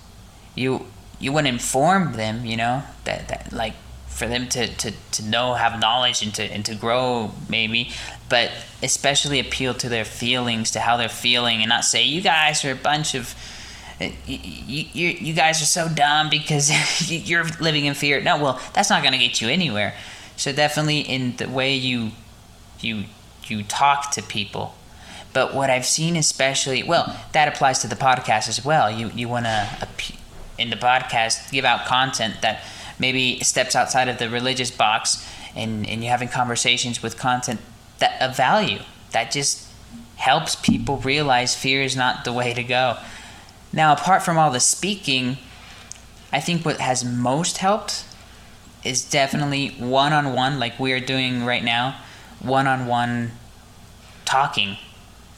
You 0.56 0.88
you 1.20 1.32
want 1.32 1.48
to 1.48 1.54
inform 1.54 2.14
them, 2.14 2.46
you 2.46 2.58
know, 2.58 2.84
that, 3.06 3.28
that 3.30 3.52
like 3.52 3.74
for 4.18 4.26
them 4.26 4.50
to, 4.50 4.68
to, 4.68 4.92
to 5.12 5.24
know, 5.24 5.54
have 5.54 5.80
knowledge, 5.80 6.24
and 6.24 6.34
to, 6.34 6.44
and 6.44 6.66
to 6.66 6.74
grow, 6.74 7.32
maybe, 7.48 7.92
but 8.30 8.52
especially 8.82 9.40
appeal 9.40 9.76
to 9.76 9.88
their 9.88 10.06
feelings, 10.06 10.72
to 10.72 10.80
how 10.80 10.98
they're 10.98 11.08
feeling, 11.08 11.60
and 11.60 11.70
not 11.70 11.86
say, 11.86 12.04
you 12.04 12.20
guys 12.22 12.66
are 12.66 12.72
a 12.72 12.76
bunch 12.76 13.14
of. 13.14 13.36
Eh, 14.02 14.12
you, 14.26 14.86
you, 14.92 15.08
you 15.10 15.34
guys 15.34 15.62
are 15.62 15.66
so 15.66 15.88
dumb 15.88 16.32
because 16.32 16.72
you're 17.30 17.46
living 17.60 17.86
in 17.86 17.94
fear. 17.94 18.20
No, 18.20 18.42
well, 18.42 18.60
that's 18.74 18.90
not 18.90 19.04
going 19.04 19.14
to 19.14 19.20
get 19.20 19.40
you 19.40 19.50
anywhere. 19.50 19.94
So 20.36 20.52
definitely 20.52 21.02
in 21.02 21.36
the 21.38 21.48
way 21.48 21.76
you 21.76 22.12
you 22.80 23.06
you 23.46 23.64
talk 23.64 24.12
to 24.12 24.24
people. 24.24 24.76
But 25.32 25.54
what 25.54 25.70
I've 25.70 25.86
seen, 25.86 26.16
especially, 26.16 26.82
well, 26.84 27.20
that 27.34 27.48
applies 27.48 27.80
to 27.80 27.88
the 27.88 27.96
podcast 27.96 28.48
as 28.48 28.66
well. 28.66 28.90
You 28.90 29.10
you 29.16 29.28
want 29.28 29.46
to 29.46 29.88
in 30.58 30.72
the 30.72 30.76
podcast 30.76 31.52
give 31.52 31.66
out 31.66 31.86
content 31.86 32.42
that 32.42 32.64
maybe 33.00 33.40
steps 33.42 33.76
outside 33.76 34.08
of 34.08 34.18
the 34.18 34.30
religious 34.30 34.72
box 34.72 35.28
and, 35.56 35.88
and 35.88 36.04
you're 36.04 36.12
having 36.12 36.30
conversations 36.30 37.02
with 37.02 37.18
content 37.18 37.60
that 38.00 38.22
of 38.22 38.36
value 38.36 38.80
that 39.12 39.32
just 39.32 39.68
helps 40.18 40.56
people 40.56 40.98
realize 40.98 41.56
fear 41.56 41.82
is 41.82 41.96
not 41.96 42.26
the 42.26 42.34
way 42.34 42.54
to 42.54 42.64
go. 42.64 42.98
Now, 43.72 43.94
apart 43.94 44.24
from 44.24 44.38
all 44.38 44.52
the 44.52 44.60
speaking, 44.60 45.38
I 46.32 46.40
think 46.40 46.66
what 46.66 46.80
has 46.80 47.04
most 47.06 47.58
helped 47.58 48.04
is 48.84 49.08
definitely 49.08 49.70
one 49.80 50.14
on 50.14 50.34
one, 50.34 50.60
like 50.60 50.80
we 50.80 50.92
are 50.94 51.00
doing 51.00 51.46
right 51.46 51.64
now, 51.64 52.00
one 52.40 52.68
on 52.68 52.88
one 52.88 53.32
talking, 54.26 54.78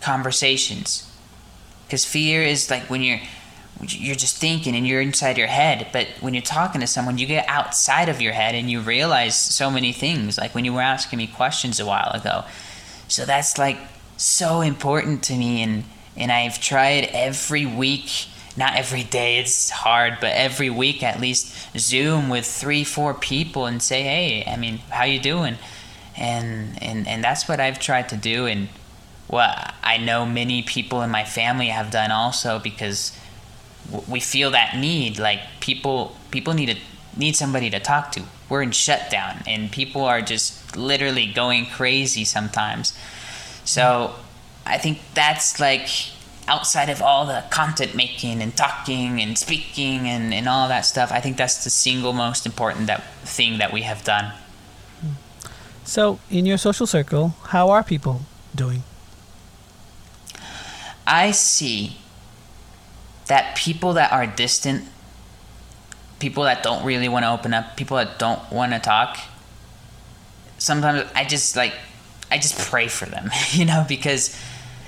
conversations. 0.02 1.12
Because 1.86 2.06
fear 2.06 2.44
is 2.44 2.70
like 2.70 2.84
when 2.90 3.02
you're 3.02 3.20
you're 3.82 4.16
just 4.16 4.38
thinking 4.38 4.76
and 4.76 4.86
you're 4.86 5.02
inside 5.02 5.38
your 5.38 5.48
head. 5.48 5.88
But 5.94 6.08
when 6.20 6.34
you're 6.34 6.44
talking 6.44 6.82
to 6.82 6.88
someone, 6.88 7.18
you 7.18 7.26
get 7.26 7.48
outside 7.48 8.10
of 8.10 8.22
your 8.22 8.34
head 8.34 8.56
and 8.56 8.70
you 8.70 8.82
realize 8.82 9.36
so 9.36 9.72
many 9.72 9.94
things, 9.94 10.38
like 10.38 10.54
when 10.54 10.66
you 10.66 10.74
were 10.74 10.82
asking 10.82 11.18
me 11.18 11.28
questions 11.28 11.80
a 11.80 11.86
while 11.86 12.12
ago. 12.14 12.44
So 13.08 13.26
that's 13.26 13.58
like 13.58 13.78
so 14.18 14.62
important 14.62 15.24
to 15.24 15.36
me. 15.36 15.64
And, 15.64 15.86
and 16.18 16.32
I've 16.32 16.60
tried 16.60 17.10
every 17.14 17.66
week, 17.66 18.28
not 18.58 18.76
every 18.76 19.04
day, 19.04 19.40
it's 19.40 19.70
hard, 19.70 20.18
but 20.20 20.34
every 20.34 20.70
week 20.70 21.02
at 21.02 21.22
least 21.22 21.56
Zoom 21.78 22.28
with 22.28 22.46
three, 22.46 22.84
four 22.84 23.14
people 23.14 23.66
and 23.66 23.82
say, 23.82 24.04
hey, 24.04 24.44
I 24.46 24.58
mean, 24.58 24.80
how 24.90 25.06
you 25.06 25.22
doing? 25.22 25.56
And, 26.18 26.82
and, 26.84 27.08
and 27.08 27.24
that's 27.24 27.48
what 27.48 27.62
I've 27.62 27.80
tried 27.80 28.10
to 28.10 28.18
do. 28.18 28.46
And 28.46 28.68
what 29.28 29.74
I 29.82 29.98
know 29.98 30.26
many 30.26 30.64
people 30.64 31.02
in 31.02 31.10
my 31.10 31.24
family 31.24 31.68
have 31.68 31.92
done 31.92 32.12
also 32.12 32.60
because 32.60 33.18
we 34.08 34.20
feel 34.20 34.52
that 34.52 34.78
need 34.78 35.20
like 35.20 35.40
people 35.60 36.16
people 36.32 36.54
need 36.54 36.68
to 36.68 36.78
need 37.18 37.36
somebody 37.36 37.70
to 37.70 37.80
talk 37.80 38.12
to. 38.14 38.24
We're 38.48 38.62
in 38.62 38.72
shutdown 38.72 39.44
and 39.48 39.72
people 39.72 40.06
are 40.06 40.22
just 40.22 40.76
literally 40.78 41.28
going 41.28 41.66
crazy 41.66 42.24
sometimes. 42.24 42.98
So 43.64 44.16
i 44.70 44.78
think 44.78 45.00
that's 45.14 45.60
like 45.60 45.88
outside 46.48 46.90
of 46.90 47.02
all 47.02 47.26
the 47.26 47.44
content 47.50 47.96
making 47.96 48.42
and 48.42 48.56
talking 48.56 49.22
and 49.22 49.38
speaking 49.38 50.08
and, 50.08 50.34
and 50.34 50.48
all 50.50 50.68
that 50.68 50.82
stuff 50.82 51.12
i 51.12 51.20
think 51.20 51.38
that's 51.38 51.64
the 51.64 51.70
single 51.70 52.14
most 52.14 52.46
important 52.46 52.88
that 52.88 53.04
thing 53.24 53.58
that 53.58 53.72
we 53.72 53.82
have 53.82 54.04
done. 54.04 54.34
So 55.84 56.20
in 56.30 56.46
your 56.46 56.58
social 56.58 56.86
circle 56.86 57.36
how 57.48 57.70
are 57.70 57.84
people 57.84 58.22
doing? 58.56 58.84
I 61.08 61.32
see 61.32 61.98
that 63.30 63.56
people 63.56 63.94
that 63.94 64.12
are 64.12 64.28
distant, 64.28 64.84
people 66.20 66.44
that 66.44 66.64
don't 66.64 66.84
really 66.84 67.08
want 67.08 67.24
to 67.24 67.32
open 67.32 67.54
up, 67.54 67.78
people 67.78 67.96
that 67.98 68.20
don't 68.20 68.52
want 68.52 68.74
to 68.74 68.80
talk, 68.80 69.20
sometimes 70.58 71.10
I 71.16 71.24
just 71.26 71.56
like, 71.56 71.74
I 72.32 72.38
just 72.40 72.58
pray 72.58 72.88
for 72.88 73.06
them, 73.06 73.30
you 73.52 73.66
know, 73.66 73.86
because, 73.88 74.36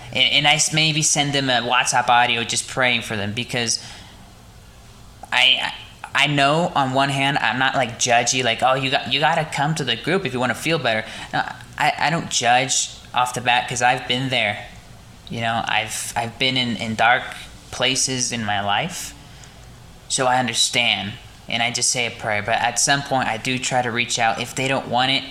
and, 0.07 0.33
and 0.33 0.47
I 0.47 0.59
maybe 0.73 1.03
send 1.03 1.33
them 1.33 1.49
a 1.49 1.61
WhatsApp 1.61 2.09
audio 2.09 2.43
just 2.43 2.67
praying 2.67 3.03
for 3.03 3.15
them 3.15 3.33
because 3.33 3.83
I, 5.31 5.73
I 6.13 6.25
know 6.25 6.71
on 6.75 6.93
one 6.93 7.09
hand 7.09 7.37
I'm 7.37 7.57
not 7.57 7.73
like 7.73 7.97
judgy 7.97 8.43
like 8.43 8.61
oh 8.61 8.73
you 8.73 8.91
got 8.91 9.13
you 9.13 9.21
got 9.21 9.35
to 9.35 9.45
come 9.45 9.73
to 9.75 9.85
the 9.85 9.95
group 9.95 10.25
if 10.25 10.33
you 10.33 10.41
want 10.41 10.51
to 10.51 10.57
feel 10.57 10.77
better. 10.77 11.07
No, 11.31 11.39
I, 11.77 11.93
I 11.97 12.09
don't 12.09 12.29
judge 12.29 12.89
off 13.13 13.33
the 13.33 13.39
bat 13.39 13.65
because 13.65 13.81
I've 13.81 14.09
been 14.09 14.27
there. 14.27 14.67
You 15.29 15.39
know 15.39 15.63
I've 15.65 16.11
I've 16.17 16.37
been 16.37 16.57
in, 16.57 16.75
in 16.75 16.95
dark 16.95 17.23
places 17.71 18.31
in 18.31 18.45
my 18.45 18.61
life. 18.61 19.15
So 20.09 20.27
I 20.27 20.37
understand 20.39 21.13
and 21.47 21.61
I 21.61 21.71
just 21.71 21.89
say 21.89 22.07
a 22.07 22.11
prayer. 22.11 22.41
But 22.41 22.55
at 22.55 22.79
some 22.79 23.01
point, 23.01 23.27
I 23.27 23.37
do 23.37 23.57
try 23.57 23.81
to 23.81 23.91
reach 23.91 24.19
out. 24.19 24.39
If 24.39 24.55
they 24.55 24.67
don't 24.67 24.87
want 24.87 25.11
it, 25.11 25.23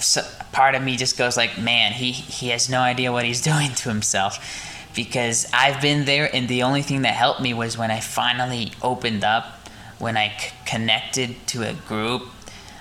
so 0.00 0.22
part 0.52 0.74
of 0.74 0.82
me 0.82 0.96
just 0.96 1.16
goes 1.16 1.36
like, 1.36 1.58
man, 1.58 1.92
he, 1.92 2.12
he 2.12 2.48
has 2.48 2.68
no 2.68 2.80
idea 2.80 3.12
what 3.12 3.24
he's 3.24 3.40
doing 3.52 3.74
to 3.74 3.88
himself. 3.88 4.68
Because 4.94 5.46
I've 5.54 5.80
been 5.80 6.04
there, 6.04 6.34
and 6.34 6.48
the 6.48 6.62
only 6.64 6.82
thing 6.82 7.02
that 7.02 7.14
helped 7.14 7.40
me 7.40 7.54
was 7.54 7.78
when 7.78 7.90
I 7.90 8.00
finally 8.00 8.72
opened 8.82 9.24
up, 9.24 9.68
when 9.98 10.18
I 10.18 10.36
c- 10.36 10.52
connected 10.66 11.46
to 11.48 11.62
a 11.62 11.72
group, 11.72 12.28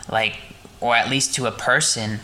like, 0.10 0.38
or 0.82 0.93
at 0.95 1.10
least 1.10 1.36
to 1.36 1.45
a 1.45 1.52
person. 1.52 2.20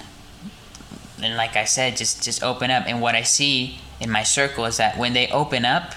And 1.22 1.38
like 1.38 1.56
I 1.56 1.64
said, 1.64 1.96
just 1.96 2.22
just 2.22 2.44
open 2.44 2.70
up. 2.70 2.84
And 2.86 3.02
what 3.02 3.16
I 3.16 3.22
see 3.22 3.80
in 4.02 4.12
my 4.12 4.24
circle 4.24 4.66
is 4.66 4.76
that 4.76 4.98
when 4.98 5.14
they 5.14 5.30
open 5.30 5.64
up, 5.64 5.96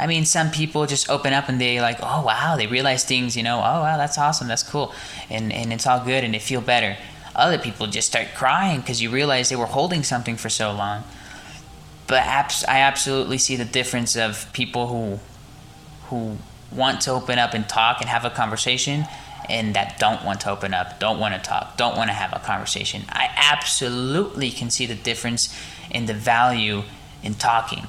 I 0.00 0.06
mean, 0.06 0.24
some 0.24 0.50
people 0.50 0.86
just 0.86 1.10
open 1.10 1.34
up 1.34 1.50
and 1.50 1.60
they 1.60 1.78
like, 1.82 1.98
oh 2.02 2.24
wow, 2.24 2.56
they 2.56 2.66
realize 2.66 3.04
things, 3.04 3.36
you 3.36 3.42
know, 3.42 3.58
oh 3.58 3.80
wow, 3.82 3.98
that's 3.98 4.16
awesome, 4.16 4.48
that's 4.48 4.62
cool, 4.62 4.94
and 5.28 5.52
and 5.52 5.74
it's 5.74 5.86
all 5.86 6.02
good 6.02 6.24
and 6.24 6.32
they 6.32 6.38
feel 6.38 6.62
better. 6.62 6.96
Other 7.36 7.58
people 7.58 7.86
just 7.86 8.08
start 8.08 8.28
crying 8.34 8.80
because 8.80 9.02
you 9.02 9.10
realize 9.10 9.50
they 9.50 9.56
were 9.56 9.66
holding 9.66 10.02
something 10.02 10.36
for 10.36 10.48
so 10.48 10.72
long. 10.72 11.04
But 12.06 12.24
abs- 12.24 12.64
I 12.64 12.78
absolutely 12.80 13.36
see 13.36 13.56
the 13.56 13.64
difference 13.66 14.16
of 14.16 14.50
people 14.54 14.86
who 14.86 15.20
who 16.08 16.38
want 16.72 17.02
to 17.02 17.10
open 17.10 17.38
up 17.38 17.52
and 17.52 17.68
talk 17.68 18.00
and 18.00 18.08
have 18.08 18.24
a 18.24 18.30
conversation 18.30 19.04
and 19.50 19.74
that 19.74 19.98
don't 19.98 20.24
want 20.24 20.40
to 20.40 20.50
open 20.50 20.72
up, 20.72 20.98
don't 20.98 21.18
want 21.18 21.34
to 21.34 21.40
talk, 21.40 21.76
don't 21.76 21.96
want 21.96 22.08
to 22.08 22.14
have 22.14 22.32
a 22.32 22.38
conversation. 22.38 23.02
I 23.10 23.28
absolutely 23.36 24.50
can 24.50 24.70
see 24.70 24.86
the 24.86 24.94
difference 24.94 25.54
in 25.90 26.06
the 26.06 26.14
value 26.14 26.84
in 27.22 27.34
talking 27.34 27.86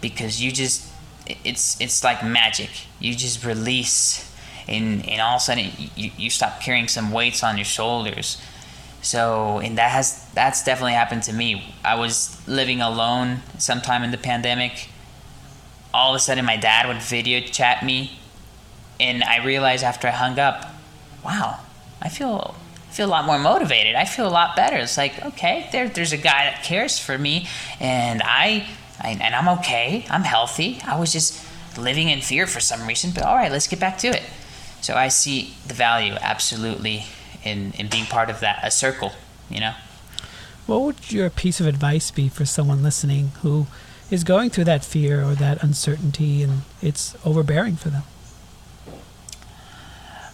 because 0.00 0.40
you 0.40 0.52
just 0.52 0.91
it's 1.26 1.80
it's 1.80 2.02
like 2.04 2.24
magic. 2.24 2.70
You 2.98 3.14
just 3.14 3.44
release, 3.44 4.30
and 4.68 5.08
and 5.08 5.20
all 5.20 5.36
of 5.36 5.40
a 5.40 5.44
sudden 5.44 5.70
you, 5.96 6.10
you 6.16 6.30
stop 6.30 6.60
carrying 6.60 6.88
some 6.88 7.10
weights 7.10 7.42
on 7.42 7.56
your 7.56 7.64
shoulders. 7.64 8.40
So 9.02 9.58
and 9.58 9.78
that 9.78 9.90
has 9.90 10.28
that's 10.34 10.64
definitely 10.64 10.92
happened 10.92 11.24
to 11.24 11.32
me. 11.32 11.74
I 11.84 11.96
was 11.96 12.40
living 12.48 12.80
alone 12.80 13.40
sometime 13.58 14.02
in 14.02 14.10
the 14.10 14.18
pandemic. 14.18 14.88
All 15.94 16.14
of 16.14 16.16
a 16.16 16.20
sudden, 16.20 16.44
my 16.46 16.56
dad 16.56 16.86
would 16.86 17.02
video 17.02 17.40
chat 17.40 17.84
me, 17.84 18.18
and 18.98 19.22
I 19.22 19.44
realized 19.44 19.84
after 19.84 20.08
I 20.08 20.12
hung 20.12 20.38
up, 20.38 20.74
wow, 21.22 21.60
I 22.00 22.08
feel 22.08 22.54
feel 22.90 23.06
a 23.06 23.10
lot 23.10 23.26
more 23.26 23.38
motivated. 23.38 23.94
I 23.94 24.04
feel 24.04 24.26
a 24.26 24.30
lot 24.30 24.54
better. 24.56 24.76
It's 24.76 24.96
like 24.96 25.22
okay, 25.24 25.68
there 25.72 25.88
there's 25.88 26.12
a 26.12 26.16
guy 26.16 26.44
that 26.44 26.62
cares 26.62 26.98
for 26.98 27.18
me, 27.18 27.48
and 27.80 28.22
I 28.24 28.66
I, 29.02 29.10
and 29.20 29.34
I'm 29.34 29.48
okay. 29.58 30.06
I'm 30.08 30.22
healthy. 30.22 30.80
I 30.86 30.98
was 30.98 31.12
just 31.12 31.44
living 31.76 32.08
in 32.08 32.20
fear 32.20 32.46
for 32.46 32.60
some 32.60 32.86
reason, 32.86 33.10
but 33.14 33.24
all 33.24 33.34
right, 33.34 33.50
let's 33.50 33.66
get 33.66 33.80
back 33.80 33.98
to 33.98 34.08
it. 34.08 34.22
So 34.80 34.94
I 34.94 35.08
see 35.08 35.54
the 35.66 35.74
value 35.74 36.14
absolutely 36.20 37.04
in, 37.44 37.72
in 37.72 37.88
being 37.88 38.06
part 38.06 38.30
of 38.30 38.40
that, 38.40 38.60
a 38.62 38.70
circle, 38.70 39.12
you 39.50 39.60
know? 39.60 39.74
What 40.66 40.82
would 40.82 41.12
your 41.12 41.28
piece 41.30 41.60
of 41.60 41.66
advice 41.66 42.10
be 42.10 42.28
for 42.28 42.44
someone 42.44 42.82
listening 42.82 43.32
who 43.42 43.66
is 44.10 44.24
going 44.24 44.50
through 44.50 44.64
that 44.64 44.84
fear 44.84 45.22
or 45.22 45.34
that 45.34 45.62
uncertainty 45.62 46.42
and 46.42 46.62
it's 46.80 47.16
overbearing 47.24 47.76
for 47.76 47.90
them? 47.90 48.02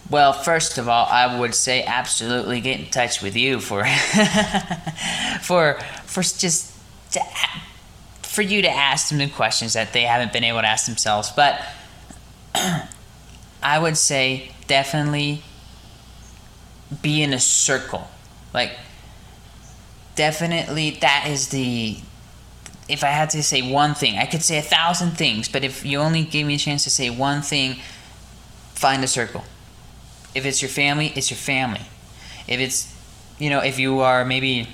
Well, 0.09 0.33
first 0.33 0.77
of 0.77 0.89
all, 0.89 1.05
I 1.05 1.39
would 1.39 1.53
say 1.53 1.83
absolutely 1.83 2.61
get 2.61 2.79
in 2.79 2.87
touch 2.87 3.21
with 3.21 3.35
you 3.35 3.59
for 3.59 3.85
for 5.41 5.79
for 6.05 6.23
just 6.23 6.73
to, 7.11 7.21
for 8.29 8.43
you 8.43 8.61
to 8.61 8.69
ask 8.69 9.09
them 9.09 9.17
the 9.17 9.27
questions 9.27 9.73
that 9.73 9.91
they 9.91 10.03
haven't 10.03 10.31
been 10.31 10.43
able 10.43 10.61
to 10.61 10.67
ask 10.67 10.85
themselves. 10.85 11.31
But 11.35 11.59
I 13.63 13.79
would 13.79 13.97
say 13.97 14.51
definitely 14.67 15.41
be 17.01 17.23
in 17.23 17.33
a 17.33 17.39
circle. 17.39 18.07
Like 18.53 18.77
definitely 20.15 20.91
that 21.01 21.25
is 21.27 21.47
the 21.47 21.97
if 22.87 23.03
I 23.03 23.07
had 23.07 23.31
to 23.31 23.41
say 23.41 23.71
one 23.71 23.95
thing, 23.95 24.17
I 24.17 24.25
could 24.25 24.43
say 24.43 24.59
a 24.59 24.63
thousand 24.63 25.11
things, 25.11 25.49
but 25.49 25.63
if 25.63 25.83
you 25.83 25.97
only 25.99 26.23
gave 26.23 26.45
me 26.45 26.55
a 26.55 26.57
chance 26.57 26.83
to 26.83 26.89
say 26.91 27.09
one 27.09 27.41
thing, 27.41 27.77
find 28.73 29.03
a 29.03 29.07
circle. 29.07 29.43
If 30.35 30.45
it's 30.45 30.61
your 30.61 30.69
family, 30.69 31.13
it's 31.15 31.31
your 31.31 31.37
family. 31.37 31.81
If 32.47 32.59
it's, 32.59 32.95
you 33.39 33.49
know, 33.49 33.59
if 33.59 33.77
you 33.77 33.99
are 33.99 34.23
maybe, 34.25 34.69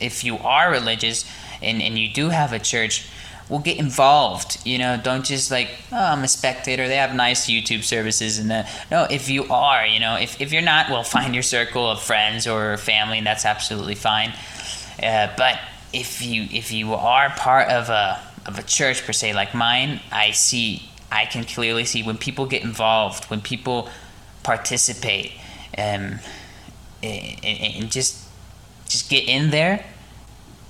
if 0.00 0.22
you 0.22 0.38
are 0.38 0.70
religious 0.70 1.24
and, 1.62 1.82
and 1.82 1.98
you 1.98 2.08
do 2.08 2.28
have 2.30 2.52
a 2.52 2.58
church, 2.58 3.08
well, 3.48 3.58
get 3.58 3.78
involved. 3.78 4.64
You 4.64 4.78
know, 4.78 5.00
don't 5.02 5.24
just 5.24 5.50
like, 5.50 5.68
oh, 5.92 5.96
I'm 5.96 6.22
a 6.22 6.28
spectator. 6.28 6.86
They 6.88 6.96
have 6.96 7.14
nice 7.14 7.46
YouTube 7.46 7.82
services. 7.82 8.38
And 8.38 8.50
then, 8.50 8.66
no, 8.90 9.06
if 9.10 9.28
you 9.28 9.44
are, 9.50 9.84
you 9.86 10.00
know, 10.00 10.16
if, 10.16 10.40
if 10.40 10.52
you're 10.52 10.62
not, 10.62 10.88
well, 10.88 11.02
find 11.02 11.34
your 11.34 11.42
circle 11.42 11.90
of 11.90 12.00
friends 12.00 12.46
or 12.46 12.76
family, 12.76 13.18
and 13.18 13.26
that's 13.26 13.44
absolutely 13.44 13.96
fine. 13.96 14.32
Uh, 15.02 15.28
but 15.36 15.58
if 15.92 16.22
you 16.24 16.46
if 16.52 16.72
you 16.72 16.94
are 16.94 17.30
part 17.30 17.68
of 17.68 17.88
a 17.88 18.20
of 18.46 18.58
a 18.58 18.62
church 18.62 19.04
per 19.04 19.12
se 19.12 19.34
like 19.34 19.54
mine, 19.54 20.00
I 20.12 20.30
see 20.30 20.88
I 21.10 21.24
can 21.24 21.44
clearly 21.44 21.84
see 21.84 22.02
when 22.02 22.16
people 22.16 22.46
get 22.46 22.62
involved, 22.62 23.24
when 23.24 23.40
people 23.40 23.88
participate, 24.42 25.32
um, 25.76 26.20
and, 27.02 27.44
and 27.44 27.90
just 27.90 28.24
just 28.88 29.10
get 29.10 29.28
in 29.28 29.50
there, 29.50 29.84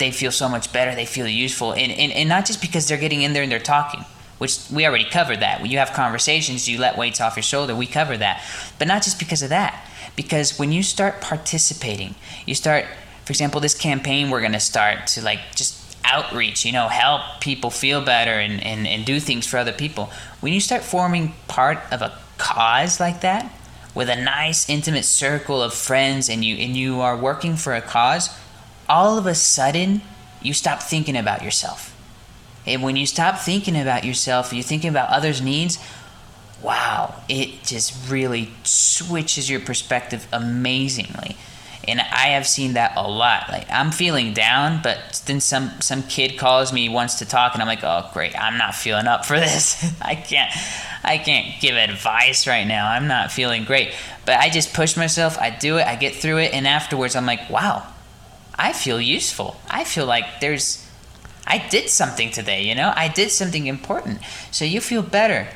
they 0.00 0.10
feel 0.10 0.32
so 0.32 0.48
much 0.48 0.72
better. 0.72 0.94
They 0.96 1.06
feel 1.06 1.28
useful, 1.28 1.72
and, 1.72 1.92
and 1.92 2.10
and 2.12 2.28
not 2.28 2.46
just 2.46 2.60
because 2.60 2.88
they're 2.88 2.98
getting 2.98 3.22
in 3.22 3.32
there 3.32 3.44
and 3.44 3.52
they're 3.52 3.60
talking, 3.60 4.04
which 4.38 4.58
we 4.72 4.84
already 4.84 5.04
covered 5.04 5.38
that. 5.40 5.60
When 5.60 5.70
you 5.70 5.78
have 5.78 5.92
conversations, 5.92 6.68
you 6.68 6.78
let 6.78 6.98
weights 6.98 7.20
off 7.20 7.36
your 7.36 7.44
shoulder. 7.44 7.76
We 7.76 7.86
cover 7.86 8.16
that, 8.16 8.44
but 8.80 8.88
not 8.88 9.04
just 9.04 9.20
because 9.20 9.42
of 9.42 9.50
that. 9.50 9.88
Because 10.16 10.58
when 10.58 10.72
you 10.72 10.82
start 10.82 11.20
participating, 11.20 12.16
you 12.44 12.56
start 12.56 12.86
for 13.30 13.32
example, 13.32 13.60
this 13.60 13.78
campaign 13.78 14.28
we're 14.28 14.40
going 14.40 14.54
to 14.54 14.58
start 14.58 15.06
to 15.06 15.22
like 15.22 15.38
just 15.54 15.96
outreach, 16.04 16.64
you 16.64 16.72
know, 16.72 16.88
help 16.88 17.40
people 17.40 17.70
feel 17.70 18.04
better 18.04 18.32
and, 18.32 18.60
and, 18.60 18.88
and 18.88 19.04
do 19.04 19.20
things 19.20 19.46
for 19.46 19.56
other 19.56 19.70
people. 19.70 20.10
When 20.40 20.52
you 20.52 20.58
start 20.58 20.82
forming 20.82 21.34
part 21.46 21.78
of 21.92 22.02
a 22.02 22.18
cause 22.38 22.98
like 22.98 23.20
that, 23.20 23.52
with 23.94 24.08
a 24.08 24.16
nice 24.16 24.68
intimate 24.68 25.04
circle 25.04 25.62
of 25.62 25.72
friends 25.72 26.28
and 26.28 26.44
you 26.44 26.56
and 26.56 26.76
you 26.76 27.00
are 27.00 27.16
working 27.16 27.54
for 27.54 27.72
a 27.72 27.80
cause, 27.80 28.36
all 28.90 29.16
of 29.16 29.26
a 29.26 29.34
sudden 29.34 30.02
you 30.42 30.52
stop 30.52 30.82
thinking 30.82 31.16
about 31.16 31.42
yourself. 31.42 31.96
And 32.66 32.82
when 32.82 32.96
you 32.96 33.06
stop 33.06 33.38
thinking 33.38 33.80
about 33.80 34.04
yourself, 34.04 34.52
you're 34.52 34.62
thinking 34.62 34.90
about 34.90 35.08
others' 35.08 35.40
needs, 35.40 35.78
wow, 36.62 37.22
it 37.26 37.62
just 37.64 38.10
really 38.10 38.50
switches 38.64 39.48
your 39.48 39.60
perspective 39.60 40.28
amazingly 40.30 41.36
and 41.88 42.00
I 42.00 42.28
have 42.28 42.46
seen 42.46 42.74
that 42.74 42.96
a 42.96 43.08
lot. 43.08 43.48
Like 43.48 43.66
I'm 43.70 43.90
feeling 43.90 44.32
down, 44.32 44.80
but 44.82 45.22
then 45.26 45.40
some 45.40 45.70
some 45.80 46.02
kid 46.04 46.38
calls 46.38 46.72
me 46.72 46.88
wants 46.88 47.16
to 47.16 47.26
talk, 47.26 47.54
and 47.54 47.62
I'm 47.62 47.68
like, 47.68 47.82
oh 47.82 48.08
great, 48.12 48.38
I'm 48.40 48.58
not 48.58 48.74
feeling 48.74 49.06
up 49.06 49.24
for 49.24 49.38
this. 49.38 49.84
I 50.02 50.14
can't 50.14 50.52
I 51.02 51.18
can't 51.18 51.60
give 51.60 51.76
advice 51.76 52.46
right 52.46 52.66
now. 52.66 52.88
I'm 52.88 53.08
not 53.08 53.32
feeling 53.32 53.64
great, 53.64 53.94
but 54.26 54.36
I 54.36 54.50
just 54.50 54.74
push 54.74 54.96
myself. 54.96 55.38
I 55.38 55.50
do 55.50 55.78
it. 55.78 55.86
I 55.86 55.96
get 55.96 56.14
through 56.14 56.38
it, 56.38 56.52
and 56.52 56.66
afterwards, 56.66 57.16
I'm 57.16 57.26
like, 57.26 57.48
wow, 57.50 57.86
I 58.60 58.74
feel 58.74 59.00
useful. 59.00 59.56
I 59.70 59.84
feel 59.84 60.04
like 60.04 60.40
there's 60.42 60.86
I 61.46 61.66
did 61.70 61.88
something 61.88 62.30
today. 62.30 62.62
You 62.62 62.74
know, 62.74 62.92
I 62.94 63.08
did 63.08 63.30
something 63.30 63.66
important. 63.66 64.20
So 64.50 64.66
you 64.66 64.82
feel 64.82 65.02
better. 65.02 65.48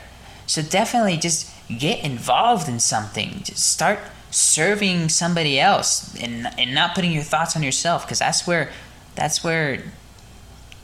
So 0.47 0.63
definitely 0.63 1.19
just 1.19 1.53
get 1.69 2.03
involved 2.03 2.67
in 2.67 2.81
something. 2.81 3.43
Just 3.45 3.71
start 3.71 3.99
serving 4.31 5.11
somebody 5.11 5.61
else 5.61 6.17
and 6.17 6.49
and 6.59 6.75
not 6.75 6.95
putting 6.95 7.13
your 7.13 7.23
thoughts 7.23 7.55
on 7.55 7.63
yourself 7.63 8.07
because 8.07 8.21
that's 8.21 8.47
where 8.47 8.73
that's 9.15 9.45
where 9.45 9.83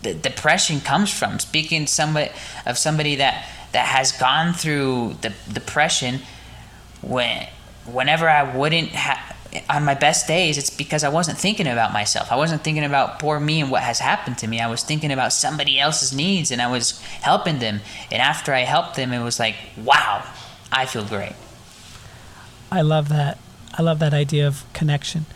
the 0.03 0.13
depression 0.13 0.81
comes 0.81 1.11
from 1.11 1.39
speaking 1.39 1.87
somebody 1.87 2.31
of 2.67 2.77
somebody 2.77 3.17
that 3.17 3.47
that 3.73 3.87
has 3.87 4.13
gone 4.13 4.53
through 4.53 5.17
the 5.23 5.33
depression 5.51 6.21
when 7.01 7.49
whenever 7.87 8.29
I 8.29 8.55
wouldn't 8.55 8.91
have 8.91 9.31
on 9.69 9.85
my 9.85 9.95
best 9.95 10.29
days 10.29 10.57
it's 10.59 10.71
because 10.71 11.03
I 11.03 11.09
wasn't 11.09 11.39
thinking 11.39 11.67
about 11.67 11.93
myself. 11.93 12.31
I 12.31 12.37
wasn't 12.37 12.63
thinking 12.63 12.85
about 12.85 13.19
poor 13.19 13.41
me 13.41 13.61
and 13.61 13.71
what 13.71 13.83
has 13.83 13.99
happened 13.99 14.39
to 14.39 14.47
me. 14.47 14.61
I 14.61 14.69
was 14.69 14.83
thinking 14.83 15.11
about 15.11 15.33
somebody 15.33 15.79
else's 15.79 16.13
needs 16.13 16.51
and 16.51 16.63
I 16.63 16.71
was 16.71 17.01
helping 17.01 17.59
them. 17.59 17.81
And 18.11 18.23
after 18.23 18.53
I 18.53 18.61
helped 18.61 18.97
them 18.97 19.13
it 19.13 19.23
was 19.23 19.39
like, 19.39 19.57
wow, 19.77 20.25
I 20.73 20.87
feel 20.87 21.05
great. 21.05 21.35
I 22.71 22.83
love 22.83 23.09
that. 23.09 23.39
I 23.77 23.83
love 23.83 23.99
that 23.99 24.15
idea 24.15 24.47
of 24.47 24.65
connection. 24.73 25.27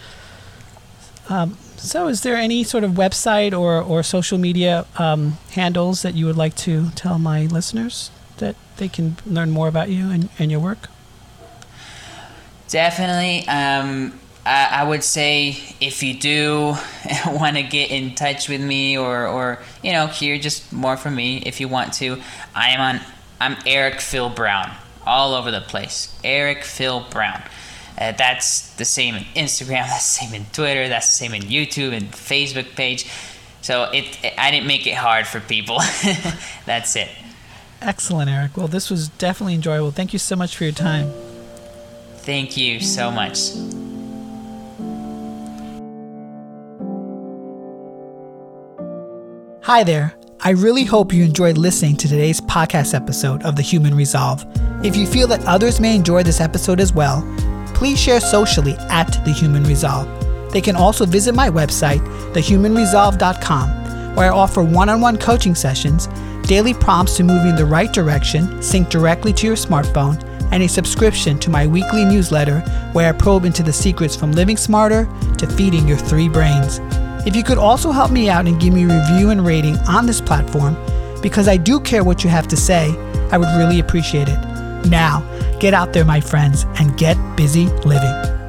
Um, 1.29 1.57
so, 1.77 2.09
is 2.09 2.23
there 2.23 2.37
any 2.37 2.65
sort 2.65 2.85
of 2.85 2.93
website 2.93 3.59
or, 3.59 3.81
or 3.81 4.03
social 4.03 4.39
media 4.39 4.87
um, 4.97 5.39
handles 5.53 6.03
that 6.03 6.15
you 6.15 6.27
would 6.27 6.37
like 6.37 6.55
to 6.57 6.91
tell 6.91 7.19
my 7.19 7.47
listeners 7.47 8.11
that 8.39 8.57
they 8.77 8.89
can 8.89 9.17
learn 9.27 9.51
more 9.51 9.69
about 9.69 9.91
you 9.91 10.11
and, 10.11 10.29
and 10.39 10.51
your 10.51 10.61
work? 10.61 10.89
Definitely. 12.69 13.47
Um, 13.49 14.19
I, 14.47 14.81
I, 14.81 14.85
would 14.85 15.03
say 15.03 15.57
if 15.81 16.03
you 16.03 16.15
do 16.15 16.77
want 17.27 17.57
to 17.57 17.63
get 17.63 17.91
in 17.91 18.15
touch 18.15 18.49
with 18.49 18.61
me 18.61 18.99
or, 18.99 19.27
or, 19.27 19.63
you 19.83 19.93
know, 19.93 20.07
hear 20.07 20.39
just 20.39 20.73
more 20.73 20.97
from 20.97 21.15
me, 21.15 21.39
if 21.47 21.61
you 21.61 21.69
want 21.69 21.93
to, 21.95 22.21
I 22.55 22.71
am 22.71 22.81
on, 22.81 23.01
I'm 23.41 23.57
Erik 23.67 24.01
Phil 24.01 24.31
Brown 24.31 24.75
all 25.07 25.35
over 25.35 25.51
the 25.51 25.61
place. 25.61 26.15
Erik 26.25 26.65
Phil 26.65 27.07
Brown. 27.11 27.43
Uh, 27.99 28.13
that's 28.13 28.75
the 28.75 28.85
same 28.85 29.15
in 29.15 29.23
Instagram. 29.37 29.69
That's 29.87 30.19
the 30.19 30.27
same 30.27 30.35
in 30.35 30.47
Twitter. 30.47 30.89
That's 30.89 31.17
the 31.17 31.25
same 31.25 31.35
in 31.35 31.43
YouTube 31.43 31.93
and 31.93 32.11
Facebook 32.11 32.75
page. 32.75 33.09
So 33.63 33.85
it, 33.85 34.19
it 34.25 34.35
I 34.37 34.51
didn't 34.51 34.67
make 34.67 34.87
it 34.87 34.95
hard 34.95 35.27
for 35.27 35.39
people. 35.41 35.79
that's 36.67 36.97
it. 36.97 37.09
Excellent, 37.81 38.29
Erik. 38.29 38.57
Well, 38.57 38.69
this 38.69 38.91
was 38.91 39.09
definitely 39.09 39.55
enjoyable. 39.55 39.91
Thank 39.91 40.13
you 40.13 40.19
so 40.19 40.35
much 40.35 40.57
for 40.57 40.65
your 40.65 40.73
time. 40.73 41.13
Thank 42.25 42.57
you 42.57 42.81
so 42.81 43.11
much. 43.11 43.51
Hi 49.65 49.85
there. 49.85 50.15
I 50.41 50.51
really 50.51 50.85
hope 50.85 51.13
you 51.13 51.23
enjoyed 51.23 51.59
listening 51.59 51.97
to 51.97 52.09
today's 52.09 52.41
podcast 52.41 52.95
episode 52.95 53.43
of 53.43 53.57
The 53.57 53.63
Human 53.63 53.95
Resolve. 53.95 54.47
If 54.83 54.97
you 54.97 55.07
feel 55.07 55.27
that 55.29 55.45
others 55.45 55.81
may 55.81 55.95
enjoy 55.95 56.23
this 56.23 56.41
episode 56.41 56.81
as 56.81 56.95
well, 56.95 57.23
please 57.75 58.01
share 58.01 58.21
socially 58.21 58.75
at 58.89 59.23
The 59.27 59.33
Human 59.33 59.65
Resolve. 59.65 60.09
They 60.51 60.63
can 60.63 60.77
also 60.77 61.05
visit 61.05 61.35
my 61.35 61.51
website, 61.51 62.01
thehumanresolve.com, 62.33 64.17
where 64.17 64.33
I 64.33 64.35
offer 64.35 64.63
one 64.63 64.89
on 64.89 65.03
one 65.03 65.19
coaching 65.19 65.55
sessions, 65.55 66.09
daily 66.47 66.73
prompts 66.73 67.19
to 67.19 67.23
move 67.23 67.45
you 67.45 67.51
in 67.51 67.57
the 67.57 67.67
right 67.67 67.93
direction, 67.93 68.63
sync 68.63 68.89
directly 68.89 69.35
to 69.35 69.47
your 69.47 69.57
smartphone, 69.57 70.34
and 70.55 70.63
a 70.63 70.69
subscription 70.69 71.37
to 71.41 71.51
my 71.51 71.67
weekly 71.67 72.05
newsletter 72.05 72.61
where 72.93 73.09
I 73.09 73.13
probe 73.13 73.45
into 73.45 73.65
the 73.65 73.73
secrets 73.73 74.15
from 74.15 74.31
living 74.31 74.57
smarter 74.57 75.09
to 75.37 75.49
feeding 75.49 75.89
your 75.89 75.97
three 75.97 76.29
brains. 76.29 76.79
If 77.27 77.35
you 77.35 77.43
could 77.43 77.59
also 77.59 77.91
help 77.91 78.13
me 78.13 78.29
out 78.29 78.47
and 78.47 78.61
give 78.61 78.73
me 78.73 78.85
a 78.85 78.87
review 78.87 79.31
and 79.31 79.45
rating 79.45 79.77
on 79.89 80.07
this 80.07 80.21
platform, 80.21 80.77
because 81.23 81.49
I 81.49 81.57
do 81.57 81.81
care 81.81 82.05
what 82.05 82.23
you 82.23 82.31
have 82.31 82.47
to 82.47 82.57
say, 82.57 82.95
I 83.33 83.37
would 83.37 83.49
really 83.59 83.81
appreciate 83.81 84.29
it. 84.29 84.39
Now, 84.87 85.27
get 85.59 85.75
out 85.75 85.93
there, 85.93 86.05
my 86.05 86.21
friends, 86.21 86.67
and 86.79 86.97
get 86.97 87.17
busy 87.37 87.67
living. 87.85 88.44